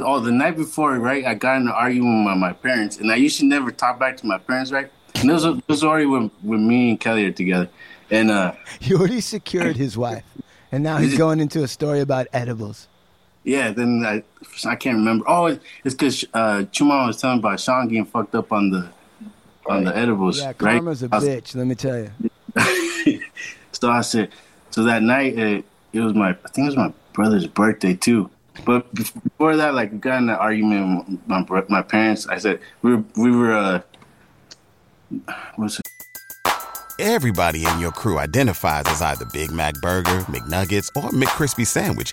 oh, 0.00 0.18
the 0.20 0.32
night 0.32 0.56
before, 0.56 0.98
right? 0.98 1.24
I 1.24 1.34
got 1.34 1.56
in 1.56 1.62
an 1.62 1.68
argument 1.68 2.26
with 2.26 2.36
my, 2.36 2.48
my 2.48 2.52
parents, 2.52 2.98
and 2.98 3.10
I 3.12 3.16
used 3.16 3.38
to 3.38 3.46
never 3.46 3.70
talk 3.70 4.00
back 4.00 4.16
to 4.18 4.26
my 4.26 4.38
parents, 4.38 4.72
right? 4.72 4.90
And 5.14 5.30
this 5.30 5.44
was, 5.44 5.56
this 5.56 5.64
was 5.68 5.84
already 5.84 6.06
when, 6.06 6.30
when 6.42 6.66
me 6.66 6.90
and 6.90 7.00
Kelly 7.00 7.26
are 7.26 7.32
together, 7.32 7.70
and 8.10 8.30
uh, 8.30 8.52
He 8.80 8.92
already 8.92 9.20
secured 9.20 9.76
his 9.76 9.96
wife. 9.96 10.24
And 10.70 10.82
now 10.82 10.98
he's 10.98 11.16
going 11.16 11.40
into 11.40 11.62
a 11.62 11.68
story 11.68 12.00
about 12.00 12.26
edibles. 12.32 12.88
Yeah, 13.44 13.70
then 13.70 14.04
I 14.04 14.22
I 14.68 14.76
can't 14.76 14.96
remember. 14.96 15.24
Oh, 15.28 15.46
it's 15.46 15.60
because 15.94 16.24
uh, 16.34 16.64
Chuma 16.72 17.06
was 17.06 17.20
telling 17.20 17.36
me 17.36 17.40
about 17.40 17.60
Sean 17.60 17.88
getting 17.88 18.04
fucked 18.04 18.34
up 18.34 18.52
on 18.52 18.70
the 18.70 18.88
on 19.66 19.84
the 19.84 19.96
edibles, 19.96 20.38
Yeah, 20.38 20.46
right? 20.46 20.58
karma's 20.58 21.02
a 21.02 21.08
I 21.12 21.16
was- 21.16 21.28
bitch, 21.28 21.54
let 21.54 21.66
me 21.66 21.74
tell 21.74 21.98
you. 21.98 22.10
so 23.72 23.90
I 23.90 24.00
said, 24.00 24.30
so 24.70 24.82
that 24.84 25.02
night 25.02 25.38
it, 25.38 25.64
it 25.92 26.00
was 26.00 26.14
my, 26.14 26.30
I 26.30 26.48
think 26.48 26.64
it 26.64 26.70
was 26.70 26.76
my 26.76 26.92
brother's 27.12 27.46
birthday 27.46 27.94
too. 27.94 28.30
But 28.64 28.92
before 28.94 29.56
that, 29.56 29.74
like 29.74 29.92
we 29.92 29.98
got 29.98 30.18
in 30.22 30.30
an 30.30 30.36
argument 30.36 31.08
with 31.08 31.28
my 31.28 31.64
my 31.68 31.82
parents. 31.82 32.26
I 32.26 32.38
said 32.38 32.60
we 32.82 32.96
were 32.96 33.04
we 33.16 33.30
were 33.30 33.52
uh, 33.52 33.80
what's 35.56 35.78
it? 35.78 35.84
Everybody 36.98 37.64
in 37.64 37.78
your 37.78 37.92
crew 37.92 38.18
identifies 38.18 38.82
as 38.88 39.00
either 39.00 39.24
Big 39.32 39.52
Mac 39.52 39.74
Burger, 39.80 40.18
McNuggets, 40.22 40.90
or 40.96 41.10
McCrispy 41.10 41.64
Sandwich. 41.64 42.12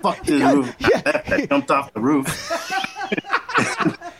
"Fuck 0.00 0.24
this 0.24 0.42
roof!" 0.42 0.74
I, 0.80 0.90
left, 1.04 1.32
I 1.32 1.46
jumped 1.46 1.70
off 1.70 1.92
the 1.92 2.00
roof. 2.00 2.26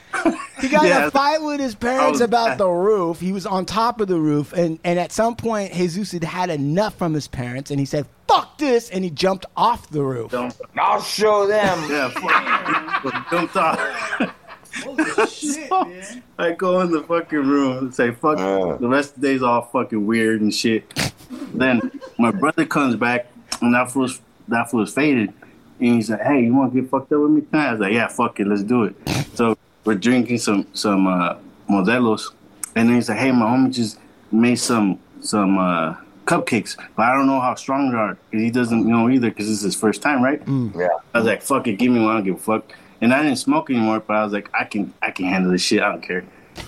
He 0.61 0.69
got 0.69 0.87
in 0.87 0.93
a 0.93 1.11
fight 1.11 1.43
with 1.43 1.61
his 1.61 1.75
parents 1.75 2.13
was- 2.13 2.21
about 2.23 2.59
the 2.59 2.69
roof. 2.69 3.21
He 3.21 3.33
was 3.33 3.47
on 3.47 3.67
top 3.67 4.01
of 4.01 4.09
the 4.09 4.19
roof, 4.19 4.53
and, 4.53 4.79
and 4.85 4.99
at 4.99 5.13
some 5.13 5.37
point, 5.37 5.73
Jesus 5.73 6.13
had 6.13 6.25
had 6.25 6.51
enough 6.51 6.97
from 6.97 7.13
his 7.13 7.29
parents, 7.29 7.71
and 7.71 7.79
he 7.79 7.87
said, 7.87 8.07
"Fuck 8.27 8.59
this!" 8.59 8.91
and 8.91 9.05
he 9.05 9.11
jumped 9.11 9.47
off 9.57 9.89
the 9.91 10.03
roof. 10.03 10.35
I'll 10.79 11.03
show 11.03 11.47
them. 11.47 11.91
Yeah, 11.91 12.09
fuck. 12.09 13.31
jumped 13.31 13.57
off. 13.57 14.33
So, 14.77 15.91
I 16.39 16.53
go 16.53 16.81
in 16.81 16.91
the 16.91 17.03
fucking 17.03 17.39
room 17.39 17.79
and 17.79 17.95
say, 17.95 18.11
fuck, 18.11 18.39
uh. 18.39 18.77
the 18.77 18.89
rest 18.89 19.17
of 19.17 19.23
the 19.23 19.29
day's 19.29 19.43
all 19.43 19.63
fucking 19.63 20.07
weird 20.07 20.43
and 20.43 20.55
shit. 20.55 20.93
Then 21.31 21.99
my 22.19 22.31
brother 22.31 22.67
comes 22.67 22.95
back 22.95 23.27
and 23.63 23.75
that 23.75 23.95
was 23.97 24.21
that 24.49 24.73
was 24.75 24.93
faded. 24.93 25.33
And 25.79 25.95
he's 25.97 26.11
like, 26.11 26.23
hey, 26.23 26.45
you 26.45 26.55
want 26.55 26.73
to 26.75 26.81
get 26.81 26.91
fucked 26.91 27.13
up 27.13 27.21
with 27.21 27.31
me 27.31 27.41
tonight? 27.43 27.69
I 27.69 27.73
was 27.73 27.81
like, 27.81 27.93
yeah, 27.93 28.09
fuck 28.09 28.41
it, 28.41 28.47
let's 28.47 28.63
do 28.63 28.85
it. 28.85 28.97
So 29.35 29.57
we're 29.85 29.95
drinking 29.95 30.39
some, 30.39 30.67
some, 30.73 31.07
uh, 31.07 31.37
Modelos. 31.69 32.33
And 32.75 32.89
then 32.89 32.97
he's 32.97 33.09
like, 33.09 33.19
hey, 33.19 33.33
my 33.33 33.47
homie 33.47 33.73
just 33.73 33.99
made 34.33 34.57
some, 34.57 34.99
some, 35.21 35.59
uh, 35.59 35.97
cupcakes, 36.27 36.77
but 36.97 37.05
I 37.05 37.13
don't 37.15 37.27
know 37.27 37.41
how 37.41 37.55
strong 37.55 37.91
they 37.91 37.97
are 37.97 38.19
because 38.31 38.43
he 38.43 38.51
doesn't 38.51 38.85
know 38.87 39.09
either 39.09 39.31
because 39.31 39.47
this 39.47 39.59
is 39.59 39.63
his 39.63 39.77
first 39.77 40.03
time, 40.03 40.23
right? 40.23 40.43
Yeah. 40.75 40.89
I 41.15 41.19
was 41.19 41.27
like, 41.27 41.41
"Fuck 41.43 41.69
it, 41.69 41.75
give 41.75 41.93
me 41.93 42.01
one. 42.01 42.11
I 42.11 42.15
don't 42.15 42.25
give 42.25 42.35
a 42.35 42.39
fuck." 42.39 42.73
And 43.01 43.15
I 43.15 43.23
didn't 43.23 43.39
smoke 43.39 43.71
anymore, 43.71 44.01
but 44.01 44.17
I 44.17 44.25
was 44.25 44.33
like, 44.33 44.51
"I 44.53 44.65
can, 44.65 44.93
I 45.01 45.13
can 45.13 45.27
handle 45.27 45.53
this 45.53 45.63
shit. 45.63 45.83
I 45.83 45.91
don't 45.91 46.03
care." 46.03 46.25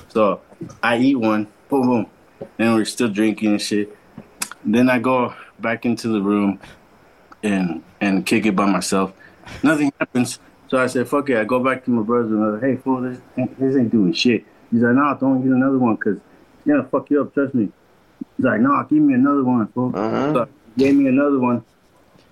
So 0.09 0.41
I 0.83 0.99
eat 0.99 1.17
one, 1.17 1.49
boom, 1.69 1.87
boom, 1.87 2.07
and 2.59 2.75
we're 2.75 2.85
still 2.85 3.09
drinking 3.09 3.51
and 3.51 3.61
shit. 3.61 3.97
Then 4.65 4.89
I 4.89 4.99
go 4.99 5.35
back 5.59 5.85
into 5.85 6.09
the 6.09 6.23
room 6.23 6.61
and 7.43 7.83
and 8.01 8.25
kick 8.25 8.47
it 8.47 8.57
by 8.57 8.67
myself. 8.67 9.13
Nothing 9.63 9.93
happens. 9.99 10.39
So 10.69 10.79
I 10.79 10.87
said, 10.87 11.09
"Fuck 11.09 11.31
it." 11.31 11.39
I 11.39 11.45
go 11.45 11.63
back 11.63 11.85
to 11.85 11.91
my 11.91 12.03
brother 12.03 12.29
and 12.29 12.45
I 12.45 12.47
was 12.51 12.63
like, 12.63 12.71
"Hey, 12.71 12.77
fool, 12.77 13.01
this, 13.01 13.19
this 13.59 13.77
ain't 13.77 13.91
doing 13.91 14.13
shit." 14.13 14.45
He's 14.71 14.83
like, 14.83 14.95
"No, 14.95 15.17
don't 15.19 15.43
get 15.43 15.51
another 15.51 15.79
one, 15.79 15.97
cause 15.97 16.19
yeah, 16.65 16.77
gonna 16.77 16.89
fuck 16.89 17.11
you 17.11 17.23
up. 17.23 17.33
Trust 17.35 17.55
me." 17.55 17.71
He's 18.37 18.45
like, 18.45 18.61
"No, 18.61 18.85
give 18.89 18.99
me 18.99 19.15
another 19.15 19.45
one, 19.45 19.67
fool." 19.69 19.93
So 19.93 20.49
he 20.77 20.85
gave 20.85 20.95
me 20.95 21.09
another 21.09 21.39
one. 21.39 21.65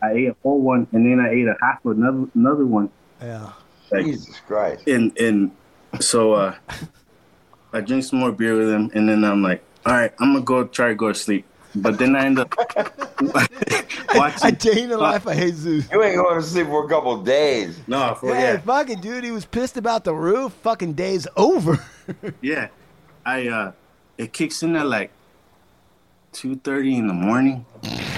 I 0.02 0.12
ate 0.12 0.28
a 0.28 0.36
whole 0.42 0.60
one, 0.60 0.86
and 0.92 1.06
then 1.06 1.18
I 1.20 1.30
ate 1.30 1.48
a 1.48 1.56
half 1.60 1.84
of 1.84 1.96
another 1.96 2.26
another 2.34 2.66
one. 2.66 2.90
Yeah. 3.20 3.52
Like, 3.90 4.04
Jesus 4.04 4.38
Christ. 4.46 4.86
and 4.86 5.16
and 5.18 5.52
so 6.00 6.34
uh, 6.34 6.54
I 7.72 7.80
drink 7.80 8.04
some 8.04 8.18
more 8.18 8.32
beer 8.32 8.56
with 8.56 8.70
him, 8.70 8.90
and 8.94 9.08
then 9.08 9.24
I'm 9.24 9.42
like, 9.42 9.64
all 9.86 9.92
right, 9.94 10.12
I'm 10.20 10.32
gonna 10.34 10.44
go 10.44 10.64
try 10.64 10.88
to 10.88 10.94
go 10.94 11.08
to 11.08 11.14
sleep. 11.14 11.46
But 11.76 11.98
then 11.98 12.16
I 12.16 12.24
end 12.26 12.38
up 12.38 12.54
watching. 14.14 14.48
A 14.48 14.52
day 14.52 14.82
in 14.82 14.88
the 14.88 14.98
life 14.98 15.26
of 15.26 15.36
Jesus. 15.36 15.88
You 15.90 16.02
ain't 16.02 16.16
going 16.16 16.40
to 16.40 16.46
sleep 16.46 16.66
for 16.66 16.84
a 16.84 16.88
couple 16.88 17.22
days. 17.22 17.78
No, 17.86 18.14
for 18.14 18.34
Hey, 18.34 18.54
yeah, 18.54 18.58
fucking 18.58 19.00
dude, 19.00 19.24
he 19.24 19.30
was 19.30 19.44
pissed 19.44 19.76
about 19.76 20.04
the 20.04 20.14
roof. 20.14 20.52
Fucking 20.62 20.94
day's 20.94 21.26
over. 21.36 21.84
yeah. 22.40 22.68
I 23.26 23.48
uh, 23.48 23.72
it 24.16 24.32
kicks 24.32 24.62
in 24.62 24.76
at 24.76 24.86
like 24.86 25.10
two 26.32 26.56
thirty 26.56 26.96
in 26.96 27.08
the 27.08 27.14
morning. 27.14 27.66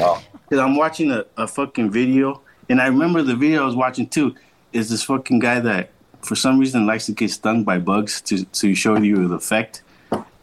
Oh. 0.01 0.23
Cause 0.51 0.59
I'm 0.59 0.77
watching 0.77 1.11
a, 1.11 1.25
a 1.37 1.49
fucking 1.49 1.91
video, 1.91 2.43
and 2.69 2.81
I 2.81 2.87
remember 2.87 3.23
the 3.23 3.35
video 3.35 3.63
I 3.63 3.67
was 3.67 3.75
watching 3.75 4.07
too. 4.07 4.35
Is 4.73 4.91
this 4.91 5.03
fucking 5.03 5.39
guy 5.39 5.61
that 5.61 5.91
for 6.21 6.37
some 6.37 6.59
reason 6.59 6.87
likes 6.87 7.07
to 7.07 7.13
get 7.13 7.31
stung 7.31 7.65
by 7.65 7.79
bugs 7.79 8.21
to 8.23 8.45
to 8.45 8.75
show 8.75 8.99
you 8.99 9.27
the 9.29 9.37
effect, 9.37 9.83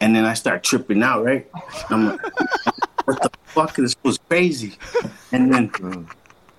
and 0.00 0.14
then 0.16 0.24
I 0.24 0.34
start 0.34 0.64
tripping 0.64 1.02
out. 1.02 1.24
Right? 1.24 1.48
I'm 1.88 2.08
like, 2.08 2.20
what 3.06 3.22
the 3.22 3.30
fuck? 3.46 3.74
This 3.76 3.96
was 4.02 4.18
crazy. 4.18 4.76
And 5.32 5.52
then 5.52 6.08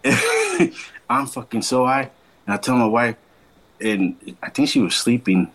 I'm 1.10 1.28
fucking 1.28 1.62
so 1.62 1.86
high, 1.86 2.10
and 2.46 2.54
I 2.54 2.58
tell 2.58 2.76
my 2.76 2.88
wife, 2.88 3.16
and 3.80 4.16
I 4.42 4.50
think 4.50 4.70
she 4.70 4.80
was 4.80 4.96
sleeping. 4.96 5.52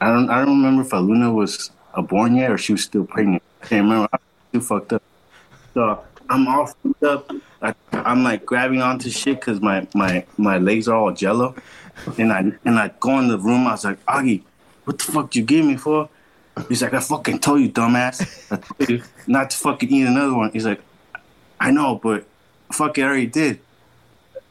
I 0.00 0.08
don't 0.08 0.28
I 0.28 0.44
don't 0.44 0.62
remember 0.62 0.82
if 0.82 0.90
Aluna 0.90 1.32
was 1.34 1.70
born 2.00 2.36
yet 2.36 2.50
or 2.50 2.58
she 2.58 2.72
was 2.72 2.84
still 2.84 3.04
pregnant. 3.04 3.42
I 3.62 3.66
can't 3.66 3.84
remember. 3.84 4.08
I 4.12 4.18
too 4.52 4.60
fucked 4.60 4.92
up. 4.92 5.02
So 5.74 6.02
I'm 6.28 6.48
all 6.48 6.66
fucked 6.66 7.02
up. 7.02 7.30
I, 7.60 7.74
I'm 7.92 8.24
like 8.24 8.44
grabbing 8.44 8.82
onto 8.82 9.10
shit 9.10 9.40
because 9.40 9.60
my, 9.60 9.86
my, 9.94 10.24
my 10.36 10.58
legs 10.58 10.88
are 10.88 10.96
all 10.96 11.12
jello. 11.12 11.54
And 12.18 12.32
I 12.32 12.52
and 12.64 12.78
I 12.78 12.90
go 13.00 13.18
in 13.18 13.28
the 13.28 13.38
room. 13.38 13.66
I 13.66 13.72
was 13.72 13.84
like, 13.84 14.04
Augie, 14.06 14.42
what 14.84 14.98
the 14.98 15.04
fuck 15.04 15.34
you 15.36 15.42
give 15.42 15.64
me 15.64 15.76
for? 15.76 16.08
He's 16.68 16.82
like, 16.82 16.92
I 16.94 17.00
fucking 17.00 17.38
told 17.40 17.60
you, 17.60 17.70
dumbass. 17.70 18.20
I 18.52 18.56
told 18.56 18.90
you 18.90 19.02
not 19.26 19.50
to 19.50 19.56
fucking 19.56 19.88
eat 19.90 20.06
another 20.06 20.34
one. 20.34 20.50
He's 20.52 20.66
like, 20.66 20.80
I 21.58 21.70
know, 21.70 21.98
but 22.02 22.26
fuck 22.72 22.98
it, 22.98 23.02
I 23.02 23.06
already 23.06 23.26
did. 23.26 23.60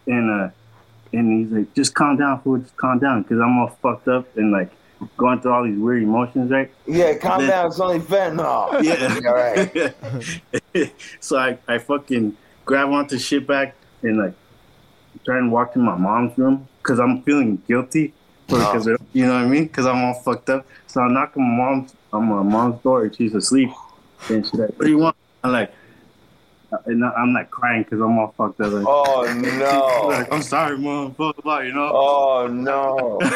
And 0.07 0.29
uh, 0.29 0.49
and 1.13 1.39
he's 1.45 1.51
like, 1.51 1.73
just 1.73 1.93
calm 1.93 2.17
down, 2.17 2.41
fool. 2.41 2.57
Just 2.57 2.75
calm 2.77 2.99
down, 2.99 3.21
because 3.23 3.39
I'm 3.39 3.57
all 3.59 3.67
fucked 3.81 4.07
up 4.07 4.35
and 4.37 4.51
like 4.51 4.71
going 5.17 5.41
through 5.41 5.51
all 5.53 5.63
these 5.63 5.77
weird 5.77 6.03
emotions, 6.03 6.51
right? 6.51 6.71
Yeah, 6.87 7.17
calm 7.17 7.41
Then- 7.41 7.49
down. 7.49 7.67
It's 7.67 7.79
only 7.79 7.99
fentanyl. 7.99 8.81
Yeah. 8.83 9.19
All 9.27 10.83
right. 10.83 10.93
so 11.19 11.37
I, 11.37 11.57
I 11.67 11.77
fucking 11.79 12.37
grab 12.65 12.89
onto 12.89 13.17
shit 13.17 13.45
back 13.47 13.75
and 14.03 14.17
like 14.17 14.33
try 15.25 15.37
and 15.37 15.51
walk 15.51 15.73
to 15.73 15.79
my 15.79 15.95
mom's 15.97 16.37
room 16.37 16.67
because 16.81 16.99
I'm 16.99 17.21
feeling 17.23 17.61
guilty. 17.67 18.13
Because 18.59 18.85
you 19.13 19.25
know 19.25 19.33
what 19.33 19.43
I 19.43 19.47
mean? 19.47 19.63
Because 19.65 19.85
I'm 19.85 20.03
all 20.03 20.13
fucked 20.13 20.49
up. 20.49 20.65
So 20.87 21.01
I 21.01 21.07
knock 21.09 21.35
on 21.37 21.43
my 21.43 21.55
mom's 21.57 21.95
on 22.13 22.25
my 22.27 22.41
mom's 22.43 22.81
door 22.81 23.03
and 23.03 23.15
she's 23.15 23.33
asleep. 23.33 23.69
And 24.29 24.45
she's 24.45 24.53
like, 24.53 24.69
"What 24.77 24.85
do 24.85 24.89
you 24.89 24.97
want?" 24.97 25.15
I'm 25.43 25.51
like, 25.51 25.73
uh, 26.71 26.77
and 26.85 27.03
I'm 27.03 27.33
like 27.33 27.49
crying 27.49 27.83
because 27.83 27.99
I'm 28.01 28.17
all 28.19 28.33
fucked 28.37 28.61
up. 28.61 28.71
Like, 28.73 28.85
Oh 28.87 29.23
no. 30.03 30.07
like, 30.09 30.31
I'm 30.31 30.41
sorry, 30.41 30.77
mom. 30.77 31.11
Blah, 31.11 31.31
blah, 31.33 31.41
blah, 31.41 31.59
you 31.59 31.73
know. 31.73 31.91
Oh 31.93 32.47
no. 32.47 33.19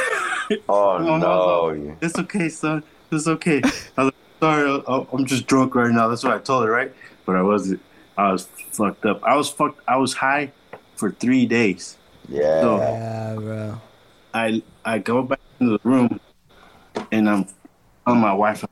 Oh 0.70 1.00
no. 1.00 1.74
like, 1.88 1.98
It's 2.04 2.20
okay, 2.20 2.50
son. 2.50 2.84
It's 3.12 3.28
okay. 3.28 3.62
I 3.98 4.04
was 4.04 4.06
like, 4.06 4.14
sorry, 4.40 4.84
I- 4.88 5.06
I'm 5.12 5.26
just 5.26 5.48
drunk 5.48 5.74
right 5.74 5.90
now. 5.92 6.08
That's 6.08 6.24
what 6.24 6.34
I 6.34 6.38
told 6.38 6.66
her, 6.66 6.72
right? 6.72 6.94
But 7.26 7.36
I 7.36 7.42
wasn't. 7.42 7.82
I 8.18 8.32
was 8.32 8.46
fucked 8.72 9.06
up. 9.08 9.24
I 9.24 9.36
was 9.36 9.50
fucked. 9.50 9.82
I 9.88 9.98
was 9.98 10.14
high 10.14 10.52
for 10.98 11.10
three 11.12 11.46
days. 11.48 11.98
Yeah. 12.30 12.62
So 12.62 12.78
Yeah, 12.78 13.36
bro. 13.36 13.82
I 14.36 14.62
I 14.84 15.00
go 15.00 15.24
back 15.24 15.40
into 15.60 15.78
the 15.78 15.90
room, 15.90 16.20
and 17.12 17.30
I'm 17.30 17.48
on 18.06 18.20
my 18.20 18.34
wife, 18.34 18.66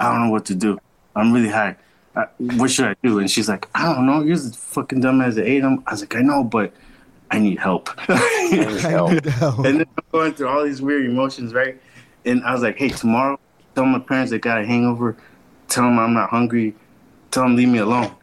I 0.00 0.10
don't 0.10 0.26
know 0.26 0.30
what 0.30 0.46
to 0.46 0.54
do. 0.54 0.78
I'm 1.14 1.32
really 1.32 1.50
high. 1.50 1.76
I, 2.16 2.26
what 2.38 2.70
should 2.70 2.86
I 2.86 2.96
do? 3.02 3.18
And 3.18 3.30
she's 3.30 3.48
like, 3.48 3.68
I 3.74 3.94
don't 3.94 4.06
know. 4.06 4.22
You're 4.22 4.38
the 4.38 4.52
fucking 4.52 5.02
dumbass 5.02 5.34
that 5.34 5.46
ate 5.46 5.60
them. 5.60 5.84
I 5.86 5.92
was 5.92 6.00
like, 6.00 6.16
I 6.16 6.20
know, 6.20 6.42
but 6.42 6.72
I 7.30 7.38
need 7.38 7.58
help. 7.58 7.88
Help. 8.00 9.10
I 9.10 9.14
need 9.14 9.24
help. 9.26 9.58
And 9.58 9.80
then 9.80 9.86
I'm 9.96 10.04
going 10.12 10.34
through 10.34 10.48
all 10.48 10.64
these 10.64 10.82
weird 10.82 11.06
emotions, 11.06 11.54
right? 11.54 11.80
And 12.24 12.42
I 12.44 12.52
was 12.52 12.62
like, 12.62 12.76
hey, 12.78 12.88
tomorrow, 12.88 13.38
tell 13.74 13.84
my 13.84 13.98
parents 13.98 14.30
they 14.30 14.38
got 14.38 14.60
a 14.60 14.66
hangover. 14.66 15.16
Tell 15.68 15.84
them 15.84 15.98
I'm 15.98 16.14
not 16.14 16.30
hungry. 16.30 16.74
Tell 17.30 17.44
them 17.44 17.56
leave 17.56 17.68
me 17.68 17.78
alone. 17.78 18.14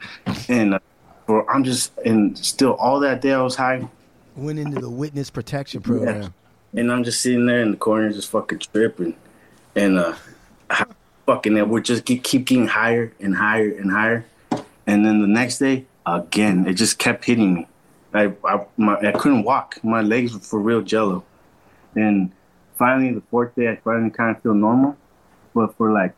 And 0.48 0.76
uh, 0.76 0.80
for 1.26 1.50
I'm 1.50 1.64
just, 1.64 1.98
and 2.00 2.38
still 2.38 2.74
all 2.74 3.00
that 3.00 3.22
day 3.22 3.34
I 3.34 3.42
was 3.42 3.56
high. 3.56 3.88
Went 4.36 4.60
into 4.60 4.80
the 4.80 4.90
witness 4.90 5.30
protection 5.30 5.82
program. 5.82 6.34
And 6.74 6.92
I'm 6.92 7.04
just 7.04 7.22
sitting 7.22 7.46
there 7.46 7.62
in 7.62 7.72
the 7.72 7.78
corner 7.78 8.12
just 8.12 8.30
fucking 8.30 8.60
tripping. 8.60 9.16
And 9.76 9.98
uh, 9.98 10.16
fucking, 11.26 11.58
and 11.58 11.70
we're 11.70 11.82
just 11.82 12.06
keep, 12.06 12.24
getting 12.24 12.68
higher 12.68 13.14
and 13.20 13.36
higher 13.36 13.70
and 13.70 13.92
higher. 13.92 14.26
And 14.86 15.06
then 15.06 15.22
the 15.22 15.28
next 15.28 15.60
day, 15.60 15.86
again, 16.06 16.68
it 16.68 16.74
just 16.74 17.00
kept 17.00 17.26
hitting 17.26 17.54
me. 17.54 17.68
I, 18.14 18.34
I, 18.44 18.66
my, 18.78 19.00
I 19.00 19.12
couldn't 19.12 19.44
walk. 19.44 19.84
My 19.84 20.02
legs 20.02 20.34
were 20.34 20.40
for 20.40 20.60
real 20.60 20.82
jello. 20.82 21.24
And 21.96 22.32
finally, 22.76 23.14
the 23.14 23.22
fourth 23.30 23.56
day, 23.56 23.70
I 23.70 23.76
finally 23.78 24.10
kind 24.10 24.36
of 24.36 24.42
feel 24.42 24.54
normal. 24.54 24.98
But 25.54 25.76
for 25.76 25.92
like, 25.92 26.14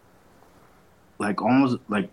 like 1.19 1.41
almost 1.41 1.77
like 1.87 2.09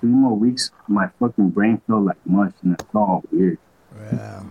three 0.00 0.10
more 0.10 0.36
weeks, 0.36 0.70
my 0.88 1.08
fucking 1.18 1.50
brain 1.50 1.80
felt 1.86 2.04
like 2.04 2.16
mush, 2.26 2.52
and 2.62 2.74
it's 2.74 2.84
all 2.94 3.22
weird. 3.30 3.58
Yeah. 4.12 4.42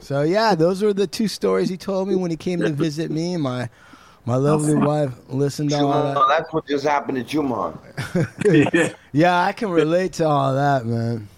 So 0.00 0.22
yeah, 0.22 0.54
those 0.54 0.82
were 0.82 0.92
the 0.92 1.06
two 1.06 1.28
stories 1.28 1.68
he 1.68 1.76
told 1.76 2.08
me 2.08 2.14
when 2.14 2.30
he 2.30 2.36
came 2.36 2.60
to 2.60 2.70
visit 2.70 3.10
me. 3.10 3.36
My 3.36 3.68
My 4.24 4.36
lovely 4.36 4.74
wife 4.74 5.12
listened 5.28 5.70
to 5.70 5.76
all 5.78 6.02
that. 6.02 6.16
Oh, 6.16 6.26
that's 6.28 6.52
what 6.52 6.66
just 6.66 6.84
happened 6.84 7.18
to 7.18 7.24
Chuman. 7.36 7.76
Yeah, 9.12 9.42
I 9.42 9.52
can 9.52 9.70
relate 9.70 10.12
to 10.14 10.26
all 10.26 10.54
that, 10.54 10.84
man. 10.86 11.28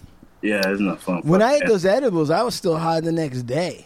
Yeah, 0.41 0.61
it's 0.65 0.81
not 0.81 1.01
fun. 1.01 1.21
When 1.23 1.41
I 1.41 1.53
ate 1.55 1.65
those 1.67 1.85
edibles, 1.85 2.29
I 2.29 2.41
was 2.43 2.55
still 2.55 2.77
high 2.77 2.99
the 2.99 3.11
next 3.11 3.43
day. 3.43 3.85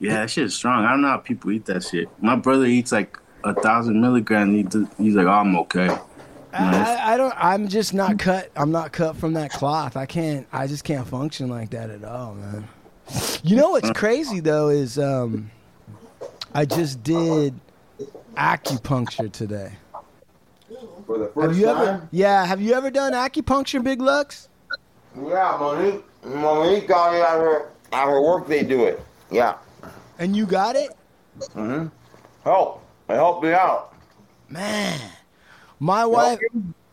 Yeah, 0.00 0.14
that 0.14 0.30
shit 0.30 0.44
is 0.44 0.54
strong. 0.54 0.84
I 0.84 0.90
don't 0.90 1.02
know 1.02 1.08
how 1.08 1.18
people 1.18 1.52
eat 1.52 1.64
that 1.66 1.84
shit. 1.84 2.08
My 2.20 2.36
brother 2.36 2.66
eats 2.66 2.92
like 2.92 3.16
a 3.44 3.54
thousand 3.54 4.00
milligrams. 4.00 4.54
He 4.54 4.62
do- 4.64 4.88
he's 4.98 5.14
like, 5.14 5.26
oh, 5.26 5.30
I'm 5.30 5.56
okay. 5.58 5.88
I, 6.52 6.58
I, 7.02 7.14
I 7.14 7.16
don't. 7.16 7.34
I'm 7.36 7.68
just 7.68 7.94
not 7.94 8.18
cut. 8.18 8.50
I'm 8.56 8.70
not 8.70 8.92
cut 8.92 9.16
from 9.16 9.32
that 9.34 9.50
cloth. 9.52 9.96
I 9.96 10.06
can't. 10.06 10.46
I 10.52 10.66
just 10.66 10.84
can't 10.84 11.06
function 11.06 11.48
like 11.48 11.70
that 11.70 11.90
at 11.90 12.04
all, 12.04 12.34
man. 12.34 12.68
You 13.42 13.56
know 13.56 13.70
what's 13.70 13.90
crazy 13.92 14.40
though 14.40 14.68
is 14.70 14.98
um, 14.98 15.50
I 16.54 16.64
just 16.64 17.02
did 17.02 17.54
acupuncture 18.36 19.30
today. 19.30 19.72
For 21.06 21.18
the 21.18 21.24
Have 21.24 21.34
first 21.34 21.58
you 21.60 21.66
time? 21.66 21.76
ever? 21.88 22.08
Yeah. 22.10 22.44
Have 22.46 22.60
you 22.62 22.72
ever 22.74 22.90
done 22.90 23.12
acupuncture, 23.12 23.82
Big 23.84 24.00
Lucks? 24.00 24.48
Yeah, 25.16 25.56
Monique. 25.60 26.02
Monique 26.24 26.88
got 26.88 27.14
it 27.14 27.20
at 27.20 27.38
her, 27.38 27.68
of 27.92 28.08
her 28.08 28.20
work, 28.22 28.46
they 28.48 28.62
do 28.64 28.84
it. 28.84 29.00
Yeah. 29.30 29.56
And 30.18 30.34
you 30.34 30.46
got 30.46 30.76
it, 30.76 30.90
Mm-hmm. 31.40 31.88
Help. 32.44 32.82
It 33.08 33.14
helped 33.14 33.42
me 33.44 33.52
out. 33.52 33.92
man. 34.48 35.00
My 35.80 36.06
wife. 36.06 36.38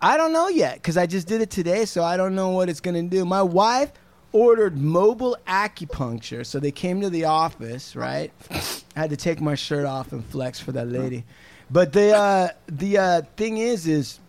I 0.01 0.17
don't 0.17 0.33
know 0.33 0.47
yet 0.47 0.75
because 0.75 0.97
I 0.97 1.05
just 1.05 1.27
did 1.27 1.41
it 1.41 1.51
today, 1.51 1.85
so 1.85 2.03
I 2.03 2.17
don't 2.17 2.33
know 2.35 2.49
what 2.49 2.67
it's 2.69 2.79
gonna 2.81 3.03
do. 3.03 3.23
My 3.23 3.43
wife 3.43 3.91
ordered 4.33 4.77
mobile 4.77 5.37
acupuncture, 5.47 6.45
so 6.45 6.59
they 6.59 6.71
came 6.71 7.01
to 7.01 7.09
the 7.09 7.25
office. 7.25 7.95
Right, 7.95 8.31
I 8.49 8.99
had 8.99 9.09
to 9.09 9.17
take 9.17 9.41
my 9.41 9.55
shirt 9.55 9.85
off 9.85 10.11
and 10.11 10.25
flex 10.25 10.59
for 10.59 10.71
that 10.73 10.87
lady. 10.87 11.23
But 11.69 11.93
the 11.93 12.15
uh, 12.15 12.49
the 12.67 12.97
uh, 12.97 13.21
thing 13.37 13.57
is, 13.57 13.87
is 13.87 14.19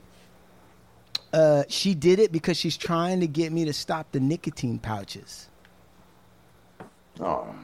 uh, 1.32 1.64
she 1.68 1.94
did 1.94 2.18
it 2.18 2.30
because 2.30 2.56
she's 2.56 2.76
trying 2.76 3.20
to 3.20 3.26
get 3.26 3.52
me 3.52 3.64
to 3.64 3.72
stop 3.72 4.12
the 4.12 4.20
nicotine 4.20 4.78
pouches. 4.78 5.48
Oh. 7.20 7.54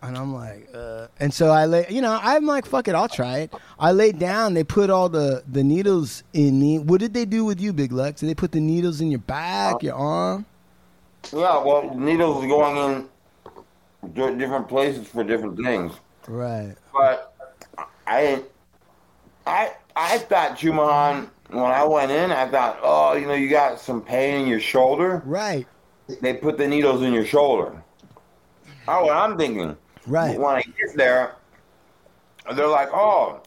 And 0.00 0.16
I'm 0.16 0.32
like, 0.32 0.68
uh, 0.72 1.08
and 1.18 1.34
so 1.34 1.50
I 1.50 1.66
lay, 1.66 1.86
you 1.90 2.00
know, 2.00 2.20
I'm 2.22 2.46
like, 2.46 2.66
fuck 2.66 2.86
it, 2.86 2.94
I'll 2.94 3.08
try 3.08 3.38
it. 3.38 3.52
I 3.80 3.90
laid 3.90 4.20
down. 4.20 4.54
They 4.54 4.62
put 4.62 4.90
all 4.90 5.08
the 5.08 5.42
the 5.50 5.64
needles 5.64 6.22
in 6.32 6.60
me. 6.60 6.78
What 6.78 7.00
did 7.00 7.14
they 7.14 7.24
do 7.24 7.44
with 7.44 7.60
you, 7.60 7.72
Big 7.72 7.90
Lucks? 7.90 8.20
Did 8.20 8.28
they 8.28 8.34
put 8.34 8.52
the 8.52 8.60
needles 8.60 9.00
in 9.00 9.10
your 9.10 9.18
back, 9.18 9.82
your 9.82 9.96
arm? 9.96 10.46
Yeah, 11.32 11.62
well, 11.62 11.94
needles 11.94 12.44
going 12.46 13.08
in 14.14 14.38
different 14.38 14.68
places 14.68 15.06
for 15.08 15.24
different 15.24 15.58
things. 15.62 15.92
Right. 16.26 16.74
But 16.92 17.34
I, 18.06 18.42
I, 19.46 19.72
I 19.96 20.18
thought 20.18 20.58
Chumahan 20.58 21.28
when 21.50 21.64
I 21.64 21.84
went 21.84 22.10
in. 22.10 22.30
I 22.30 22.48
thought, 22.48 22.78
oh, 22.82 23.14
you 23.14 23.26
know, 23.26 23.34
you 23.34 23.48
got 23.48 23.80
some 23.80 24.00
pain 24.00 24.42
in 24.42 24.46
your 24.46 24.60
shoulder. 24.60 25.22
Right. 25.24 25.66
They 26.20 26.34
put 26.34 26.56
the 26.56 26.66
needles 26.66 27.02
in 27.02 27.12
your 27.12 27.26
shoulder. 27.26 27.82
Oh, 28.86 29.04
what 29.04 29.16
I'm 29.16 29.36
thinking. 29.36 29.76
Right. 30.06 30.38
When 30.38 30.56
I 30.56 30.62
get 30.62 30.96
there, 30.96 31.36
they're 32.54 32.66
like, 32.66 32.88
oh, 32.92 33.42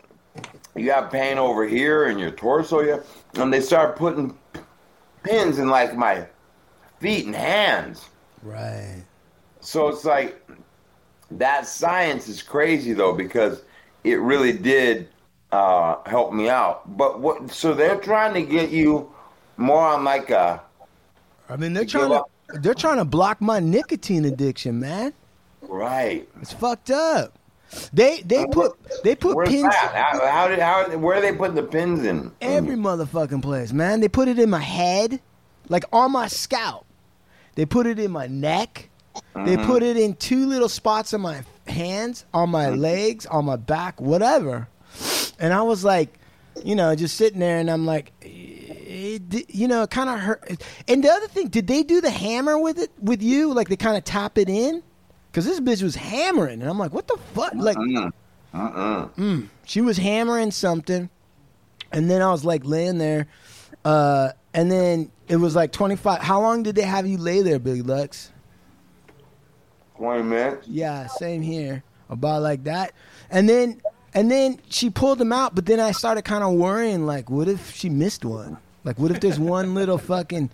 you 0.75 0.85
got 0.85 1.11
pain 1.11 1.37
over 1.37 1.67
here 1.67 2.05
in 2.05 2.17
your 2.17 2.31
torso, 2.31 2.81
yeah, 2.81 2.99
and 3.35 3.51
they 3.51 3.61
start 3.61 3.95
putting 3.95 4.37
pins 5.23 5.59
in 5.59 5.67
like 5.69 5.95
my 5.95 6.27
feet 7.01 7.25
and 7.25 7.35
hands. 7.35 8.09
Right. 8.43 9.03
So 9.59 9.89
it's 9.89 10.05
like 10.05 10.47
that 11.31 11.67
science 11.67 12.27
is 12.27 12.41
crazy 12.41 12.93
though 12.93 13.13
because 13.13 13.63
it 14.03 14.19
really 14.19 14.53
did 14.53 15.09
uh, 15.51 15.97
help 16.05 16.33
me 16.33 16.49
out. 16.49 16.97
But 16.97 17.19
what? 17.19 17.51
So 17.51 17.73
they're 17.73 17.99
trying 17.99 18.33
to 18.35 18.41
get 18.41 18.69
you 18.69 19.11
more 19.57 19.85
on 19.85 20.03
like 20.03 20.29
a 20.29 20.61
I 21.51 21.57
mean, 21.57 21.73
they're 21.73 21.85
trying 21.85 22.09
to 22.09 22.23
they're 22.59 22.73
trying 22.73 22.97
to 22.97 23.05
block 23.05 23.41
my 23.41 23.59
nicotine 23.59 24.25
addiction, 24.25 24.79
man. 24.79 25.13
right. 25.61 26.27
It's 26.41 26.53
fucked 26.53 26.91
up. 26.91 27.37
They 27.93 28.21
they 28.21 28.45
put 28.47 28.77
they 29.03 29.15
put 29.15 29.35
Where's 29.35 29.49
pins 29.49 29.63
that? 29.63 29.93
How, 29.93 30.25
how 30.27 30.47
did 30.47 30.59
how? 30.59 30.89
Where 30.97 31.17
are 31.17 31.21
they 31.21 31.33
putting 31.33 31.55
the 31.55 31.63
pins 31.63 32.03
in? 32.03 32.31
every 32.41 32.75
motherfucking 32.75 33.41
place, 33.41 33.73
man. 33.73 33.99
They 33.99 34.09
put 34.09 34.27
it 34.27 34.39
in 34.39 34.49
my 34.49 34.59
head, 34.59 35.21
like 35.69 35.83
on 35.91 36.11
my 36.11 36.27
scalp. 36.27 36.85
They 37.55 37.65
put 37.65 37.85
it 37.87 37.99
in 37.99 38.11
my 38.11 38.27
neck. 38.27 38.89
They 39.35 39.57
Mhm. 39.57 39.65
put 39.65 39.83
it 39.83 39.97
in 39.97 40.15
two 40.15 40.47
little 40.47 40.69
spots 40.69 41.13
on 41.13 41.21
my 41.21 41.43
hands, 41.67 42.25
on 42.33 42.49
my 42.49 42.69
legs, 42.69 43.25
on 43.25 43.45
my 43.45 43.55
back, 43.57 43.99
whatever. 43.99 44.67
And 45.39 45.53
I 45.53 45.61
was 45.61 45.83
like, 45.83 46.17
you 46.63 46.75
know, 46.75 46.95
just 46.95 47.15
sitting 47.17 47.39
there, 47.39 47.57
and 47.57 47.69
I'm 47.69 47.85
like, 47.85 48.13
it, 48.21 49.49
you 49.53 49.67
know, 49.67 49.83
it 49.83 49.89
kind 49.89 50.09
of 50.09 50.19
hurt. 50.19 50.63
And 50.87 51.03
the 51.03 51.09
other 51.09 51.27
thing, 51.27 51.47
did 51.47 51.67
they 51.67 51.83
do 51.83 52.01
the 52.01 52.09
hammer 52.09 52.57
with 52.57 52.77
it 52.77 52.91
with 53.01 53.21
you? 53.21 53.53
Like 53.53 53.67
they 53.69 53.75
kind 53.77 53.97
of 53.97 54.03
tap 54.03 54.37
it 54.37 54.49
in? 54.49 54.83
Because 55.31 55.45
this 55.45 55.59
bitch 55.59 55.81
was 55.81 55.95
hammering, 55.95 56.61
and 56.61 56.69
I'm 56.69 56.77
like, 56.77 56.93
what 56.93 57.07
the 57.07 57.17
fuck? 57.33 57.53
Like, 57.55 57.77
Uh-uh. 58.53 59.07
mm, 59.17 59.47
she 59.65 59.79
was 59.81 59.97
hammering 59.97 60.51
something, 60.51 61.09
and 61.91 62.09
then 62.09 62.21
I 62.21 62.31
was 62.31 62.43
like 62.43 62.63
laying 62.65 62.97
there, 62.97 63.27
uh, 63.85 64.31
and 64.53 64.71
then 64.71 65.11
it 65.27 65.37
was 65.37 65.55
like 65.55 65.71
25. 65.71 66.21
How 66.21 66.41
long 66.41 66.63
did 66.63 66.75
they 66.75 66.81
have 66.81 67.07
you 67.07 67.17
lay 67.17 67.41
there, 67.41 67.59
Big 67.59 67.87
Lucks? 67.87 68.31
Twenty 69.97 70.23
minutes. 70.23 70.67
Yeah, 70.67 71.07
same 71.07 71.41
here. 71.41 71.83
About 72.09 72.41
like 72.41 72.63
that. 72.63 72.93
And 73.29 73.47
then 73.47 73.81
and 74.13 74.29
then 74.29 74.59
she 74.67 74.89
pulled 74.89 75.19
them 75.19 75.31
out, 75.31 75.55
but 75.55 75.65
then 75.65 75.79
I 75.79 75.91
started 75.91 76.23
kind 76.23 76.43
of 76.43 76.53
worrying 76.53 77.05
like 77.05 77.29
what 77.29 77.47
if 77.47 77.73
she 77.75 77.89
missed 77.89 78.25
one? 78.25 78.57
Like 78.83 78.97
what 78.97 79.11
if 79.11 79.19
there's 79.19 79.39
one 79.39 79.75
little 79.75 79.97
fucking 79.97 80.49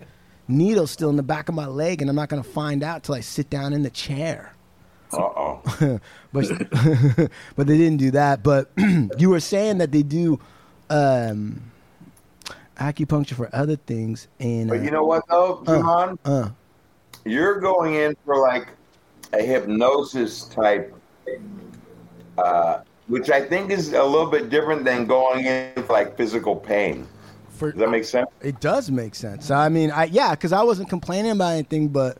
needle 0.48 0.86
still 0.86 1.10
in 1.10 1.16
the 1.16 1.22
back 1.22 1.48
of 1.48 1.54
my 1.54 1.66
leg 1.66 2.00
and 2.00 2.08
I'm 2.10 2.16
not 2.16 2.28
going 2.28 2.42
to 2.42 2.48
find 2.48 2.82
out 2.82 3.02
till 3.04 3.14
I 3.14 3.20
sit 3.20 3.50
down 3.50 3.72
in 3.72 3.82
the 3.82 3.90
chair. 3.90 4.54
Uh 5.12 5.16
oh. 5.16 5.62
but 6.32 6.44
but 7.56 7.66
they 7.66 7.78
didn't 7.78 7.96
do 7.96 8.10
that, 8.12 8.42
but 8.42 8.70
you 9.18 9.30
were 9.30 9.40
saying 9.40 9.78
that 9.78 9.92
they 9.92 10.02
do 10.02 10.38
um 10.90 11.70
acupuncture 12.78 13.34
for 13.34 13.48
other 13.52 13.76
things 13.76 14.28
and 14.40 14.68
But 14.68 14.80
uh, 14.80 14.82
you 14.82 14.90
know 14.90 15.04
what 15.04 15.24
though, 15.28 15.62
uh, 15.66 15.70
Juhan? 15.78 16.18
uh, 16.24 16.48
You're 17.24 17.60
going 17.60 17.94
in 17.94 18.16
for 18.24 18.38
like 18.38 18.68
a 19.32 19.42
hypnosis 19.42 20.44
type, 20.44 20.94
uh, 22.38 22.80
which 23.08 23.30
I 23.30 23.40
think 23.42 23.70
is 23.70 23.92
a 23.92 24.02
little 24.04 24.30
bit 24.30 24.48
different 24.48 24.84
than 24.84 25.06
going 25.06 25.44
in 25.44 25.74
for 25.82 25.92
like 25.92 26.16
physical 26.16 26.56
pain. 26.56 27.06
For, 27.50 27.72
Does 27.72 27.80
that 27.80 27.90
make 27.90 28.04
sense? 28.04 28.28
It 28.40 28.60
does 28.60 28.90
make 28.90 29.14
sense. 29.14 29.50
I 29.50 29.68
mean, 29.68 29.90
I 29.90 30.04
yeah, 30.04 30.30
because 30.30 30.52
I 30.52 30.62
wasn't 30.62 30.88
complaining 30.88 31.32
about 31.32 31.54
anything, 31.54 31.88
but 31.88 32.18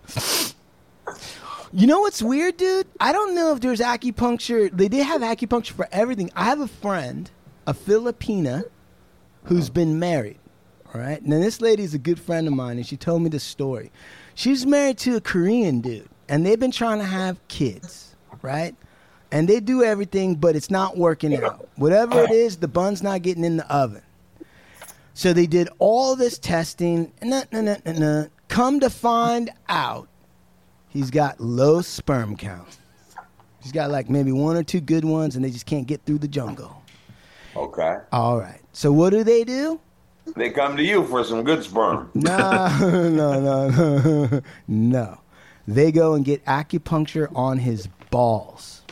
you 1.72 1.86
know 1.86 2.00
what's 2.00 2.20
weird, 2.20 2.56
dude? 2.56 2.86
I 2.98 3.12
don't 3.12 3.34
know 3.34 3.52
if 3.54 3.60
there's 3.60 3.80
acupuncture. 3.80 4.68
They 4.76 4.88
did 4.88 5.04
have 5.06 5.20
acupuncture 5.20 5.72
for 5.72 5.86
everything. 5.92 6.30
I 6.34 6.44
have 6.44 6.60
a 6.60 6.66
friend, 6.66 7.30
a 7.66 7.74
Filipina, 7.74 8.64
who's 9.44 9.70
been 9.70 9.98
married. 9.98 10.38
All 10.98 11.04
right, 11.04 11.24
now 11.24 11.38
this 11.38 11.60
lady's 11.60 11.94
a 11.94 11.98
good 11.98 12.18
friend 12.18 12.48
of 12.48 12.54
mine, 12.54 12.76
and 12.76 12.84
she 12.84 12.96
told 12.96 13.22
me 13.22 13.28
this 13.28 13.44
story. 13.44 13.92
She's 14.34 14.66
married 14.66 14.98
to 14.98 15.14
a 15.14 15.20
Korean 15.20 15.80
dude, 15.80 16.08
and 16.28 16.44
they've 16.44 16.58
been 16.58 16.72
trying 16.72 16.98
to 16.98 17.04
have 17.04 17.38
kids, 17.46 18.16
right? 18.42 18.74
And 19.30 19.48
they 19.48 19.60
do 19.60 19.84
everything, 19.84 20.34
but 20.34 20.56
it's 20.56 20.72
not 20.72 20.98
working 20.98 21.36
out. 21.36 21.68
Whatever 21.76 22.24
it 22.24 22.32
is, 22.32 22.56
the 22.56 22.66
bun's 22.66 23.00
not 23.00 23.22
getting 23.22 23.44
in 23.44 23.58
the 23.58 23.72
oven. 23.72 24.02
So 25.14 25.32
they 25.32 25.46
did 25.46 25.68
all 25.78 26.16
this 26.16 26.36
testing. 26.36 27.12
Nah, 27.22 27.44
nah, 27.52 27.60
nah, 27.60 27.76
nah, 27.86 27.92
nah. 27.92 28.24
Come 28.48 28.80
to 28.80 28.90
find 28.90 29.52
out, 29.68 30.08
he's 30.88 31.12
got 31.12 31.40
low 31.40 31.80
sperm 31.80 32.36
count. 32.36 32.76
He's 33.60 33.70
got 33.70 33.92
like 33.92 34.10
maybe 34.10 34.32
one 34.32 34.56
or 34.56 34.64
two 34.64 34.80
good 34.80 35.04
ones, 35.04 35.36
and 35.36 35.44
they 35.44 35.50
just 35.52 35.66
can't 35.66 35.86
get 35.86 36.04
through 36.04 36.18
the 36.18 36.28
jungle. 36.28 36.82
Okay. 37.54 37.98
All 38.10 38.40
right. 38.40 38.60
So 38.72 38.90
what 38.90 39.10
do 39.10 39.22
they 39.22 39.44
do? 39.44 39.80
They 40.36 40.50
come 40.50 40.76
to 40.76 40.82
you 40.82 41.04
for 41.04 41.24
some 41.24 41.42
good 41.44 41.62
sperm. 41.64 42.10
No, 42.14 42.68
no, 43.10 43.40
no, 43.40 43.68
no, 43.70 44.40
no. 44.68 45.20
They 45.66 45.92
go 45.92 46.14
and 46.14 46.24
get 46.24 46.44
acupuncture 46.46 47.28
on 47.34 47.58
his 47.58 47.88
balls. 48.10 48.82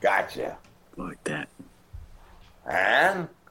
Gotcha. 0.00 0.56
Like 0.96 1.22
that. 1.24 1.48
And 2.66 3.28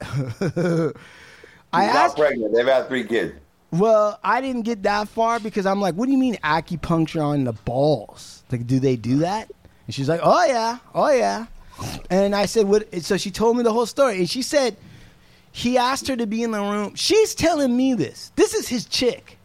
I 1.72 1.86
not 1.86 1.96
asked. 1.96 2.16
pregnant. 2.16 2.54
They've 2.54 2.66
had 2.66 2.88
three 2.88 3.04
kids. 3.04 3.34
Well, 3.70 4.18
I 4.24 4.40
didn't 4.40 4.62
get 4.62 4.82
that 4.84 5.08
far 5.08 5.40
because 5.40 5.66
I'm 5.66 5.80
like, 5.80 5.94
what 5.94 6.06
do 6.06 6.12
you 6.12 6.18
mean 6.18 6.36
acupuncture 6.36 7.22
on 7.22 7.44
the 7.44 7.52
balls? 7.52 8.42
Like, 8.50 8.66
do 8.66 8.78
they 8.80 8.96
do 8.96 9.18
that? 9.18 9.50
And 9.86 9.94
she's 9.94 10.08
like, 10.08 10.20
oh 10.22 10.44
yeah, 10.46 10.78
oh 10.94 11.10
yeah. 11.10 11.46
And 12.10 12.34
I 12.34 12.46
said, 12.46 12.66
what? 12.66 13.02
So 13.02 13.16
she 13.16 13.30
told 13.30 13.56
me 13.56 13.62
the 13.62 13.72
whole 13.72 13.86
story, 13.86 14.18
and 14.18 14.28
she 14.28 14.42
said 14.42 14.76
he 15.58 15.76
asked 15.76 16.06
her 16.06 16.14
to 16.14 16.26
be 16.26 16.44
in 16.44 16.52
the 16.52 16.60
room. 16.60 16.94
She's 16.94 17.34
telling 17.34 17.76
me 17.76 17.94
this. 17.94 18.30
This 18.36 18.54
is 18.54 18.68
his 18.68 18.84
chick. 18.84 19.36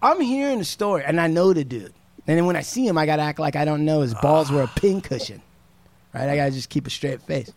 I'm 0.00 0.22
hearing 0.22 0.58
the 0.58 0.64
story, 0.64 1.04
and 1.04 1.20
I 1.20 1.26
know 1.26 1.52
the 1.52 1.64
dude. 1.64 1.92
And 2.26 2.38
then 2.38 2.46
when 2.46 2.56
I 2.56 2.62
see 2.62 2.86
him, 2.86 2.96
I 2.96 3.04
gotta 3.04 3.20
act 3.20 3.38
like 3.38 3.54
I 3.54 3.66
don't 3.66 3.84
know 3.84 4.00
his 4.00 4.14
balls 4.14 4.50
were 4.50 4.62
a 4.62 4.68
pincushion, 4.68 5.42
right? 6.14 6.30
I 6.30 6.36
gotta 6.36 6.52
just 6.52 6.70
keep 6.70 6.86
a 6.86 6.90
straight 6.90 7.20
face. 7.20 7.52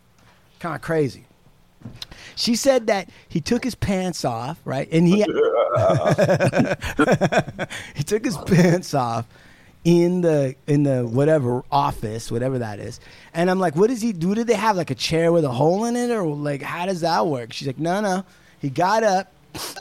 kind 0.60 0.76
of 0.76 0.82
crazy. 0.82 1.24
She 2.36 2.58
said 2.58 2.88
that 2.88 3.10
he 3.30 3.40
took 3.40 3.64
his 3.64 3.76
pants 3.76 4.26
off, 4.26 4.60
right? 4.66 4.90
And 4.92 5.08
he 5.08 5.24
he 7.96 8.04
took 8.04 8.26
his 8.26 8.36
pants 8.38 8.94
off 8.94 9.26
in 9.84 10.22
the 10.22 10.56
in 10.68 10.84
the 10.84 11.06
whatever 11.08 11.64
office, 11.72 12.32
whatever 12.32 12.60
that 12.60 12.80
is. 12.80 13.00
And 13.34 13.50
I'm 13.50 13.60
like, 13.60 13.76
what 13.76 13.90
does 13.90 14.02
he 14.02 14.14
do? 14.14 14.36
Did 14.36 14.48
they 14.48 14.56
have 14.56 14.78
like 14.78 14.92
a 14.92 14.96
chair 14.96 15.32
with 15.32 15.44
a 15.44 15.52
hole 15.52 15.86
in 15.86 15.96
it, 15.96 16.10
or 16.12 16.26
like 16.26 16.62
how 16.62 16.86
does 16.86 17.02
that 17.02 17.26
work? 17.26 17.54
She's 17.54 17.68
like, 17.68 17.80
no, 17.80 18.02
no. 18.02 18.24
He 18.60 18.70
got 18.70 19.04
up 19.04 19.32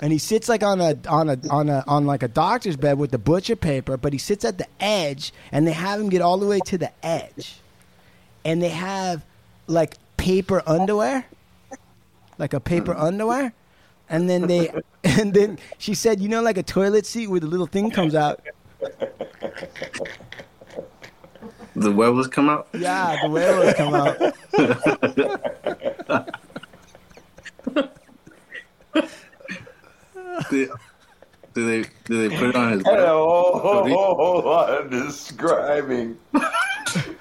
and 0.03 0.13
he 0.13 0.19
sits 0.19 0.49
like 0.49 0.63
on 0.63 0.81
a 0.81 0.97
on 1.09 1.29
a 1.29 1.39
on 1.51 1.69
a 1.69 1.85
on 1.87 2.07
like 2.07 2.23
a 2.23 2.29
doctor's 2.29 2.77
bed 2.77 2.99
with 2.99 3.11
the 3.11 3.19
butcher 3.19 3.57
paper, 3.57 3.97
but 3.97 4.13
he 4.13 4.19
sits 4.19 4.45
at 4.45 4.59
the 4.59 4.67
edge, 4.81 5.33
and 5.53 5.67
they 5.67 5.73
have 5.73 6.01
him 6.01 6.09
get 6.09 6.23
all 6.23 6.39
the 6.39 6.47
way 6.47 6.61
to 6.67 6.79
the 6.79 6.91
edge, 7.05 7.57
and 8.45 8.63
they 8.63 8.69
have 8.71 9.25
like 9.67 9.97
paper 10.17 10.63
underwear, 10.67 11.27
like 12.39 12.53
a 12.53 12.61
paper 12.61 12.95
hmm. 12.95 13.01
underwear, 13.01 13.53
and 14.09 14.29
then 14.29 14.47
they 14.47 14.71
and 15.05 15.35
then 15.35 15.59
she 15.79 15.95
said, 15.95 16.21
you 16.21 16.29
know, 16.29 16.43
like 16.43 16.59
a 16.59 16.63
toilet 16.63 17.07
seat 17.07 17.29
where 17.29 17.41
the 17.41 17.47
little 17.47 17.67
thing 17.67 17.91
comes 17.91 18.15
out. 18.15 18.41
The 21.77 21.93
huevos 21.93 22.27
come 22.29 22.49
out. 22.49 22.69
Yeah, 22.73 23.19
the 23.23 23.29
huevos 23.29 23.75
come 23.75 23.95
out. 23.95 24.19
do, 30.51 30.77
do 31.55 31.67
they 31.67 31.89
do 32.05 32.29
they 32.29 32.37
put 32.37 32.51
it 32.51 32.57
on 32.57 32.73
his? 32.73 32.85
Had 32.85 33.01
a 33.01 33.09
whole, 33.09 33.53
butt? 33.53 33.91
whole, 33.91 34.15
whole 34.15 34.43
lot 34.43 34.91
describing. 34.91 36.19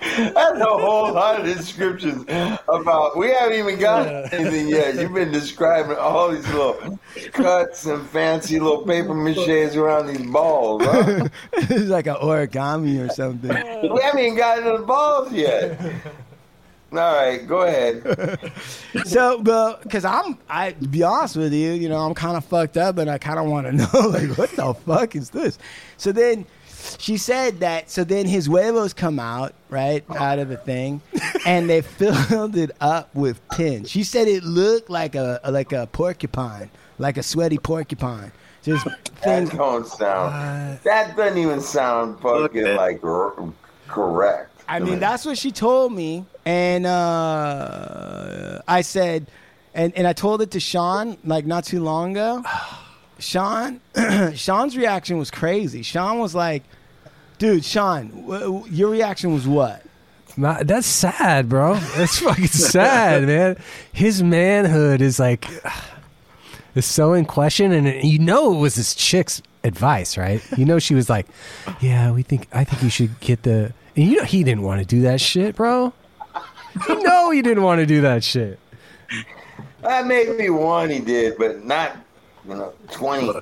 Had 0.00 0.56
a 0.60 0.64
whole 0.64 1.12
lot 1.12 1.40
of 1.40 1.46
descriptions 1.46 2.22
about. 2.68 3.16
We 3.16 3.28
haven't 3.28 3.58
even 3.58 3.78
got 3.78 4.32
anything 4.32 4.68
yet. 4.68 4.96
You've 4.96 5.12
been 5.12 5.30
describing 5.30 5.96
all 5.96 6.30
these 6.30 6.46
little 6.48 6.98
cuts 7.32 7.86
and 7.86 8.06
fancy 8.08 8.58
little 8.58 8.84
paper 8.84 9.14
maches 9.14 9.76
around 9.76 10.06
these 10.06 10.26
balls. 10.26 10.82
Huh? 10.84 11.28
it's 11.52 11.90
like 11.90 12.06
an 12.06 12.16
origami 12.16 13.06
or 13.06 13.12
something. 13.12 13.50
We 13.50 14.00
haven't 14.00 14.20
even 14.20 14.36
gotten 14.36 14.64
to 14.64 14.78
the 14.78 14.84
balls 14.84 15.32
yet. 15.32 15.78
All 16.92 16.98
right, 16.98 17.46
go 17.46 17.62
ahead. 17.62 18.52
So, 19.04 19.38
because 19.38 20.04
I'm, 20.04 20.36
I 20.48 20.72
to 20.72 20.88
be 20.88 21.04
honest 21.04 21.36
with 21.36 21.52
you, 21.52 21.70
you 21.72 21.88
know, 21.88 21.98
I'm 21.98 22.14
kind 22.14 22.36
of 22.36 22.44
fucked 22.44 22.76
up, 22.76 22.98
and 22.98 23.08
I 23.08 23.18
kind 23.18 23.38
of 23.38 23.46
want 23.46 23.66
to 23.66 23.72
know, 23.72 24.08
like, 24.08 24.36
what 24.36 24.50
the 24.50 24.74
fuck 24.74 25.14
is 25.14 25.30
this? 25.30 25.58
So 25.96 26.10
then, 26.10 26.44
she 26.98 27.16
said 27.16 27.60
that. 27.60 27.90
So 27.90 28.04
then 28.04 28.26
his 28.26 28.46
huevos 28.46 28.92
come 28.92 29.18
out 29.18 29.54
right 29.68 30.04
out 30.10 30.38
of 30.38 30.48
the 30.48 30.56
thing, 30.56 31.00
and 31.46 31.68
they 31.68 31.82
filled 32.00 32.56
it 32.56 32.70
up 32.80 33.14
with 33.14 33.40
pins. 33.50 33.90
She 33.90 34.04
said 34.04 34.28
it 34.28 34.42
looked 34.44 34.90
like 34.90 35.14
a 35.14 35.40
like 35.48 35.72
a 35.72 35.86
porcupine, 35.88 36.70
like 36.98 37.16
a 37.16 37.22
sweaty 37.22 37.58
porcupine. 37.58 38.32
Just 38.62 38.84
That 38.84 39.08
things. 39.08 39.50
don't 39.50 39.86
sound. 39.86 40.78
That 40.84 41.16
doesn't 41.16 41.38
even 41.38 41.60
sound 41.60 42.20
fucking 42.20 42.76
like 42.76 43.02
r- 43.02 43.34
correct. 43.88 44.50
I 44.68 44.78
mean, 44.78 45.00
that's 45.00 45.24
what 45.24 45.36
she 45.38 45.50
told 45.50 45.92
me, 45.92 46.26
and 46.44 46.86
uh, 46.86 48.60
I 48.68 48.82
said, 48.82 49.26
and 49.74 49.92
and 49.96 50.06
I 50.06 50.12
told 50.12 50.42
it 50.42 50.50
to 50.52 50.60
Sean 50.60 51.16
like 51.24 51.46
not 51.46 51.64
too 51.64 51.82
long 51.82 52.12
ago. 52.12 52.42
Sean, 53.20 53.80
Sean's 54.34 54.76
reaction 54.76 55.18
was 55.18 55.30
crazy. 55.30 55.82
Sean 55.82 56.18
was 56.18 56.34
like, 56.34 56.62
"Dude, 57.38 57.64
Sean, 57.64 58.08
w- 58.22 58.40
w- 58.40 58.66
your 58.70 58.90
reaction 58.90 59.32
was 59.32 59.46
what?" 59.46 59.82
Ma- 60.36 60.62
That's 60.62 60.86
sad, 60.86 61.48
bro. 61.48 61.74
That's 61.96 62.18
fucking 62.20 62.46
sad, 62.48 63.24
man. 63.24 63.56
His 63.92 64.22
manhood 64.22 65.00
is 65.00 65.18
like 65.18 65.46
is 66.74 66.86
so 66.86 67.12
in 67.14 67.24
question, 67.26 67.72
and 67.72 68.04
you 68.04 68.18
know 68.18 68.52
it 68.54 68.58
was 68.58 68.74
this 68.74 68.94
chick's 68.94 69.42
advice, 69.64 70.16
right? 70.16 70.42
You 70.56 70.64
know 70.64 70.78
she 70.78 70.94
was 70.94 71.10
like, 71.10 71.26
"Yeah, 71.80 72.12
we 72.12 72.22
think 72.22 72.48
I 72.52 72.64
think 72.64 72.82
you 72.82 72.90
should 72.90 73.18
get 73.20 73.42
the." 73.42 73.72
And 73.96 74.06
you 74.06 74.16
know 74.18 74.24
he 74.24 74.44
didn't 74.44 74.62
want 74.62 74.80
to 74.80 74.86
do 74.86 75.02
that 75.02 75.20
shit, 75.20 75.56
bro. 75.56 75.92
You 76.88 77.02
know 77.02 77.30
he 77.30 77.42
didn't 77.42 77.64
want 77.64 77.80
to 77.80 77.86
do 77.86 78.00
that 78.02 78.22
shit. 78.22 78.58
That 79.82 80.06
maybe 80.06 80.48
one 80.50 80.90
he 80.90 81.00
did, 81.00 81.36
but 81.38 81.64
not 81.64 81.96
you 82.50 82.56
know 82.56 82.72
twenty. 82.90 83.32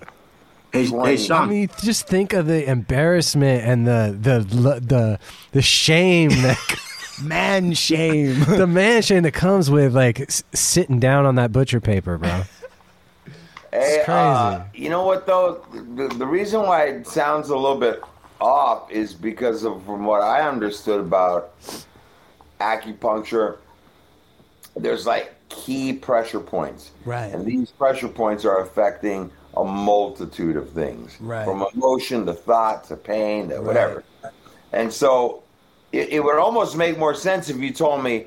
Hey, 0.73 0.85
hey, 0.85 1.27
I 1.31 1.47
mean, 1.47 1.71
just 1.81 2.07
think 2.07 2.35
of 2.35 2.47
the 2.47 2.69
embarrassment 2.69 3.65
and 3.65 3.87
the 3.87 4.17
the 4.21 4.81
the 4.81 5.19
the 5.53 5.63
shame 5.63 6.29
that 6.29 6.59
Man 7.23 7.73
shame. 7.73 8.41
the 8.49 8.67
man 8.67 9.03
shame 9.03 9.23
that 9.25 9.33
comes 9.33 9.71
with 9.71 9.95
like 9.95 10.31
sitting 10.55 11.01
down 11.01 11.27
on 11.27 11.35
that 11.37 11.53
butcher 11.53 11.81
paper, 11.81 12.19
bro. 12.19 12.43
Hey, 13.73 14.03
crazy. 14.05 14.09
uh, 14.09 14.65
you 14.75 14.89
know 14.89 15.05
what 15.05 15.27
though? 15.27 15.65
The, 15.73 16.09
the 16.09 16.27
reason 16.27 16.63
why 16.63 16.85
it 16.85 17.07
sounds 17.07 17.51
a 17.51 17.57
little 17.57 17.79
bit 17.79 18.03
off 18.41 18.91
is 18.91 19.15
because 19.15 19.65
of 19.65 19.85
from 19.85 20.05
what 20.05 20.23
I 20.23 20.49
understood 20.49 21.01
about 21.01 21.53
acupuncture. 22.61 23.59
There's 24.77 25.07
like 25.07 25.35
key 25.49 25.93
pressure 25.93 26.41
points, 26.41 26.91
Right. 27.05 27.33
And 27.33 27.45
these 27.47 27.71
pressure 27.71 28.09
points 28.09 28.45
are 28.45 28.61
affecting 28.61 29.31
a 29.57 29.65
multitude 29.65 30.57
of 30.57 30.71
things, 30.71 31.17
Right. 31.21 31.45
From 31.45 31.67
emotion 31.75 32.27
to 32.27 32.35
thought 32.35 32.85
to 32.85 32.97
pain 32.97 33.49
to 33.49 33.61
whatever. 33.61 34.05
And 34.73 34.93
so, 34.93 35.43
it, 35.93 36.11
it 36.11 36.21
would 36.25 36.37
almost 36.37 36.77
make 36.77 36.99
more 36.99 37.15
sense 37.15 37.49
if 37.49 37.57
you 37.57 37.73
told 37.73 38.05
me 38.05 38.27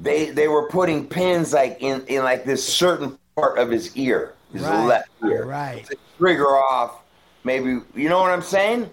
they 0.00 0.30
they 0.30 0.48
were 0.48 0.68
putting 0.68 1.06
pins 1.06 1.52
like 1.52 1.76
in 1.80 2.04
in 2.08 2.24
like 2.24 2.44
this 2.44 2.66
certain 2.66 3.16
part 3.36 3.58
of 3.58 3.70
his 3.70 3.96
ear, 3.96 4.34
his 4.52 4.62
Right. 4.62 4.84
left 4.86 5.08
ear, 5.24 5.46
Right. 5.46 5.86
to 5.86 5.96
trigger 6.18 6.48
off. 6.56 7.00
Maybe 7.44 7.78
you 7.94 8.08
know 8.08 8.20
what 8.20 8.32
I'm 8.32 8.42
saying? 8.42 8.90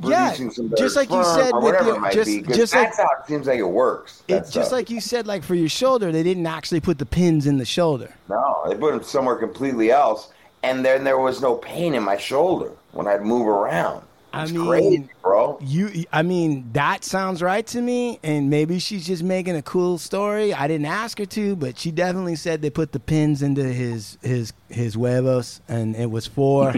Pro- 0.00 0.10
Yeah, 0.10 0.26
producing 0.30 0.50
some 0.50 0.68
just 0.76 0.94
better 0.94 1.08
like 1.08 1.10
you 1.10 1.24
said 1.42 1.52
or 1.52 1.60
with 1.60 1.64
whatever 1.64 1.86
your- 1.88 1.96
it 1.96 2.00
might 2.00 2.12
just- 2.12 2.26
be. 2.26 2.42
'cause 2.42 2.56
just 2.56 2.74
like- 2.74 2.84
that's 2.88 2.98
how 2.98 3.04
it 3.04 3.26
seems 3.28 3.46
like 3.46 3.58
it 3.58 3.68
works. 3.68 4.22
It, 4.28 4.38
just 4.40 4.50
stuff. 4.52 4.72
like 4.72 4.90
you 4.90 5.00
said, 5.00 5.26
like 5.26 5.42
for 5.42 5.54
your 5.54 5.68
shoulder, 5.68 6.12
they 6.12 6.22
didn't 6.22 6.46
actually 6.46 6.80
put 6.80 6.98
the 6.98 7.06
pins 7.06 7.46
in 7.46 7.58
the 7.58 7.64
shoulder. 7.64 8.10
no, 8.28 8.62
they 8.68 8.74
put 8.74 8.92
them 8.92 9.02
somewhere 9.02 9.36
completely 9.36 9.90
else, 9.90 10.28
and 10.62 10.84
then 10.84 11.04
there 11.04 11.18
was 11.18 11.40
no 11.40 11.54
pain 11.54 11.94
in 11.94 12.02
my 12.02 12.16
shoulder 12.16 12.70
when 12.92 13.06
I'd 13.06 13.22
move 13.22 13.46
around. 13.46 14.02
I 14.32 14.42
It's 14.42 14.52
mean, 14.52 14.66
crazy, 14.66 15.08
bro. 15.22 15.56
You, 15.62 16.04
I 16.12 16.20
mean, 16.20 16.68
that 16.74 17.04
sounds 17.04 17.40
right 17.42 17.66
to 17.68 17.80
me. 17.80 18.18
And 18.22 18.50
maybe 18.50 18.78
she's 18.80 19.06
just 19.06 19.22
making 19.22 19.56
a 19.56 19.62
cool 19.62 19.96
story. 19.96 20.52
I 20.52 20.68
didn't 20.68 20.84
ask 20.86 21.16
her 21.18 21.24
to, 21.24 21.56
but 21.56 21.78
she 21.78 21.90
definitely 21.90 22.36
said 22.36 22.60
they 22.60 22.68
put 22.68 22.92
the 22.92 23.00
pins 23.00 23.40
into 23.40 23.62
his 23.64 24.18
his 24.20 24.52
his 24.68 24.92
huevos, 24.94 25.62
and 25.68 25.96
it 25.96 26.10
was 26.10 26.26
for 26.26 26.74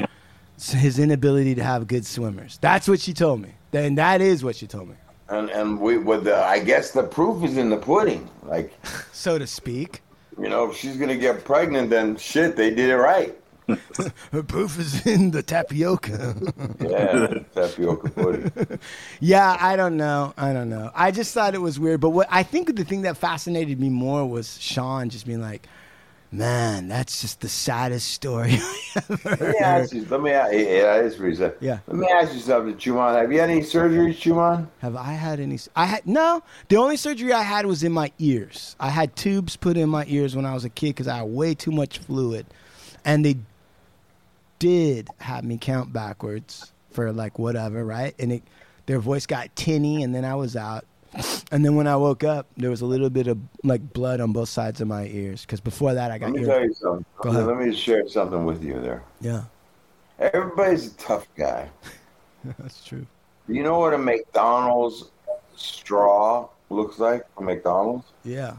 his 0.58 0.98
inability 0.98 1.54
to 1.56 1.62
have 1.62 1.86
good 1.86 2.04
swimmers. 2.06 2.58
That's 2.60 2.88
what 2.88 3.00
she 3.00 3.12
told 3.14 3.40
me. 3.42 3.54
And 3.72 3.98
that 3.98 4.20
is 4.20 4.42
what 4.44 4.56
she 4.56 4.66
told 4.66 4.88
me, 4.88 4.94
And 5.28 5.50
and 5.50 5.78
we 5.80 5.98
with 5.98 6.24
the 6.24 6.36
I 6.36 6.58
guess 6.60 6.90
the 6.92 7.02
proof 7.02 7.44
is 7.44 7.56
in 7.56 7.70
the 7.70 7.76
pudding. 7.76 8.28
Like 8.42 8.72
so 9.12 9.38
to 9.38 9.46
speak. 9.46 10.02
you 10.40 10.48
know, 10.48 10.70
if 10.70 10.76
she's 10.76 10.96
gonna 10.96 11.16
get 11.16 11.44
pregnant, 11.44 11.90
then 11.90 12.16
shit, 12.16 12.56
they 12.56 12.70
did 12.70 12.90
it 12.90 12.96
right. 12.96 13.34
Her 14.32 14.42
proof 14.54 14.78
is 14.78 15.06
in 15.06 15.30
the 15.30 15.42
tapioca. 15.42 16.34
Yeah, 16.80 17.34
tapioca 17.54 18.08
pudding. 18.10 18.78
Yeah, 19.20 19.56
I 19.60 19.76
don't 19.76 19.98
know. 19.98 20.32
I 20.38 20.54
don't 20.54 20.70
know. 20.70 20.90
I 20.94 21.10
just 21.10 21.34
thought 21.34 21.54
it 21.54 21.60
was 21.60 21.78
weird. 21.78 22.00
But 22.00 22.10
what 22.10 22.28
I 22.30 22.42
think 22.42 22.74
the 22.76 22.84
thing 22.84 23.02
that 23.02 23.18
fascinated 23.18 23.78
me 23.78 23.90
more 23.90 24.24
was 24.26 24.58
Sean 24.60 25.10
just 25.10 25.26
being 25.26 25.42
like, 25.42 25.68
"Man, 26.30 26.88
that's 26.88 27.20
just 27.20 27.40
the 27.40 27.48
saddest 27.48 28.08
story 28.08 28.58
ever 28.96 29.18
Let 29.24 29.40
me 29.40 29.58
ask 29.58 29.92
you. 29.92 30.06
Let 30.06 30.20
me. 30.20 30.30
Yeah, 30.30 30.48
that 30.48 31.04
is 31.04 31.16
pretty 31.16 31.36
sad. 31.36 31.54
Yeah. 31.60 31.78
Let 31.86 31.96
me 31.96 32.08
ask 32.08 32.34
you 32.34 32.40
something, 32.40 32.76
Chuman. 32.76 33.20
Have 33.20 33.32
you 33.32 33.40
had 33.40 33.50
any 33.50 33.62
surgeries, 33.62 34.16
Chuman? 34.16 34.68
Have 34.80 34.96
I 34.96 35.12
had 35.12 35.40
any? 35.40 35.58
I 35.74 35.86
had 35.86 36.06
no. 36.06 36.42
The 36.68 36.76
only 36.76 36.96
surgery 36.96 37.32
I 37.32 37.42
had 37.42 37.66
was 37.66 37.82
in 37.82 37.92
my 37.92 38.12
ears. 38.18 38.76
I 38.78 38.90
had 38.90 39.16
tubes 39.16 39.56
put 39.56 39.76
in 39.76 39.88
my 39.88 40.04
ears 40.08 40.36
when 40.36 40.44
I 40.44 40.54
was 40.54 40.64
a 40.64 40.70
kid 40.70 40.88
because 40.88 41.08
I 41.08 41.18
had 41.18 41.28
way 41.28 41.54
too 41.54 41.72
much 41.72 41.98
fluid, 41.98 42.46
and 43.04 43.24
they 43.24 43.36
did 44.58 45.08
have 45.18 45.44
me 45.44 45.56
count 45.58 45.92
backwards 45.92 46.72
for 46.90 47.12
like 47.12 47.38
whatever, 47.38 47.84
right? 47.84 48.14
And 48.18 48.32
it, 48.32 48.42
their 48.86 48.98
voice 48.98 49.26
got 49.26 49.54
tinny, 49.56 50.02
and 50.02 50.14
then 50.14 50.24
I 50.24 50.34
was 50.34 50.56
out. 50.56 50.84
And 51.50 51.64
then 51.64 51.76
when 51.76 51.86
I 51.86 51.96
woke 51.96 52.24
up, 52.24 52.46
there 52.56 52.70
was 52.70 52.82
a 52.82 52.86
little 52.86 53.08
bit 53.08 53.26
of 53.26 53.38
like 53.64 53.92
blood 53.92 54.20
on 54.20 54.32
both 54.32 54.48
sides 54.50 54.80
of 54.80 54.88
my 54.88 55.06
ears 55.06 55.42
because 55.42 55.60
before 55.60 55.94
that 55.94 56.10
I 56.10 56.18
got 56.18 56.32
Let 56.32 56.40
me 56.40 56.46
tell 56.46 56.62
you 56.62 56.74
something. 56.74 57.04
Go 57.16 57.30
ahead. 57.30 57.46
Let 57.46 57.56
me 57.58 57.74
share 57.74 58.06
something 58.08 58.44
with 58.44 58.62
you 58.62 58.80
there. 58.80 59.02
Yeah, 59.20 59.44
Everybody's 60.18 60.88
a 60.88 60.96
tough 60.96 61.26
guy. 61.36 61.68
that's 62.58 62.84
true. 62.84 63.06
You 63.46 63.62
know 63.62 63.78
what 63.78 63.94
a 63.94 63.98
McDonald's 63.98 65.10
straw 65.56 66.48
looks 66.70 66.98
like? 66.98 67.24
A 67.38 67.42
McDonald's. 67.42 68.06
Yeah. 68.24 68.56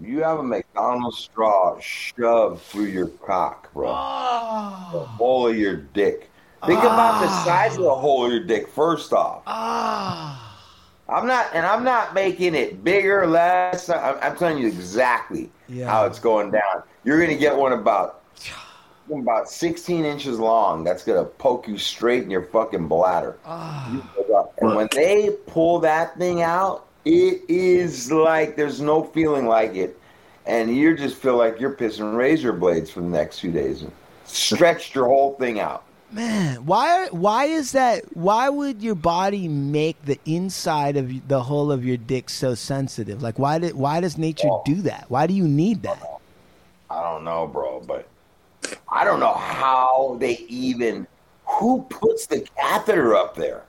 You 0.00 0.22
have 0.22 0.40
a 0.40 0.42
McDonald's 0.42 1.18
straw 1.18 1.78
shoved 1.80 2.62
through 2.62 2.86
your 2.86 3.08
cock, 3.08 3.72
bro. 3.72 3.90
Ah. 3.90 4.90
The 4.92 5.00
hole 5.00 5.48
of 5.48 5.56
your 5.56 5.76
dick. 5.76 6.30
Think 6.66 6.80
about 6.80 7.20
the 7.20 7.28
size 7.44 7.76
of 7.76 7.82
the 7.82 7.94
hole 7.94 8.24
in 8.26 8.30
your 8.32 8.44
dick, 8.44 8.68
first 8.68 9.12
off. 9.12 9.42
Ah. 9.46 10.48
I'm 11.08 11.26
not, 11.26 11.48
and 11.52 11.66
I'm 11.66 11.82
not 11.84 12.14
making 12.14 12.54
it 12.54 12.84
bigger, 12.84 13.26
less. 13.26 13.88
I'm, 13.90 14.16
I'm 14.22 14.36
telling 14.36 14.58
you 14.58 14.68
exactly 14.68 15.50
Yeah. 15.68 15.86
how 15.90 16.06
it's 16.06 16.18
going 16.20 16.50
down. 16.52 16.84
You're 17.04 17.20
gonna 17.20 17.36
get 17.36 17.56
one 17.56 17.72
about 17.72 18.22
about 19.12 19.50
16 19.50 20.04
inches 20.04 20.38
long. 20.38 20.84
That's 20.84 21.04
gonna 21.04 21.24
poke 21.24 21.66
you 21.66 21.76
straight 21.78 22.22
in 22.22 22.30
your 22.30 22.44
fucking 22.44 22.86
bladder. 22.88 23.36
Ah. 23.44 24.08
And 24.58 24.76
when 24.76 24.88
they 24.92 25.30
pull 25.48 25.80
that 25.80 26.16
thing 26.16 26.42
out, 26.42 26.86
it 27.04 27.42
is 27.48 28.12
like 28.12 28.56
there's 28.56 28.80
no 28.80 29.02
feeling 29.02 29.46
like 29.46 29.74
it, 29.74 29.98
and 30.46 30.74
you 30.74 30.96
just 30.96 31.16
feel 31.16 31.36
like 31.36 31.58
you're 31.58 31.74
pissing 31.74 32.16
razor 32.16 32.52
blades 32.52 32.90
for 32.90 33.00
the 33.00 33.08
next 33.08 33.40
few 33.40 33.50
days. 33.50 33.84
Stretched 34.24 34.94
your 34.94 35.06
whole 35.08 35.34
thing 35.34 35.58
out. 35.58 35.82
Man, 36.12 36.66
why 36.66 37.08
why 37.10 37.46
is 37.46 37.72
that? 37.72 38.04
Why 38.14 38.50
would 38.50 38.82
your 38.82 38.94
body 38.94 39.48
make 39.48 40.04
the 40.04 40.18
inside 40.26 40.98
of 40.98 41.26
the 41.26 41.42
whole 41.42 41.72
of 41.72 41.86
your 41.86 41.96
dick 41.96 42.28
so 42.28 42.54
sensitive? 42.54 43.22
Like, 43.22 43.38
why 43.38 43.58
did 43.58 43.74
why 43.74 44.00
does 44.00 44.18
nature 44.18 44.50
do 44.66 44.74
that? 44.82 45.06
Why 45.08 45.26
do 45.26 45.32
you 45.32 45.48
need 45.48 45.82
that? 45.84 46.02
I 46.90 47.02
don't 47.02 47.24
know, 47.24 47.46
bro, 47.46 47.80
but 47.80 48.06
I 48.90 49.04
don't 49.04 49.20
know 49.20 49.32
how 49.32 50.18
they 50.20 50.38
even 50.48 51.06
who 51.46 51.82
puts 51.88 52.26
the 52.26 52.46
catheter 52.58 53.14
up 53.14 53.34
there. 53.34 53.62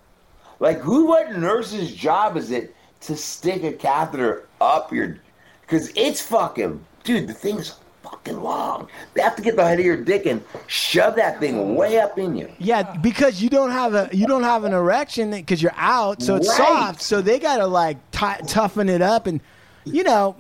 Like, 0.60 0.80
who? 0.80 1.06
What 1.06 1.38
nurse's 1.38 1.94
job 1.94 2.36
is 2.36 2.52
it 2.52 2.76
to 3.02 3.16
stick 3.16 3.64
a 3.64 3.72
catheter 3.72 4.48
up 4.60 4.92
your? 4.92 5.18
Because 5.62 5.94
it's 5.96 6.22
fucking, 6.22 6.84
dude. 7.06 7.30
The 7.30 7.34
thing's 7.34 7.76
fucking 8.04 8.42
long. 8.42 8.88
They 9.14 9.22
have 9.22 9.36
to 9.38 9.42
get 9.42 9.56
the 9.56 9.66
head 9.66 9.80
of 9.80 9.86
your 9.86 9.98
dick 9.98 10.26
and 10.26 10.44
shove 10.68 11.16
that 11.16 11.40
thing 11.40 11.76
way 11.76 12.00
up 12.00 12.20
in 12.20 12.36
you. 12.36 12.52
Yeah, 12.60 12.84
because 12.98 13.42
you 13.42 13.50
don't 13.50 13.72
have 13.72 13.94
a 13.96 14.10
you 14.12 14.28
don't 14.28 14.44
have 14.44 14.64
an 14.66 14.74
erection 14.74 15.32
because 15.32 15.62
you're 15.62 15.72
out, 15.76 16.22
so 16.22 16.36
it's 16.36 16.48
Right. 16.50 16.58
soft. 16.58 17.02
So 17.02 17.22
they 17.22 17.40
gotta 17.40 17.66
like 17.66 17.98
ti 18.12 18.34
toughen 18.48 18.90
it 18.90 19.02
up, 19.02 19.26
and 19.26 19.40
you 19.86 20.04
know, 20.04 20.36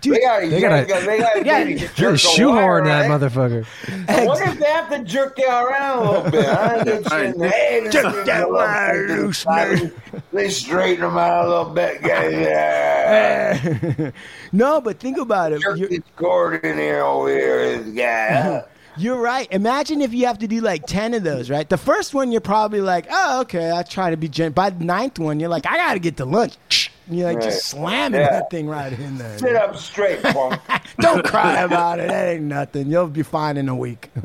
dude, 0.00 0.14
They 0.14 0.20
gotta, 0.20 0.46
They 0.46 0.48
they 0.48 0.60
gotta- 0.60 0.84
gotta, 0.86 1.06
they 1.06 1.18
gotta, 1.18 1.44
Yeah. 1.46 1.58
maybe 1.64 1.74
They 1.74 1.86
jerk 1.94 2.12
the 2.12 2.18
shoehorn 2.18 2.84
that 2.84 3.08
right? 3.08 3.20
motherfucker. 3.20 3.64
I 4.08 4.26
wonder 4.26 4.44
if 4.44 4.58
they 4.58 4.66
have 4.66 4.90
to 4.90 5.04
jerk 5.04 5.38
you 5.38 5.48
around 5.48 5.98
a 6.06 6.10
little 6.10 6.30
bit. 6.30 6.46
I 6.46 6.84
get 6.84 7.10
you 7.12 7.18
in 7.18 7.38
the 7.38 7.48
head. 7.48 7.92
Jerk 7.92 8.26
that 8.26 8.50
wire 8.50 9.08
loose, 9.08 9.46
man. 9.46 9.92
They 10.32 10.48
straighten 10.48 11.02
them 11.04 11.16
out 11.18 11.44
a 11.44 11.48
little 11.48 11.72
bit, 11.74 12.02
guys. 12.02 12.32
Yeah. 12.32 14.10
no, 14.52 14.80
but 14.80 14.98
think 15.00 15.18
about 15.18 15.52
it. 15.52 15.60
Jerk 15.62 15.78
You're, 15.78 15.88
this 15.88 16.00
cord 16.16 16.64
in 16.64 16.78
here 16.78 17.02
over 17.02 17.28
here, 17.28 17.78
this 17.78 17.94
guy. 17.94 18.64
you're 18.96 19.20
right. 19.20 19.46
Imagine 19.52 20.00
if 20.02 20.12
you 20.12 20.26
have 20.26 20.38
to 20.38 20.48
do 20.48 20.60
like 20.60 20.86
ten 20.86 21.14
of 21.14 21.22
those, 21.22 21.50
right? 21.50 21.68
The 21.68 21.76
first 21.78 22.14
one 22.14 22.32
you're 22.32 22.40
probably 22.40 22.80
like, 22.80 23.06
oh, 23.10 23.42
okay, 23.42 23.70
I 23.70 23.82
try 23.84 24.10
to 24.10 24.16
be 24.16 24.28
gent. 24.28 24.54
By 24.54 24.70
the 24.70 24.84
ninth 24.84 25.18
one, 25.18 25.38
you're 25.40 25.48
like, 25.48 25.66
I 25.66 25.76
gotta 25.76 25.98
get 26.00 26.16
to 26.18 26.24
lunch. 26.24 26.87
You're 27.10 27.26
like 27.26 27.36
Right. 27.38 27.44
just 27.44 27.66
slamming 27.66 28.20
Yeah. 28.20 28.30
that 28.30 28.50
thing 28.50 28.68
right 28.68 28.92
in 28.92 29.16
there. 29.18 29.38
Sit 29.38 29.56
up 29.56 29.76
straight, 29.76 30.22
punk. 30.22 30.60
Don't 31.00 31.24
cry 31.24 31.62
about 31.62 32.00
it. 32.00 32.08
That 32.08 32.28
ain't 32.28 32.42
nothing. 32.44 32.88
You'll 32.90 33.06
be 33.06 33.22
fine 33.22 33.56
in 33.56 33.68
a 33.68 33.74
week. 33.74 34.10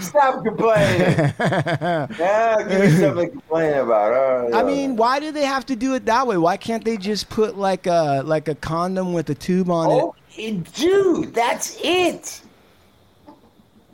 Stop 0.00 0.44
complaining. 0.44 1.32
yeah, 1.40 2.56
give 2.68 2.80
me 2.80 2.90
something 2.90 3.26
to 3.26 3.30
complain 3.32 3.74
about. 3.74 4.12
Oh, 4.12 4.50
I 4.54 4.58
yeah. 4.58 4.62
mean, 4.62 4.96
why 4.96 5.18
do 5.18 5.32
they 5.32 5.44
have 5.44 5.66
to 5.66 5.74
do 5.76 5.94
it 5.94 6.06
that 6.06 6.26
way? 6.26 6.36
Why 6.36 6.56
can't 6.56 6.84
they 6.84 6.96
just 6.96 7.28
put 7.28 7.58
like 7.58 7.86
a 7.88 8.22
like 8.24 8.46
a 8.46 8.54
condom 8.54 9.12
with 9.12 9.28
a 9.30 9.34
tube 9.34 9.68
on 9.70 9.90
it? 9.90 10.02
Oh, 10.02 10.14
dude, 10.74 11.34
that's 11.34 11.78
it. 11.82 12.42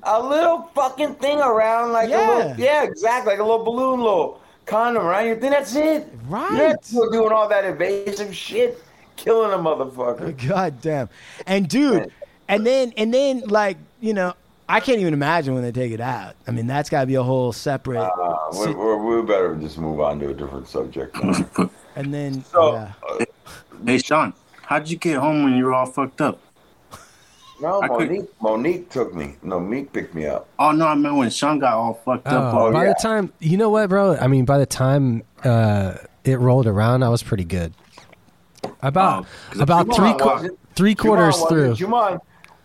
A 0.02 0.22
little 0.22 0.68
fucking 0.74 1.14
thing 1.14 1.38
around, 1.40 1.92
like 1.92 2.08
a 2.10 2.16
little, 2.18 2.54
yeah, 2.58 2.82
exactly, 2.82 3.32
like 3.32 3.38
a 3.40 3.44
little 3.44 3.64
balloon, 3.64 4.00
little 4.00 4.41
condom 4.66 5.04
around 5.04 5.26
your 5.26 5.36
thing. 5.36 5.50
That's 5.50 5.74
it. 5.74 6.08
Right. 6.26 6.56
You're 6.56 6.68
not 6.68 6.84
still 6.84 7.10
doing 7.10 7.32
all 7.32 7.48
that 7.48 7.64
invasive 7.64 8.34
shit, 8.34 8.82
killing 9.16 9.52
a 9.52 9.56
motherfucker. 9.62 10.48
God 10.48 10.80
damn. 10.80 11.08
And 11.46 11.68
dude, 11.68 12.12
and 12.48 12.66
then 12.66 12.92
and 12.96 13.12
then 13.12 13.40
like 13.46 13.76
you 14.00 14.14
know, 14.14 14.34
I 14.68 14.80
can't 14.80 15.00
even 15.00 15.14
imagine 15.14 15.54
when 15.54 15.62
they 15.62 15.72
take 15.72 15.92
it 15.92 16.00
out. 16.00 16.34
I 16.46 16.50
mean, 16.50 16.66
that's 16.66 16.88
got 16.88 17.02
to 17.02 17.06
be 17.06 17.14
a 17.16 17.22
whole 17.22 17.52
separate. 17.52 18.00
Uh, 18.00 18.36
we, 18.58 18.74
we, 18.74 19.16
we 19.16 19.22
better 19.22 19.54
just 19.56 19.78
move 19.78 20.00
on 20.00 20.18
to 20.20 20.30
a 20.30 20.34
different 20.34 20.68
subject. 20.68 21.16
and 21.96 22.14
then 22.14 22.44
So, 22.44 22.74
yeah. 22.74 22.92
uh, 23.08 23.24
Hey 23.84 23.98
Sean, 23.98 24.32
how'd 24.62 24.88
you 24.88 24.96
get 24.96 25.18
home 25.18 25.44
when 25.44 25.54
you 25.56 25.64
were 25.64 25.74
all 25.74 25.86
fucked 25.86 26.20
up? 26.20 26.40
No, 27.62 27.80
I 27.80 27.88
could- 27.88 28.08
Monique, 28.10 28.30
Monique 28.42 28.90
took 28.90 29.14
me. 29.14 29.36
No, 29.42 29.58
Meek 29.60 29.92
picked 29.92 30.14
me 30.14 30.26
up. 30.26 30.48
Oh 30.58 30.72
no, 30.72 30.86
I 30.86 30.94
meant 30.94 31.16
when 31.16 31.30
Sean 31.30 31.58
got 31.58 31.74
all 31.74 31.94
fucked 32.04 32.26
up. 32.26 32.54
Oh, 32.54 32.72
by 32.72 32.84
yeah. 32.84 32.88
the 32.90 32.98
time 33.00 33.32
you 33.38 33.56
know 33.56 33.70
what, 33.70 33.88
bro? 33.88 34.16
I 34.16 34.26
mean, 34.26 34.44
by 34.44 34.58
the 34.58 34.66
time 34.66 35.22
uh, 35.44 35.94
it 36.24 36.38
rolled 36.38 36.66
around, 36.66 37.02
I 37.02 37.08
was 37.08 37.22
pretty 37.22 37.44
good. 37.44 37.72
About 38.82 39.24
Oh, 39.24 39.26
'cause 39.50 39.60
about 39.60 39.94
three 39.94 40.14
qu- 40.14 40.58
three 40.74 40.94
quarters 40.94 41.36
Juman 41.36 41.48
through. 41.48 41.68
wasn't. 41.70 41.90
Juman 41.90 42.18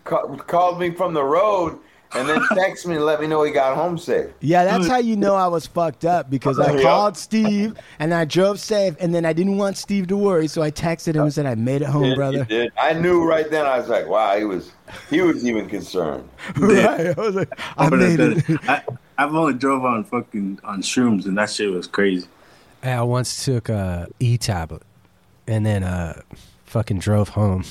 ca- 0.04 0.26
called 0.46 0.78
me 0.80 0.90
from 0.90 1.14
the 1.14 1.22
road 1.24 1.78
and 2.14 2.28
then 2.28 2.38
texted 2.40 2.86
me 2.86 2.94
to 2.94 3.04
let 3.04 3.20
me 3.20 3.26
know 3.26 3.42
he 3.42 3.50
got 3.52 3.76
home 3.76 3.98
safe. 3.98 4.30
Yeah, 4.40 4.64
that's 4.64 4.86
how 4.88 4.98
you 4.98 5.16
know 5.16 5.34
I 5.34 5.46
was 5.46 5.66
fucked 5.66 6.04
up 6.04 6.30
because 6.30 6.58
I 6.58 6.72
Yeah. 6.76 6.82
called 6.82 7.16
Steve 7.16 7.74
and 7.98 8.14
I 8.14 8.24
drove 8.24 8.60
safe, 8.60 8.94
and 9.00 9.14
then 9.14 9.24
I 9.26 9.32
didn't 9.32 9.56
want 9.58 9.76
Steve 9.76 10.06
to 10.08 10.16
worry, 10.16 10.48
so 10.48 10.62
I 10.62 10.70
texted 10.70 11.14
him 11.16 11.22
and 11.22 11.34
said 11.34 11.46
I 11.46 11.54
made 11.54 11.82
it 11.82 11.88
home, 11.88 12.04
Did- 12.04 12.16
brother. 12.16 12.44
he 12.44 12.54
did. 12.54 12.72
I 12.80 12.92
knew 12.94 13.24
right 13.24 13.50
then. 13.50 13.66
I 13.66 13.78
was 13.78 13.88
like, 13.88 14.06
wow, 14.08 14.36
he 14.38 14.44
was 14.44 14.72
he 15.10 15.20
was 15.20 15.44
even 15.46 15.68
concerned. 15.68 16.28
right? 16.56 17.16
I 17.18 17.20
was 17.20 17.34
like, 17.34 17.52
I 17.76 17.90
But 17.90 17.98
made 17.98 18.16
the- 18.18 18.44
it. 18.54 18.68
I, 18.68 18.82
I've 19.18 19.34
only 19.34 19.54
drove 19.54 19.84
on 19.84 20.04
fucking 20.04 20.60
on 20.64 20.80
shrooms, 20.82 21.26
and 21.26 21.36
that 21.38 21.50
shit 21.50 21.70
was 21.70 21.86
crazy. 21.86 22.26
Hey, 22.82 22.92
I 22.92 23.02
once 23.02 23.44
took 23.44 23.68
a 23.68 24.06
e 24.20 24.38
tablet 24.38 24.82
and 25.48 25.66
then 25.66 25.82
uh, 25.82 26.20
fucking 26.66 27.00
drove 27.00 27.30
home, 27.30 27.64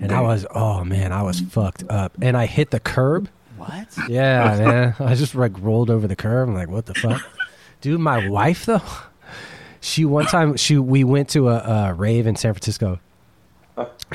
and 0.00 0.12
I 0.12 0.20
was 0.20 0.44
oh 0.54 0.84
man, 0.84 1.12
I 1.12 1.22
was 1.22 1.40
fucked 1.40 1.84
up, 1.88 2.12
and 2.20 2.36
I 2.36 2.46
hit 2.46 2.70
the 2.70 2.80
curb. 2.80 3.28
What? 3.60 3.88
Yeah, 4.08 4.56
man, 4.58 4.94
I 4.98 5.14
just 5.14 5.34
like 5.34 5.52
rolled 5.60 5.90
over 5.90 6.06
the 6.08 6.16
curb. 6.16 6.48
I'm 6.48 6.54
like, 6.54 6.68
what 6.68 6.86
the 6.86 6.94
fuck, 6.94 7.22
dude? 7.80 8.00
My 8.00 8.28
wife 8.28 8.66
though, 8.66 8.82
she 9.80 10.04
one 10.04 10.26
time 10.26 10.56
she 10.56 10.78
we 10.78 11.04
went 11.04 11.28
to 11.30 11.48
a, 11.48 11.58
a 11.90 11.94
rave 11.94 12.26
in 12.26 12.36
San 12.36 12.52
Francisco. 12.54 12.98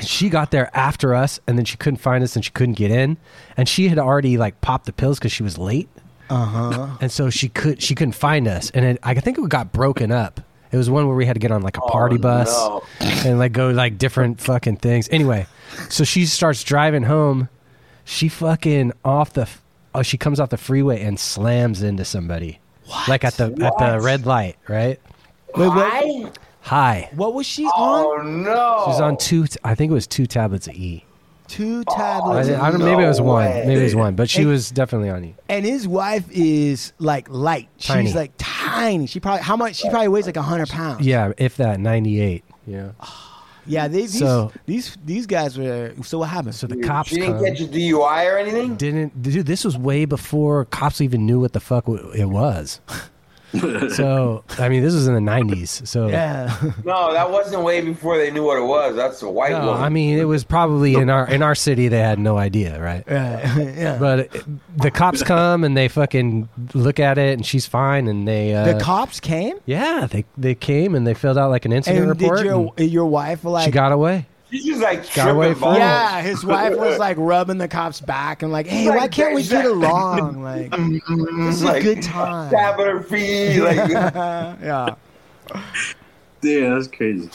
She 0.02 0.30
got 0.30 0.52
there 0.52 0.70
after 0.76 1.16
us, 1.16 1.40
and 1.48 1.58
then 1.58 1.64
she 1.66 1.78
couldn't 1.78 1.98
find 1.98 2.24
us, 2.24 2.36
and 2.36 2.44
she 2.44 2.52
couldn't 2.52 2.74
get 2.76 2.92
in, 2.92 3.16
and 3.56 3.68
she 3.70 3.88
had 3.88 3.98
already 3.98 4.38
like 4.38 4.60
popped 4.62 4.86
the 4.86 4.94
pills 4.94 5.18
because 5.20 5.32
she 5.32 5.44
was 5.44 5.58
late. 5.58 5.88
Uh 6.30 6.46
huh. 6.46 6.98
and 7.02 7.12
so 7.12 7.30
she 7.30 7.48
could 7.50 7.82
she 7.84 7.94
couldn't 7.94 8.14
find 8.16 8.48
us 8.48 8.72
and 8.72 8.84
it, 8.84 9.00
i 9.04 9.14
think 9.14 9.38
it 9.38 9.48
got 9.48 9.72
broken 9.72 10.12
up 10.12 10.42
it 10.72 10.76
was 10.78 10.90
one 10.90 11.06
where 11.06 11.16
we 11.16 11.24
had 11.24 11.34
to 11.36 11.40
get 11.40 11.52
on 11.52 11.62
like 11.62 11.78
a 11.78 11.82
party 11.82 12.16
Oh, 12.16 12.18
bus 12.18 12.50
no. 12.52 12.84
and 13.30 13.38
like 13.38 13.52
go 13.52 13.70
like 13.70 14.00
different 14.00 14.42
fucking 14.42 14.78
things 14.78 15.08
anyway 15.12 15.46
so 15.88 16.04
she 16.04 16.26
starts 16.26 16.64
driving 16.64 17.04
home 17.04 17.48
she 18.06 18.30
fucking 18.30 18.94
off 19.04 19.34
the 19.34 19.50
oh 19.94 20.02
she 20.02 20.18
comes 20.18 20.40
off 20.40 20.50
the 20.50 20.58
freeway 20.58 21.02
and 21.04 21.20
slams 21.20 21.82
into 21.84 22.06
somebody 22.06 22.60
like 23.10 23.24
at 23.26 23.34
the 23.34 23.46
at 23.62 23.78
the 23.78 24.00
red 24.02 24.26
light 24.26 24.56
right 24.68 25.00
Wait, 25.56 25.68
what, 25.68 25.92
Hi? 25.92 26.32
high 26.62 27.10
what 27.16 27.34
was 27.34 27.46
she 27.46 27.66
Oh 27.66 27.72
on? 27.74 28.06
Oh 28.06 28.22
no! 28.24 28.84
she's 28.92 29.02
on 29.02 29.18
two 29.18 29.46
I 29.64 29.74
think 29.76 29.92
it 29.92 29.94
was 29.94 30.08
two 30.08 30.26
tablets 30.28 30.68
of 30.68 30.76
e 30.76 31.04
Two 31.48 31.84
I, 31.88 31.96
tablets. 31.96 32.50
I 32.50 32.72
don't 32.72 32.80
maybe 32.84 33.04
it 33.04 33.08
was 33.08 33.20
No 33.20 33.26
one 33.26 33.46
way. 33.46 33.64
maybe 33.68 33.82
it 33.82 33.84
was 33.84 33.96
one 33.96 34.16
but 34.16 34.30
she 34.32 34.40
Hey. 34.40 34.46
was 34.48 34.72
definitely 34.72 35.10
on 35.12 35.24
e 35.24 35.36
and 35.48 35.64
his 35.66 35.88
wife 35.88 36.26
is 36.32 36.92
like 37.00 37.28
light. 37.30 37.70
Tiny. 37.80 38.06
She's 38.08 38.16
like 38.16 38.32
tiny. 38.38 39.06
She 39.08 39.20
probably 39.20 39.44
how 39.44 39.56
much? 39.56 39.76
She 39.76 39.90
probably 39.90 40.08
weighs 40.08 40.26
like 40.26 40.36
hundred 40.38 40.70
pounds. 40.70 41.06
yeah 41.06 41.32
if 41.38 41.58
that 41.58 41.80
98 41.80 42.44
yeah 42.68 42.92
Yeah. 43.68 43.88
They, 43.88 44.02
these 44.02 44.20
So- 44.20 44.52
these 44.66 44.98
these 45.06 45.26
guys 45.26 45.58
were. 45.58 45.94
So 46.04 46.20
what 46.20 46.30
happened? 46.30 46.56
so 46.56 46.68
the 46.68 46.78
cops 46.78 47.10
She 47.10 47.16
didn't 47.16 47.36
come. 47.38 47.46
catch 47.46 47.62
a 47.62 47.66
DUI 47.68 48.32
or 48.32 48.38
anything. 48.38 48.76
didn't 48.76 49.22
dude 49.22 49.46
this 49.46 49.64
was 49.66 49.78
way 49.78 50.06
before 50.06 50.66
cops 50.66 51.02
even 51.02 51.26
knew 51.26 51.40
what 51.40 51.54
the 51.54 51.60
fuck 51.60 51.86
it 51.88 52.30
was 52.30 52.80
so 53.96 54.44
i 54.60 54.70
mean 54.70 54.84
this 54.84 54.94
was 54.94 55.08
in 55.08 55.14
the 55.14 55.20
90s 55.20 55.88
so 55.88 56.08
yeah. 56.08 56.56
No, 56.84 57.14
that 57.14 57.32
wasn't 57.32 57.64
way 57.64 57.82
before 57.82 58.18
they 58.18 58.32
knew 58.32 58.44
what 58.44 58.58
it 58.58 58.66
was. 58.66 58.96
That's 58.96 59.22
a 59.22 59.30
white 59.30 59.52
No, 59.52 59.66
woman. 59.68 59.82
i 59.84 59.90
mean 59.90 60.18
it 60.20 60.26
was 60.26 60.44
probably 60.44 60.96
in 60.96 61.10
our 61.10 61.28
in 61.30 61.42
our 61.42 61.56
city 61.56 61.88
they 61.88 62.00
had 62.00 62.20
no 62.20 62.38
idea 62.38 62.82
right 62.82 63.04
yeah. 63.08 63.58
yeah. 63.76 63.98
but 64.00 64.20
it- 64.20 64.44
the 64.82 64.92
cops 64.92 65.24
come 65.24 65.64
and 65.64 65.76
they 65.76 65.88
fucking 65.88 66.50
look 66.74 67.00
at 67.00 67.18
it 67.18 67.34
and 67.34 67.46
she's 67.46 67.66
fine 67.66 68.08
and 68.08 68.28
they 68.28 68.54
uh, 68.54 68.74
the 68.74 68.80
cops 68.80 69.20
came 69.20 69.58
yeah 69.66 70.06
they 70.10 70.26
they 70.38 70.54
came 70.56 70.96
and 70.96 71.08
they 71.08 71.14
filled 71.14 71.38
out 71.38 71.50
like 71.50 71.66
an 71.66 71.72
incident 71.72 72.02
and 72.10 72.10
report 72.22 72.38
did 72.40 72.46
your 72.46 72.74
and 72.78 72.90
your 72.92 73.06
wife 73.06 73.44
like 73.46 73.66
she 73.66 73.72
got 73.72 73.92
away 73.92 74.26
She's 74.52 74.64
just 74.66 74.82
like 74.82 75.12
Got 75.16 75.30
away 75.32 75.46
tripping 75.48 75.54
from 75.60 75.62
balls. 75.62 75.78
Yeah, 75.80 76.22
his 76.22 76.46
wife 76.46 76.78
was 76.78 77.00
like 77.00 77.18
rubbing 77.18 77.58
the 77.58 77.68
cops 77.68 78.00
back 78.00 78.44
and 78.44 78.52
like, 78.52 78.68
"Hey, 78.68 78.88
Like, 78.90 78.98
why 78.98 79.08
can't 79.08 79.36
we 79.36 79.42
there's 79.42 79.50
get 79.50 79.64
that- 79.64 79.72
along?" 79.72 80.44
Like, 80.44 80.72
this 80.72 81.56
is 81.56 81.64
a 81.64 81.82
good 81.82 82.02
time. 82.04 82.52
Tapping 82.52 82.86
her 82.86 83.02
feet. 83.02 83.60
Like, 83.60 83.90
yeah. 83.90 84.96
Yeah, 86.42 86.70
that's 86.76 86.88
crazy. 86.88 87.30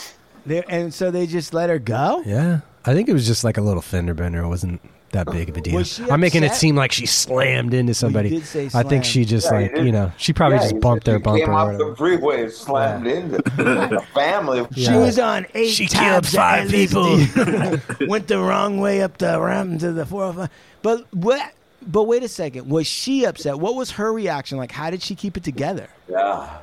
They, 0.46 0.62
and 0.64 0.92
so 0.94 1.11
they 1.11 1.26
just 1.26 1.52
let 1.52 1.68
her 1.68 1.78
go. 1.78 2.22
yeah 2.24 2.61
I 2.84 2.94
think 2.94 3.08
it 3.08 3.12
was 3.12 3.26
just 3.26 3.44
like 3.44 3.58
a 3.58 3.61
little 3.61 3.82
fender 3.82 4.14
bender. 4.14 4.42
It 4.42 4.48
wasn't 4.48 4.80
that 5.12 5.30
big 5.30 5.48
of 5.48 5.56
a 5.56 5.61
deal. 5.61 5.82
I'm 6.11 6.20
making 6.20 6.42
it 6.42 6.46
upset? 6.46 6.61
seem 6.61 6.76
like 6.76 6.92
she 6.92 7.06
slammed 7.06 7.74
into 7.74 7.94
somebody. 7.94 8.30
did 8.30 8.44
say 8.44 8.66
I 8.66 8.82
think 8.82 8.88
slammed. 9.04 9.06
she 9.06 9.24
just 9.24 9.46
Yeah, 9.50 9.58
like 9.58 9.74
did. 9.74 9.86
you 9.86 9.92
know 9.92 10.12
she 10.16 10.32
probably 10.32 10.56
Yeah, 10.56 10.62
just 10.62 10.74
he 10.74 10.80
bumped 10.80 11.04
said 11.06 11.12
their 11.12 11.18
she 11.18 11.22
bumper. 11.22 11.38
Came 11.40 11.48
or 11.50 11.52
off 11.54 11.66
whatever. 11.72 11.90
the 11.90 11.96
freeway 11.96 12.42
and 12.44 12.52
slammed 12.52 13.06
into 13.06 13.36
the 13.38 14.04
family. 14.14 14.66
She 14.76 14.92
was 14.92 15.18
on 15.18 15.46
eight 15.54 15.70
She 15.70 15.86
tabs 15.86 16.30
killed 16.30 16.42
five 16.42 16.66
of 16.66 16.72
LSD. 16.72 18.06
Went 18.08 18.28
the 18.28 18.38
wrong 18.38 18.80
way 18.80 19.02
up 19.02 19.18
the 19.18 19.40
ramp 19.40 19.80
to 19.80 19.92
the 19.92 20.06
405. 20.06 20.48
But 20.82 21.06
what? 21.14 21.52
But 21.86 22.04
wait 22.04 22.22
a 22.22 22.28
second. 22.28 22.68
Was 22.68 22.86
she 22.86 23.24
upset? 23.24 23.58
What 23.58 23.74
was 23.74 23.92
her 23.92 24.12
reaction? 24.12 24.58
Like, 24.58 24.70
how 24.72 24.90
did 24.90 25.02
she 25.02 25.14
keep 25.14 25.36
it 25.36 25.44
together? 25.44 25.88
Yeah. 26.08 26.58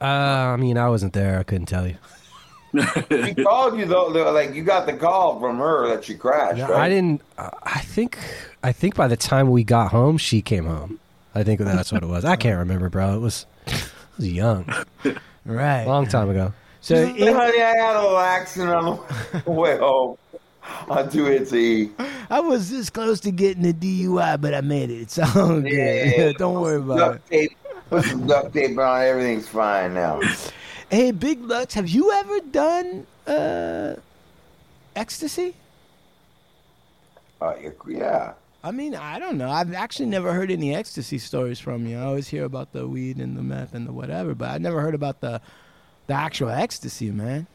Uh, 0.00 0.04
I 0.04 0.56
mean, 0.56 0.76
I 0.78 0.88
wasn't 0.88 1.12
there. 1.12 1.38
I 1.38 1.42
couldn't 1.42 1.66
tell 1.66 1.86
you. 1.86 1.96
She 3.10 3.34
called 3.44 3.78
you 3.78 3.84
though. 3.86 4.10
though, 4.12 4.32
Like 4.32 4.54
you 4.54 4.62
got 4.64 4.86
the 4.86 4.92
call 4.94 5.38
from 5.40 5.58
her 5.58 5.88
that 5.88 6.04
she 6.04 6.14
crashed. 6.14 6.58
No, 6.58 6.68
right? 6.68 6.82
I 6.82 6.88
didn't. 6.88 7.22
Uh, 7.38 7.50
I 7.62 7.80
think. 7.80 8.18
I 8.62 8.72
think 8.72 8.94
by 8.94 9.08
the 9.08 9.16
time 9.16 9.50
we 9.50 9.62
got 9.64 9.90
home, 9.90 10.16
she 10.18 10.40
came 10.42 10.64
home. 10.66 10.98
I 11.34 11.42
think 11.42 11.60
that's 11.60 11.92
what 11.92 12.02
it 12.02 12.06
was. 12.06 12.24
I 12.24 12.36
can't 12.36 12.58
remember, 12.58 12.88
bro. 12.88 13.14
It 13.16 13.20
was. 13.20 13.46
I 13.66 13.72
was 14.18 14.28
young, 14.32 14.72
Right. 15.44 15.84
long 15.86 16.06
time 16.06 16.30
ago. 16.30 16.52
So, 16.80 16.94
Hey, 17.06 17.28
in, 17.28 17.34
honey, 17.34 17.60
I 17.62 17.76
had 17.76 17.96
a 17.96 18.00
little 18.02 18.18
accident 18.18 18.70
on 18.72 19.00
the 19.44 19.50
way 19.50 19.76
home 19.80 20.16
on 20.88 21.10
280. 21.10 21.90
I 22.30 22.40
was 22.40 22.70
this 22.70 22.90
close 22.90 23.20
to 23.20 23.30
getting 23.32 23.68
a 23.68 23.72
DUI, 23.72 24.40
but 24.40 24.54
I 24.54 24.60
made 24.60 24.90
it. 24.90 25.00
It's 25.00 25.18
all 25.18 25.60
good. 25.60 25.66
Yeah. 25.72 26.32
Don't 26.38 26.60
worry 26.60 26.76
about 26.76 26.96
it. 26.96 27.00
Duct 27.00 27.28
tape. 27.30 27.56
Put 27.90 28.04
some 28.04 28.26
duct 28.26 28.52
tape 28.54 28.78
on. 28.78 29.02
Everything's 29.02 29.48
fine 29.48 29.94
now. 29.94 30.20
Hey, 30.90 31.10
Big 31.10 31.42
Lucks, 31.42 31.74
have 31.74 31.88
you 31.88 32.12
ever 32.12 32.40
done 32.40 33.06
uh, 33.26 33.94
ecstasy? 34.94 35.54
Uh, 37.40 37.54
yeah. 37.88 38.34
I 38.62 38.70
mean, 38.70 38.94
I 38.94 39.18
don't 39.18 39.36
know. 39.36 39.50
I've 39.50 39.74
actually 39.74 40.06
never 40.06 40.32
heard 40.32 40.50
any 40.50 40.74
ecstasy 40.74 41.18
stories 41.18 41.58
from 41.58 41.86
you. 41.86 41.98
I 41.98 42.02
always 42.02 42.28
hear 42.28 42.44
about 42.44 42.72
the 42.72 42.86
weed 42.86 43.18
and 43.18 43.36
the 43.36 43.42
meth 43.42 43.74
and 43.74 43.86
the 43.86 43.92
whatever, 43.92 44.34
but 44.34 44.50
I 44.50 44.58
never 44.58 44.80
heard 44.80 44.94
about 44.94 45.20
the 45.20 45.40
the 46.06 46.14
actual 46.14 46.50
ecstasy, 46.50 47.10
man. 47.10 47.46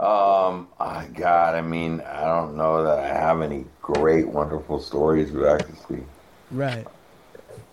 Um, 0.00 0.68
oh, 0.80 1.06
God, 1.14 1.54
I 1.54 1.60
mean, 1.60 2.00
I 2.00 2.24
don't 2.24 2.56
know 2.56 2.82
that 2.84 2.98
I 2.98 3.06
have 3.06 3.42
any 3.42 3.64
great, 3.80 4.26
wonderful 4.26 4.80
stories 4.80 5.30
with 5.30 5.44
ecstasy. 5.44 6.02
Right. 6.50 6.86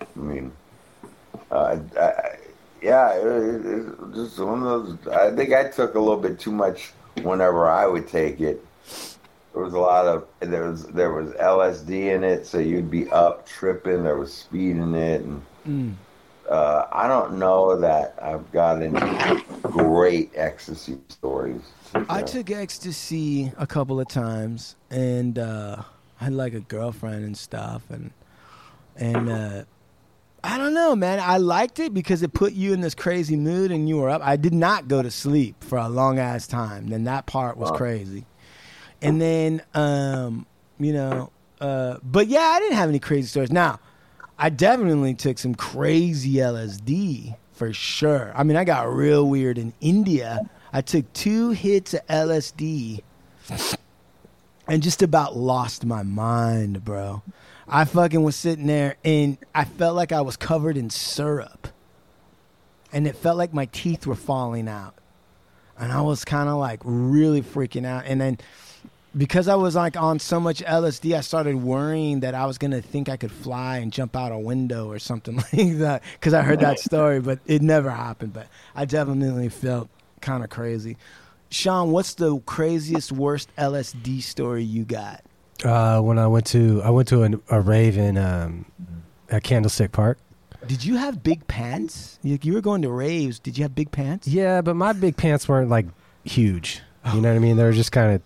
I 0.02 0.20
mean, 0.20 0.52
uh, 1.52 1.78
I, 1.98 2.00
I, 2.00 2.31
yeah, 2.82 3.14
it, 3.14 3.26
it, 3.66 3.86
it's 4.10 4.16
just 4.16 4.40
one 4.40 4.64
of 4.64 4.86
those. 5.04 5.08
I 5.14 5.32
think 5.36 5.54
I 5.54 5.66
took 5.70 5.96
a 5.96 6.00
little 6.00 6.18
bit 6.18 6.40
too 6.40 6.52
much 6.52 6.92
whenever 7.24 7.70
I 7.70 7.86
would 7.86 8.08
take 8.08 8.40
it. 8.42 8.66
There 9.54 9.64
was 9.64 9.74
a 9.74 9.80
lot 9.80 10.08
of 10.08 10.26
there 10.40 10.70
was 10.70 10.86
there 10.88 11.12
was 11.12 11.32
LSD 11.34 12.16
in 12.16 12.24
it, 12.24 12.46
so 12.46 12.58
you'd 12.60 12.90
be 12.90 13.10
up 13.12 13.46
tripping. 13.46 14.04
There 14.04 14.18
was 14.18 14.34
speed 14.34 14.78
in 14.78 14.96
it, 14.96 15.22
and 15.22 15.42
Mm. 15.68 15.94
uh, 16.50 16.86
I 16.92 17.08
don't 17.08 17.38
know 17.38 17.76
that 17.80 18.16
I've 18.22 18.52
got 18.52 18.82
any 18.82 19.44
great 19.62 20.32
ecstasy 20.36 20.98
stories. 21.10 21.62
I 22.10 22.24
took 22.24 22.50
ecstasy 22.50 23.52
a 23.58 23.68
couple 23.68 24.00
of 24.00 24.08
times, 24.08 24.76
and 24.90 25.38
uh, 25.38 25.84
I 26.20 26.24
had 26.24 26.34
like 26.34 26.54
a 26.54 26.62
girlfriend 26.62 27.26
and 27.26 27.38
stuff, 27.38 27.84
and 27.92 28.12
and 28.96 29.30
uh, 29.30 29.64
I 30.44 30.58
don't 30.58 30.74
know, 30.74 30.96
man. 30.96 31.20
I 31.20 31.38
liked 31.38 31.80
it 31.80 31.94
because 31.94 32.24
it 32.24 32.34
put 32.34 32.54
you 32.54 32.74
in 32.74 32.82
this 32.82 32.96
crazy 32.96 33.36
mood, 33.36 33.72
and 33.72 33.88
you 33.88 33.98
were 33.98 34.10
up. 34.10 34.22
I 34.24 34.38
did 34.38 34.54
not 34.54 34.88
go 34.88 35.02
to 35.04 35.12
sleep 35.12 35.64
for 35.64 35.78
a 35.78 35.88
long 35.88 36.18
ass 36.20 36.48
time. 36.48 36.88
Then 36.88 37.04
that 37.04 37.26
part 37.28 37.58
was 37.58 37.70
Wow. 37.72 37.78
crazy, 37.78 38.26
and 39.02 39.22
then 39.22 39.62
um, 39.76 40.46
you 40.80 40.94
know, 40.94 41.32
uh, 41.60 41.98
but 42.04 42.28
yeah, 42.28 42.40
I 42.42 42.60
didn't 42.60 42.78
have 42.78 42.90
any 42.90 43.00
crazy 43.00 43.28
stories. 43.28 43.52
Now, 43.52 43.80
I 44.40 44.50
definitely 44.50 45.14
took 45.14 45.38
some 45.38 45.54
crazy 45.54 46.34
LSD 46.36 47.36
for 47.54 47.72
sure. 47.72 48.32
I 48.36 48.42
mean, 48.44 48.58
I 48.58 48.64
got 48.64 48.92
real 48.92 49.28
weird 49.28 49.60
in 49.60 49.74
India. 49.80 50.40
I 50.74 50.82
took 50.82 51.12
two 51.14 51.52
hits 51.52 51.94
of 51.94 52.06
LSD 52.08 53.02
and 54.68 54.82
just 54.82 55.02
about 55.04 55.36
lost 55.36 55.86
my 55.86 56.02
mind, 56.02 56.84
bro. 56.84 57.22
I 57.72 57.86
fucking 57.86 58.22
was 58.22 58.36
sitting 58.36 58.68
there 58.68 58.98
and 59.06 59.38
I 59.56 59.64
felt 59.64 59.96
like 59.96 60.12
I 60.12 60.20
was 60.22 60.36
covered 60.36 60.76
in 60.76 60.90
syrup. 60.90 61.70
And 62.92 63.08
it 63.08 63.16
felt 63.16 63.38
like 63.38 63.54
my 63.54 63.66
teeth 63.68 64.06
were 64.06 64.16
falling 64.16 64.68
out. 64.68 64.94
And 65.80 65.94
I 65.94 66.02
was 66.02 66.26
kind 66.26 66.50
of 66.50 66.58
like 66.58 66.82
really 66.84 67.42
freaking 67.42 67.86
out. 67.86 68.04
And 68.06 68.20
then 68.20 68.38
because 69.16 69.48
I 69.48 69.56
was 69.56 69.74
like 69.74 69.96
on 69.96 70.20
so 70.20 70.38
much 70.40 70.62
LSD, 70.62 71.16
I 71.16 71.22
started 71.22 71.56
worrying 71.56 72.20
that 72.20 72.36
I 72.36 72.46
was 72.46 72.58
gonna 72.58 72.82
think 72.82 73.08
I 73.08 73.16
could 73.16 73.32
fly 73.32 73.78
and 73.78 73.94
jump 73.94 74.18
out 74.18 74.34
a 74.34 74.38
window 74.38 74.90
or 74.90 75.00
something 75.00 75.36
like 75.54 75.78
that. 75.78 76.04
Because 76.14 76.34
I 76.34 76.42
heard 76.42 76.60
that 76.60 76.80
story, 76.80 77.22
but 77.22 77.40
it 77.46 77.62
never 77.62 77.90
happened. 77.90 78.34
But 78.34 78.48
I 78.76 78.84
definitely 78.84 79.48
felt 79.48 79.88
kind 80.20 80.44
of 80.44 80.50
crazy. 80.50 80.98
Sean, 81.50 81.92
what's 81.92 82.16
the 82.16 82.40
craziest, 82.42 83.14
worst 83.14 83.50
LSD 83.58 84.22
story 84.24 84.64
you 84.64 84.84
got? 84.84 85.24
Uh, 85.64 86.02
when 86.02 86.18
I 86.18 86.28
went 86.28 86.46
to 86.48 86.82
I 86.84 86.90
went 86.90 87.08
to 87.10 87.24
a, 87.24 87.58
a 87.58 87.62
rave 87.62 87.98
in 87.98 88.18
um, 88.18 88.66
at 89.30 89.44
Candlestick 89.44 89.92
Park. 89.92 90.18
Did 90.68 90.86
you 90.86 90.96
have 90.98 91.24
big 91.24 91.48
pants? 91.48 92.20
You, 92.22 92.38
you 92.42 92.54
were 92.54 92.62
going 92.62 92.82
to 92.84 92.90
raves. 92.92 93.40
Did 93.40 93.58
you 93.58 93.64
have 93.64 93.74
big 93.74 93.92
pants? 93.92 94.28
Yeah, 94.28 94.62
but 94.62 94.76
my 94.76 94.94
big 94.94 95.18
pants 95.18 95.48
weren't 95.48 95.70
like 95.70 95.88
huge. 96.24 96.82
You 97.14 97.22
know 97.22 97.30
what 97.30 97.36
I 97.36 97.40
mean? 97.40 97.58
They 97.58 97.64
were 97.64 97.72
just 97.72 97.92
kind 97.92 98.14
of 98.14 98.22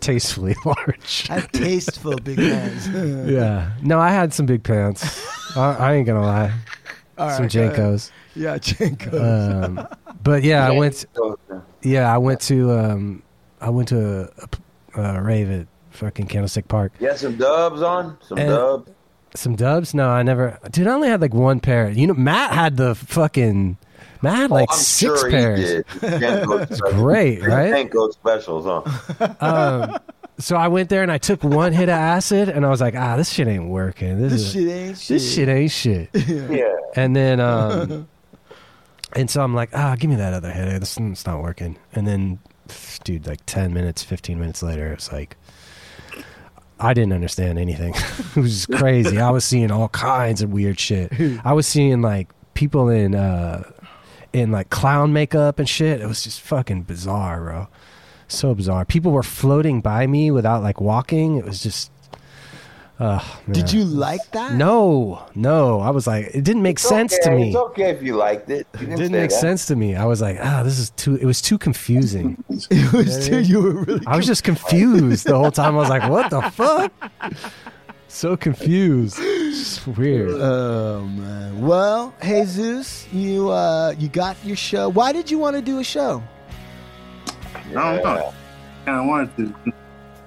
tastefully 0.00 0.54
large. 0.64 1.26
I 1.28 1.40
had 1.40 1.52
tasteful 1.52 2.16
big 2.16 2.38
pants. 2.38 2.86
yeah. 3.30 3.72
No, 3.82 3.98
I 4.00 4.10
had 4.10 4.32
some 4.32 4.46
big 4.46 4.62
pants. 4.62 5.56
I, 5.56 5.74
I 5.74 5.94
ain't 5.94 6.06
gonna 6.06 6.22
lie. 6.22 6.52
All 7.18 7.30
some 7.30 7.42
right. 7.44 7.50
JNCOs. 7.52 8.10
Yeah, 8.34 8.58
JNCOs. 8.58 9.64
Um, 9.64 9.88
but 10.22 10.42
yeah, 10.42 10.66
I 10.66 10.70
went. 10.72 11.06
Yeah, 11.82 12.12
I 12.12 12.18
went 12.18 12.40
to. 12.42 12.72
Um, 12.72 13.22
I 13.60 13.70
went 13.70 13.88
to 13.88 14.30
a, 14.38 15.00
a, 15.00 15.16
a 15.16 15.22
rave 15.22 15.50
at 15.50 15.66
fucking 15.96 16.26
Candlestick 16.26 16.68
Park. 16.68 16.92
You 17.00 17.08
had 17.08 17.18
some 17.18 17.36
dubs 17.36 17.82
on? 17.82 18.18
Some 18.22 18.38
And- 18.38 18.48
dubs? 18.48 18.90
Some 19.34 19.54
dubs? 19.56 19.92
No, 19.92 20.08
I 20.08 20.22
never. 20.22 20.58
Dude, 20.70 20.86
I 20.86 20.92
only 20.94 21.08
had 21.08 21.20
like 21.20 21.34
one 21.34 21.60
pair. 21.60 21.90
You 21.90 22.06
know, 22.06 22.14
Matt 22.14 22.52
had 22.52 22.76
the 22.78 22.94
fucking. 22.94 23.76
Matt 24.22 24.36
had 24.36 24.50
like 24.50 24.68
Oh, 24.70 24.74
I'm 24.74 24.78
six 24.78 25.20
sure 25.20 25.28
he 25.28 25.34
pairs. 25.36 25.60
did. 25.60 25.86
JNCO 26.00 26.66
specials. 26.74 26.94
great, 26.94 27.42
right? 27.44 27.72
JNCO 27.90 28.12
specials, 28.12 28.64
huh? 29.18 29.34
um, 29.40 29.98
so 30.38 30.56
I 30.56 30.68
went 30.68 30.88
there 30.88 31.02
and 31.02 31.12
I 31.12 31.18
took 31.18 31.44
one 31.44 31.72
hit 31.74 31.84
of 31.90 31.94
acid 31.96 32.48
and 32.48 32.64
I 32.64 32.70
was 32.70 32.80
like, 32.80 32.94
ah, 32.96 33.16
this 33.18 33.28
shit 33.30 33.46
ain't 33.46 33.68
working. 33.68 34.20
This, 34.22 34.32
This 34.32 34.42
is, 34.42 34.52
shit 34.52 34.68
ain't 34.68 34.98
shit. 34.98 35.08
This 35.08 35.34
shit 35.34 35.48
ain't 35.48 35.70
shit. 35.70 36.10
Yeah. 36.50 36.74
And 36.94 37.14
then, 37.14 37.38
um, 37.40 38.08
and 39.12 39.30
so 39.30 39.42
I'm 39.42 39.54
like, 39.54 39.70
ah, 39.74 39.96
give 39.98 40.08
me 40.08 40.16
that 40.16 40.32
other 40.32 40.50
hit. 40.50 40.80
This 40.80 40.96
it's 40.96 41.26
not 41.26 41.42
working. 41.42 41.76
And 41.92 42.06
then, 42.06 42.38
dude, 43.04 43.26
like 43.26 43.40
10 43.44 43.74
minutes, 43.74 44.02
15 44.02 44.38
minutes 44.38 44.62
later, 44.62 44.92
it's 44.92 45.12
like, 45.12 45.36
I 46.78 46.94
didn't 46.94 47.12
understand 47.12 47.58
anything. 47.58 47.94
it 48.36 48.36
was 48.36 48.66
crazy. 48.66 49.18
I 49.18 49.30
was 49.30 49.44
seeing 49.44 49.70
all 49.70 49.88
kinds 49.88 50.42
of 50.42 50.52
weird 50.52 50.78
shit. 50.78 51.12
I 51.44 51.52
was 51.52 51.66
seeing 51.66 52.02
like 52.02 52.28
people 52.54 52.88
in, 52.88 53.14
uh, 53.14 53.62
in 54.32 54.52
like 54.52 54.70
clown 54.70 55.12
makeup 55.12 55.58
and 55.58 55.68
shit. 55.68 56.00
It 56.00 56.06
was 56.06 56.22
just 56.22 56.40
fucking 56.42 56.82
bizarre, 56.82 57.40
bro. 57.40 57.68
So 58.28 58.54
bizarre. 58.54 58.84
People 58.84 59.12
were 59.12 59.22
floating 59.22 59.80
by 59.80 60.06
me 60.06 60.30
without 60.30 60.62
like 60.62 60.80
walking. 60.80 61.38
It 61.38 61.44
was 61.44 61.62
just. 61.62 61.90
Uh, 62.98 63.20
Did 63.50 63.70
you 63.72 63.84
like 63.84 64.30
that? 64.30 64.54
No, 64.54 65.22
no. 65.34 65.80
I 65.80 65.90
was 65.90 66.06
like, 66.06 66.30
it 66.34 66.44
didn't 66.44 66.62
make 66.62 66.76
It's 66.76 66.88
sense 66.88 67.18
to 67.18 67.30
me. 67.30 67.48
It's 67.48 67.56
okay 67.56 67.90
if 67.90 68.02
you 68.02 68.16
liked 68.16 68.48
it. 68.48 68.66
You 68.74 68.80
It 68.86 68.88
can 68.88 68.96
didn't 68.96 69.12
make 69.12 69.28
that. 69.30 69.36
sense 69.38 69.66
to 69.66 69.76
me. 69.76 69.94
I 69.96 70.06
was 70.06 70.22
like, 70.22 70.38
ah, 70.40 70.62
this 70.62 70.78
is 70.78 70.90
too. 70.90 71.16
It 71.16 71.26
was 71.26 71.42
too 71.42 71.58
confusing. 71.58 72.42
It 72.70 72.92
was 72.94 73.28
too. 73.28 73.40
You 73.40 73.60
were 73.62 73.72
really. 73.84 74.06
I 74.06 74.16
was 74.16 74.24
just 74.26 74.44
confused 74.44 75.26
the 75.26 75.36
whole 75.36 75.50
time. 75.50 75.74
I 75.74 75.78
was 75.78 75.90
like, 75.90 76.08
what 76.08 76.30
the 76.30 76.40
fuck? 76.50 76.90
So 78.08 78.34
confused. 78.34 79.18
It's 79.20 79.86
weird. 79.86 80.30
Oh 80.30 81.04
man. 81.04 81.60
Well, 81.60 82.14
Jesus, 82.22 83.06
you 83.12 83.50
uh 83.50 83.92
you 83.98 84.08
got 84.08 84.36
your 84.42 84.56
show. 84.56 84.88
Why 84.88 85.12
did 85.12 85.30
you 85.30 85.36
want 85.38 85.54
to 85.56 85.60
do 85.60 85.80
a 85.80 85.84
show? 85.84 86.22
I 87.26 87.72
don't 87.74 88.02
know. 88.02 88.32
Kind 88.86 89.00
of 89.00 89.06
wanted 89.06 89.36
to. 89.36 89.72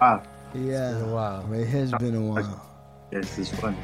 Ah, 0.01 0.21
Yeah. 0.53 1.01
Wow. 1.03 1.45
It 1.51 1.67
has 1.67 1.91
been 1.93 2.15
a 2.15 2.21
while. 2.21 2.65
yes, 3.11 3.37
it's 3.37 3.49
fun. 3.49 3.77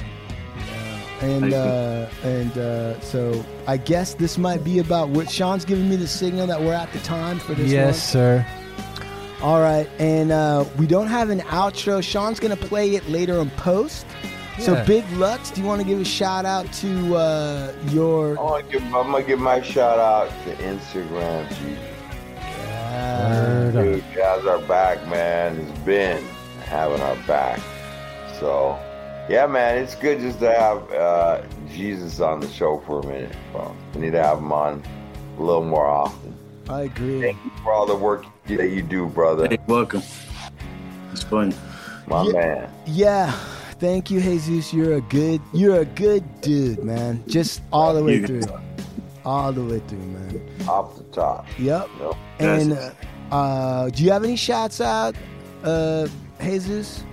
And 1.21 1.53
uh 1.53 2.07
and 2.23 2.57
uh 2.57 2.99
so 2.99 3.43
I 3.67 3.77
guess 3.77 4.15
this 4.15 4.37
might 4.37 4.63
be 4.63 4.79
about 4.79 5.09
what 5.09 5.29
Sean's 5.29 5.63
giving 5.63 5.89
me 5.89 5.95
the 5.95 6.07
signal 6.07 6.45
that 6.47 6.59
we're 6.61 6.73
at 6.73 6.91
the 6.91 6.99
time 6.99 7.39
for 7.39 7.53
this 7.53 7.71
Yes, 7.71 8.03
sir. 8.11 8.45
All 9.41 9.61
right. 9.61 9.89
And 9.99 10.31
uh 10.31 10.65
we 10.77 10.87
don't 10.87 11.07
have 11.07 11.29
an 11.29 11.39
outro. 11.41 12.01
Sean's 12.03 12.39
gonna 12.39 12.55
play 12.57 12.95
it 12.95 13.07
later 13.09 13.39
in 13.39 13.49
post. 13.51 14.05
So 14.59 14.83
Big 14.85 15.09
Lucks, 15.13 15.51
do 15.51 15.59
you 15.61 15.67
want 15.67 15.81
to 15.81 15.87
give 15.87 15.99
a 15.99 16.05
shout 16.05 16.45
out 16.45 16.71
to 16.73 17.15
uh 17.15 17.73
your 17.89 18.37
I 18.39 18.41
wanna 18.41 18.63
give- 18.69 18.83
I'm 18.83 19.11
gonna 19.11 19.23
give 19.23 19.39
my 19.39 19.61
shout 19.61 19.99
out 19.99 20.29
to 20.45 20.55
Instagram. 20.63 21.49
Gee. 21.59 21.77
Yeah, 22.37 23.29
Word 23.29 23.75
up. 23.75 23.83
Dude, 23.83 24.03
he 24.03 24.19
has 24.21 24.45
our 24.45 24.59
back, 24.59 25.05
man. 25.07 25.59
He's 25.59 25.79
been 25.79 26.23
having 26.65 27.01
our 27.01 27.15
back. 27.27 27.59
So, 28.39 28.77
yeah, 29.29 29.45
man, 29.47 29.77
it's 29.77 29.95
good 29.95 30.19
just 30.19 30.39
to 30.39 30.51
have 30.53 30.91
uh, 30.91 31.41
Jesus 31.71 32.19
on 32.19 32.39
the 32.39 32.47
show 32.49 32.79
for 32.85 32.99
a 32.99 33.05
minute. 33.05 33.35
Well, 33.53 33.75
we 33.93 34.01
need 34.01 34.11
to 34.11 34.21
have 34.23 34.39
him 34.39 34.51
on 34.51 34.83
a 35.37 35.41
little 35.41 35.63
more 35.63 35.87
often. 35.87 36.35
I 36.69 36.81
agree. 36.83 37.21
Thank 37.21 37.37
you 37.45 37.51
for 37.63 37.71
all 37.71 37.85
the 37.85 37.95
work 37.95 38.25
that 38.47 38.69
you 38.69 38.81
do, 38.81 39.07
brother. 39.07 39.47
Hey, 39.47 39.59
welcome. 39.67 40.01
It's 41.11 41.23
fun. 41.23 41.53
My 42.07 42.23
Yeah. 42.23 42.31
man. 42.33 42.69
Yeah. 42.85 43.31
Thank 43.79 44.09
you, 44.09 44.19
Jesus. 44.21 44.73
You're 44.73 44.95
a 44.95 45.01
good 45.01 45.41
you're 45.53 45.81
a 45.81 45.85
good 45.85 46.23
dude, 46.41 46.83
man. 46.83 47.23
Just 47.27 47.61
all 47.71 47.93
the 47.93 48.03
way 48.03 48.21
through. 48.21 48.43
All 49.25 49.51
the 49.51 49.63
way 49.63 49.79
through, 49.87 49.99
man. 49.99 50.41
Off 50.67 50.97
the 50.97 51.03
top. 51.05 51.45
Yep. 51.59 51.89
Yep. 51.99 52.13
And 52.39 52.73
uh, 52.73 52.91
uh, 53.31 53.89
do 53.89 54.03
you 54.03 54.11
have 54.11 54.23
any 54.23 54.35
shots 54.35 54.79
out, 54.81 55.15
uh, 55.63 56.07
Jesus? 56.41 57.03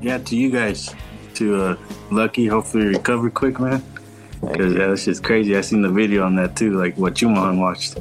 Yeah, 0.00 0.18
to 0.18 0.36
you 0.36 0.50
guys. 0.50 0.94
To 1.34 1.62
uh, 1.62 1.76
Lucky, 2.10 2.46
hopefully 2.46 2.86
recover 2.86 3.30
quick, 3.30 3.60
man. 3.60 3.82
Because 4.40 4.74
yeah, 4.74 4.88
that's 4.88 5.04
just 5.04 5.22
crazy. 5.22 5.56
I 5.56 5.60
seen 5.60 5.82
the 5.82 5.90
video 5.90 6.24
on 6.24 6.36
that 6.36 6.56
too, 6.56 6.78
like 6.78 6.96
what 6.96 7.20
you 7.20 7.28
man 7.28 7.60
watched. 7.60 7.98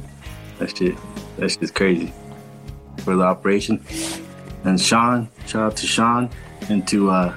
That 0.59 0.75
shit, 0.75 0.95
that's 1.37 1.57
just 1.57 1.75
crazy 1.75 2.13
for 2.99 3.15
the 3.15 3.23
operation. 3.23 3.83
And 4.63 4.79
Sean, 4.79 5.29
shout 5.45 5.63
out 5.63 5.77
to 5.77 5.87
Sean 5.87 6.29
and 6.69 6.87
to 6.87 7.09
uh, 7.09 7.35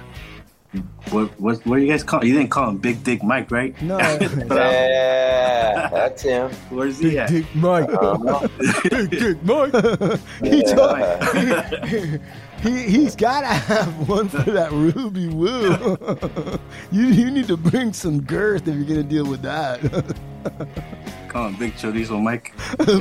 what 1.11 1.29
what 1.41 1.65
what 1.67 1.77
do 1.77 1.83
you 1.83 1.89
guys 1.89 2.03
call? 2.03 2.25
You 2.25 2.35
didn't 2.35 2.51
call 2.51 2.71
him 2.71 2.79
Big 2.79 3.03
Dick 3.03 3.23
Mike, 3.23 3.51
right? 3.51 3.81
No. 3.83 3.99
Yeah, 4.49 5.89
that's 5.91 6.23
him. 6.23 6.51
Where's 6.71 6.99
he 6.99 7.19
at? 7.19 7.29
Dick 7.31 7.47
Mike. 7.55 7.89
Uh-huh. 7.89 8.49
Dick 8.89 9.43
Mike. 9.45 9.73
he, 10.43 10.63
told, 10.65 10.99
he, 12.63 12.83
he's 12.83 13.15
got 13.17 13.41
to 13.43 13.47
have 13.47 14.09
one 14.09 14.29
for 14.29 14.51
that 14.51 14.71
Ruby 14.73 15.29
Woo. 15.29 16.59
you, 16.93 17.07
you 17.07 17.31
need 17.31 17.47
to 17.49 17.57
bring 17.57 17.93
some 17.93 18.21
girth 18.23 18.67
if 18.69 18.75
you're 18.75 18.85
going 18.85 19.03
to 19.03 19.09
deal 19.09 19.27
with 19.27 19.43
that. 19.43 19.81
Come 21.29 21.43
on, 21.47 21.55
Big 21.57 21.75
Chorizo 21.75 22.21
Mike. 22.23 22.53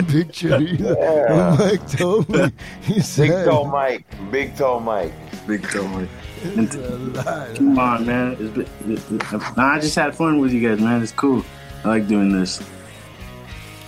Picture. 0.09 0.59
Yeah. 0.59 1.55
Mike 1.57 1.89
told 1.89 2.27
me. 2.29 2.51
He 2.81 2.95
Big 2.95 3.31
toe 3.45 3.63
Mike. 3.65 4.05
Big 4.31 4.55
toe 4.57 4.79
Mike. 4.79 5.13
Big 5.47 5.63
toe 5.69 5.87
Mike. 5.87 6.09
T- 6.43 7.57
Come 7.57 7.79
on, 7.79 8.05
man. 8.05 8.35
It's 8.39 8.51
been, 8.51 8.67
it- 8.91 9.11
it- 9.33 9.57
nah, 9.57 9.73
I 9.75 9.79
just 9.79 9.95
had 9.95 10.13
fun 10.15 10.39
with 10.39 10.51
you 10.51 10.67
guys, 10.67 10.79
man. 10.81 11.01
It's 11.01 11.11
cool. 11.13 11.43
I 11.85 11.87
like 11.89 12.07
doing 12.07 12.31
this. 12.33 12.61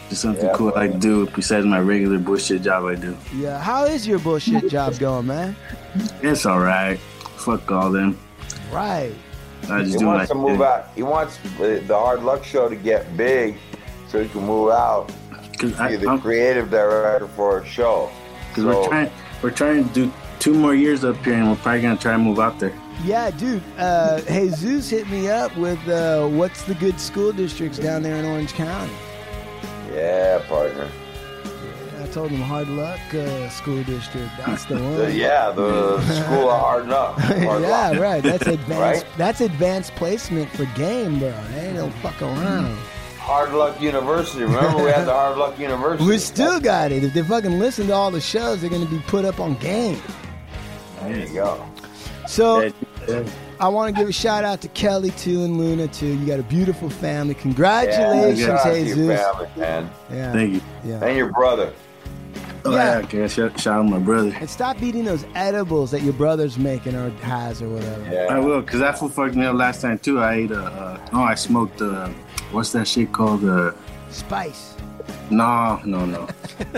Just 0.10 0.22
something 0.24 0.46
Yeah, 0.46 0.54
cool 0.56 0.74
I 0.76 0.82
like 0.88 0.94
to 0.94 0.98
do 1.00 1.28
besides 1.28 1.66
my 1.66 1.80
regular 1.80 2.18
bullshit 2.18 2.64
job 2.64 2.86
I 2.86 2.96
do. 2.96 3.16
Yeah, 3.36 3.60
how 3.60 3.86
is 3.86 4.08
your 4.08 4.20
bullshit 4.20 4.70
job 4.70 4.98
going, 4.98 5.28
man? 5.28 5.56
It's 6.22 6.46
all 6.46 6.60
right. 6.60 7.00
Fuck 7.38 7.72
all 7.72 7.92
them. 7.92 8.18
Right. 8.72 9.14
I 9.70 9.82
just 9.84 9.94
He 9.94 10.00
do 10.00 10.08
what 10.08 10.14
I 10.14 10.18
wants 10.18 10.32
to 10.32 10.36
move 10.36 10.58
do. 10.58 10.64
out. 10.64 10.88
He 10.96 11.04
wants 11.04 11.38
the 11.60 11.84
the 11.86 11.96
Hard 11.98 12.24
Luck 12.24 12.44
Show 12.44 12.70
to 12.70 12.76
get 12.76 13.16
big, 13.18 13.58
so 14.10 14.22
he 14.24 14.30
can 14.30 14.46
move 14.46 14.72
out. 14.72 15.12
'Cause 15.60 15.78
I- 15.80 15.90
Be 15.90 15.96
the 15.98 16.08
I'm- 16.10 16.22
creative 16.22 16.72
director 16.72 17.28
for 17.36 17.60
a 17.60 17.66
show. 17.66 18.10
Cause 18.56 18.64
we're 18.66 18.88
trying, 18.88 19.12
we're 19.44 19.52
trying 19.52 19.88
to 19.88 19.94
do 19.94 20.12
two 20.40 20.54
more 20.54 20.74
years 20.74 21.04
up 21.04 21.18
here, 21.24 21.34
and 21.36 21.50
we're 21.50 21.56
probably 21.58 21.82
gonna 21.82 21.98
try 21.98 22.14
and 22.14 22.24
move 22.24 22.40
out 22.40 22.60
there. 22.60 22.72
Yeah, 23.04 23.30
dude. 23.32 23.62
Uh, 23.78 24.22
Jesus 24.22 24.90
hit 24.90 25.10
me 25.10 25.30
up 25.30 25.56
with 25.58 25.80
uh, 25.88 26.28
what's 26.28 26.64
the 26.64 26.74
good 26.76 27.00
school 27.00 27.32
districts 27.32 27.78
down 27.78 28.02
there 28.02 28.16
in 28.16 28.26
Orange 28.26 28.54
County. 28.54 28.92
Yeah, 30.00 30.40
partner. 30.48 30.88
I 32.02 32.08
told 32.08 32.32
him 32.32 32.40
Hard 32.42 32.70
Luck 32.70 33.00
uh, 33.14 33.50
School 33.50 33.84
District. 33.84 34.30
That's 34.38 34.64
the 34.66 34.76
one. 34.82 34.96
The- 34.96 35.12
yeah, 35.14 35.52
the 35.52 36.00
School 36.24 36.50
of 36.50 36.60
Hard 36.60 36.88
Luck. 36.88 37.18
Hard 37.20 37.62
yeah, 37.64 37.90
Luck. 37.90 38.00
right. 38.00 38.24
That's 38.24 38.48
advanced. 38.58 39.06
Right? 39.06 39.18
That's 39.18 39.42
advanced 39.42 39.94
placement 39.96 40.50
for 40.52 40.66
game, 40.78 41.20
bro. 41.20 41.32
They 41.52 41.68
ain't 41.68 41.76
no 41.76 41.90
fuck 42.02 42.22
around. 42.22 42.78
Hard 43.18 43.52
Luck 43.54 43.80
University. 43.82 44.44
Remember, 44.44 44.84
we 44.84 44.90
had 44.90 45.06
the 45.06 45.14
Hard 45.14 45.38
Luck 45.38 45.60
University. 45.60 46.10
We 46.10 46.18
still 46.18 46.60
got 46.60 46.92
it. 46.94 47.04
If 47.04 47.14
they 47.14 47.22
fucking 47.22 47.60
listen 47.60 47.88
to 47.88 47.94
all 47.94 48.10
the 48.10 48.22
shows, 48.22 48.62
they're 48.62 48.70
gonna 48.70 48.86
be 48.86 49.00
put 49.08 49.26
up 49.26 49.40
on 49.40 49.56
game. 49.56 50.02
There 51.02 51.20
you 51.28 51.34
go. 51.34 51.64
So 52.28 52.72
I 53.60 53.68
want 53.68 53.94
to 53.94 54.00
give 54.02 54.08
a 54.08 54.14
shout 54.14 54.44
out 54.46 54.62
to 54.62 54.68
Kelly 54.70 55.12
too 55.12 55.44
and 55.44 55.58
Luna 55.58 55.88
too. 55.90 56.08
You 56.08 56.26
got 56.26 56.40
a 56.40 56.44
beautiful 56.44 56.90
family. 56.90 57.34
Congratulations, 57.34 58.40
yeah, 58.40 58.46
shout 58.58 58.68
out 58.68 58.74
your 58.86 59.18
family, 59.18 59.48
man. 59.58 59.92
Yeah. 60.12 60.32
Thank 60.34 60.54
you. 60.54 60.62
Yeah. 60.86 61.04
And 61.06 61.18
your 61.18 61.32
brother. 61.32 61.74
Oh, 62.66 62.72
Yeah. 62.72 63.00
yeah. 63.00 63.06
Okay, 63.06 63.28
shout, 63.28 63.60
shout 63.60 63.80
out 63.80 63.86
my 63.90 64.00
brother. 64.00 64.34
And 64.40 64.50
stop 64.50 64.82
eating 64.82 65.04
those 65.06 65.26
edibles 65.36 65.92
that 65.92 66.02
your 66.04 66.14
brother's 66.14 66.58
making 66.58 66.96
or 66.96 67.10
has 67.22 67.62
or 67.62 67.70
whatever. 67.70 68.10
Yeah. 68.12 68.28
I 68.30 68.40
will, 68.40 68.62
cause 68.64 68.80
that 68.80 68.98
fool 68.98 69.10
fucked 69.10 69.36
me 69.36 69.46
up 69.46 69.56
last 69.56 69.82
time 69.82 70.00
too. 70.00 70.20
I 70.20 70.34
ate 70.36 70.52
a, 70.52 70.62
uh, 70.64 71.10
no, 71.12 71.22
I 71.24 71.36
smoked 71.36 71.82
uh, 71.82 72.08
what's 72.52 72.72
that 72.74 72.88
shit 72.88 73.12
called? 73.12 73.44
Uh, 73.44 73.72
Spice. 74.10 74.76
no, 75.30 75.80
no, 75.86 76.06
no, 76.06 76.28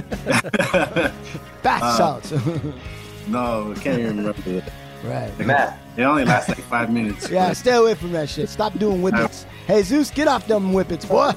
Bath 1.63 1.83
Uh, 1.83 1.97
salts. 1.97 2.31
no. 3.27 3.71
I 3.71 3.79
can't 3.79 3.99
even 3.99 4.17
remember 4.17 4.41
it. 4.45 4.63
Right. 5.03 5.31
Matt. 5.39 5.77
It 5.97 6.03
only 6.03 6.25
lasts 6.25 6.49
like 6.49 6.59
five 6.59 6.91
minutes. 6.93 7.29
Yeah, 7.29 7.49
but- 7.49 7.57
stay 7.57 7.73
away 7.75 7.95
from 7.95 8.11
that 8.13 8.29
shit. 8.29 8.49
Stop 8.49 8.77
doing 8.77 9.01
whippets. 9.01 9.45
Hey 9.67 9.81
Zeus, 9.83 10.09
get 10.11 10.27
off 10.27 10.47
them 10.47 10.71
whippets, 10.73 11.05
boy. 11.07 11.31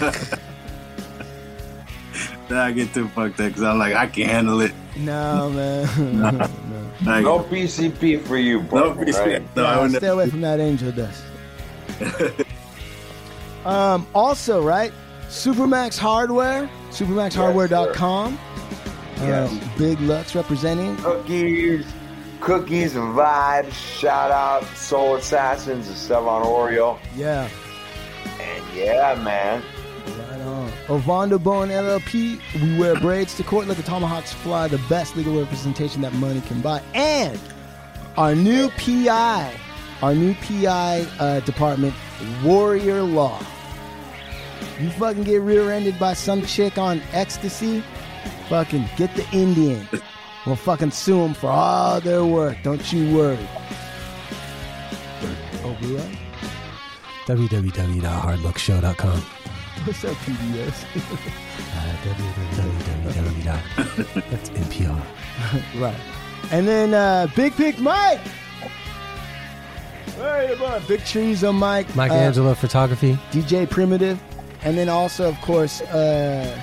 Then 2.48 2.58
I 2.58 2.72
get 2.72 2.92
too 2.92 3.08
fucked 3.08 3.40
up 3.40 3.48
because 3.48 3.62
I'm 3.62 3.78
like, 3.78 3.94
I 3.94 4.06
can 4.06 4.28
handle 4.28 4.60
it. 4.60 4.72
No, 4.96 5.48
man. 5.50 6.42
I, 7.06 7.20
No 7.22 7.38
PCP 7.40 8.20
for 8.22 8.36
you, 8.36 8.60
no, 8.64 8.68
partner, 8.92 9.04
right? 9.12 9.56
no, 9.56 9.64
I 9.64 9.74
Yeah, 9.76 9.80
would 9.82 9.92
stay 9.96 10.06
away 10.08 10.28
from 10.28 10.42
that 10.42 10.60
angel 10.60 10.92
dust. 10.92 11.24
um, 13.64 14.06
also, 14.14 14.62
right? 14.62 14.92
Supermax 15.28 15.96
Hardware, 15.98 16.68
supermaxhardware.com. 16.90 18.38
Yes. 19.16 19.50
Uh, 19.50 19.68
Big 19.78 19.98
Lucks 20.02 20.34
representing. 20.34 20.96
Cookies, 20.98 21.86
cookies 22.44 22.94
and 22.94 23.14
vibes. 23.16 23.72
Shout 23.72 24.30
out 24.30 24.64
Soul 24.76 25.16
Assassins 25.16 25.88
and 25.88 25.96
Sevon 25.96 26.44
Oreo. 26.44 26.98
Yeah, 27.16 27.48
And 28.40 28.64
yeah, 28.76 29.20
man. 29.24 29.62
right 30.28 30.40
on. 30.42 30.70
Ovando 30.88 31.38
Bone 31.38 31.68
LLP. 31.70 32.38
We 32.62 32.78
wear 32.78 32.94
braids 33.00 33.34
to 33.38 33.42
court. 33.44 33.66
Let 33.66 33.78
the 33.78 33.82
tomahawks 33.82 34.32
fly. 34.32 34.68
The 34.68 34.80
best 34.90 35.16
legal 35.16 35.38
representation 35.40 36.02
that 36.02 36.12
money 36.14 36.42
can 36.42 36.60
buy. 36.60 36.82
And 36.92 37.40
our 38.18 38.34
new 38.34 38.68
PI, 38.70 39.52
our 40.02 40.14
new 40.14 40.34
PI 40.34 41.06
uh, 41.18 41.40
department, 41.40 41.94
Warrior 42.44 43.02
Law. 43.02 43.38
You 44.78 44.90
fucking 44.90 45.22
get 45.24 45.40
rear-ended 45.40 45.98
by 45.98 46.12
some 46.14 46.42
chick 46.44 46.76
on 46.78 47.00
ecstasy, 47.12 47.82
fucking 48.48 48.86
get 48.96 49.14
the 49.14 49.26
Indian. 49.32 49.88
We'll 50.46 50.56
fucking 50.56 50.90
sue 50.90 51.20
them 51.20 51.34
for 51.34 51.48
all 51.48 52.00
their 52.00 52.24
work. 52.24 52.58
Don't 52.62 52.92
you 52.92 53.16
worry. 53.16 53.38
Oh, 55.64 55.76
we 55.80 55.96
are? 55.96 56.10
www.hardluckshow.com. 57.26 59.20
What's 59.84 60.04
up, 60.04 60.16
PBS? 60.16 60.84
Uh, 61.76 61.96
www. 62.04 63.50
That's 64.30 64.50
NPR. 64.50 65.00
right. 65.80 66.00
And 66.50 66.68
then 66.68 66.94
uh, 66.94 67.26
Big 67.34 67.54
Pick 67.54 67.78
Mike. 67.80 68.20
Hey, 70.16 70.54
boy. 70.58 70.80
Big 70.86 71.04
Trees 71.04 71.42
on 71.42 71.56
Mike. 71.56 71.94
Mike 71.96 72.12
uh, 72.12 72.14
Angelo 72.14 72.54
Photography. 72.54 73.18
DJ 73.32 73.68
Primitive. 73.68 74.20
And 74.62 74.78
then 74.78 74.88
also, 74.88 75.28
of 75.28 75.40
course, 75.40 75.80
uh, 75.82 76.60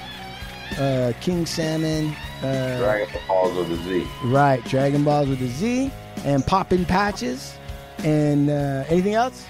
uh, 0.77 1.13
King 1.21 1.45
Salmon. 1.45 2.15
Uh, 2.41 2.77
Dragon 2.79 3.07
Balls 3.27 3.55
with 3.55 3.71
a 3.71 3.83
Z. 3.83 4.07
Right, 4.25 4.63
Dragon 4.65 5.03
Balls 5.03 5.29
with 5.29 5.41
a 5.41 5.47
Z, 5.47 5.91
and 6.25 6.45
Poppin' 6.45 6.85
Patches, 6.85 7.55
and 7.99 8.49
uh, 8.49 8.83
anything 8.89 9.13
else? 9.13 9.45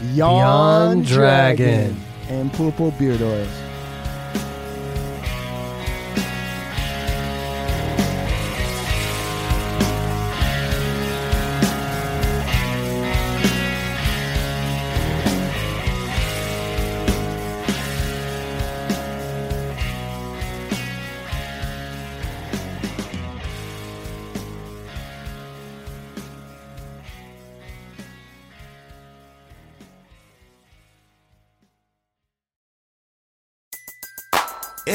Beyond 0.00 1.06
Dragon. 1.06 2.00
and 2.28 2.52
Purple 2.52 2.92
Beard 2.92 3.20
Oils. 3.20 3.48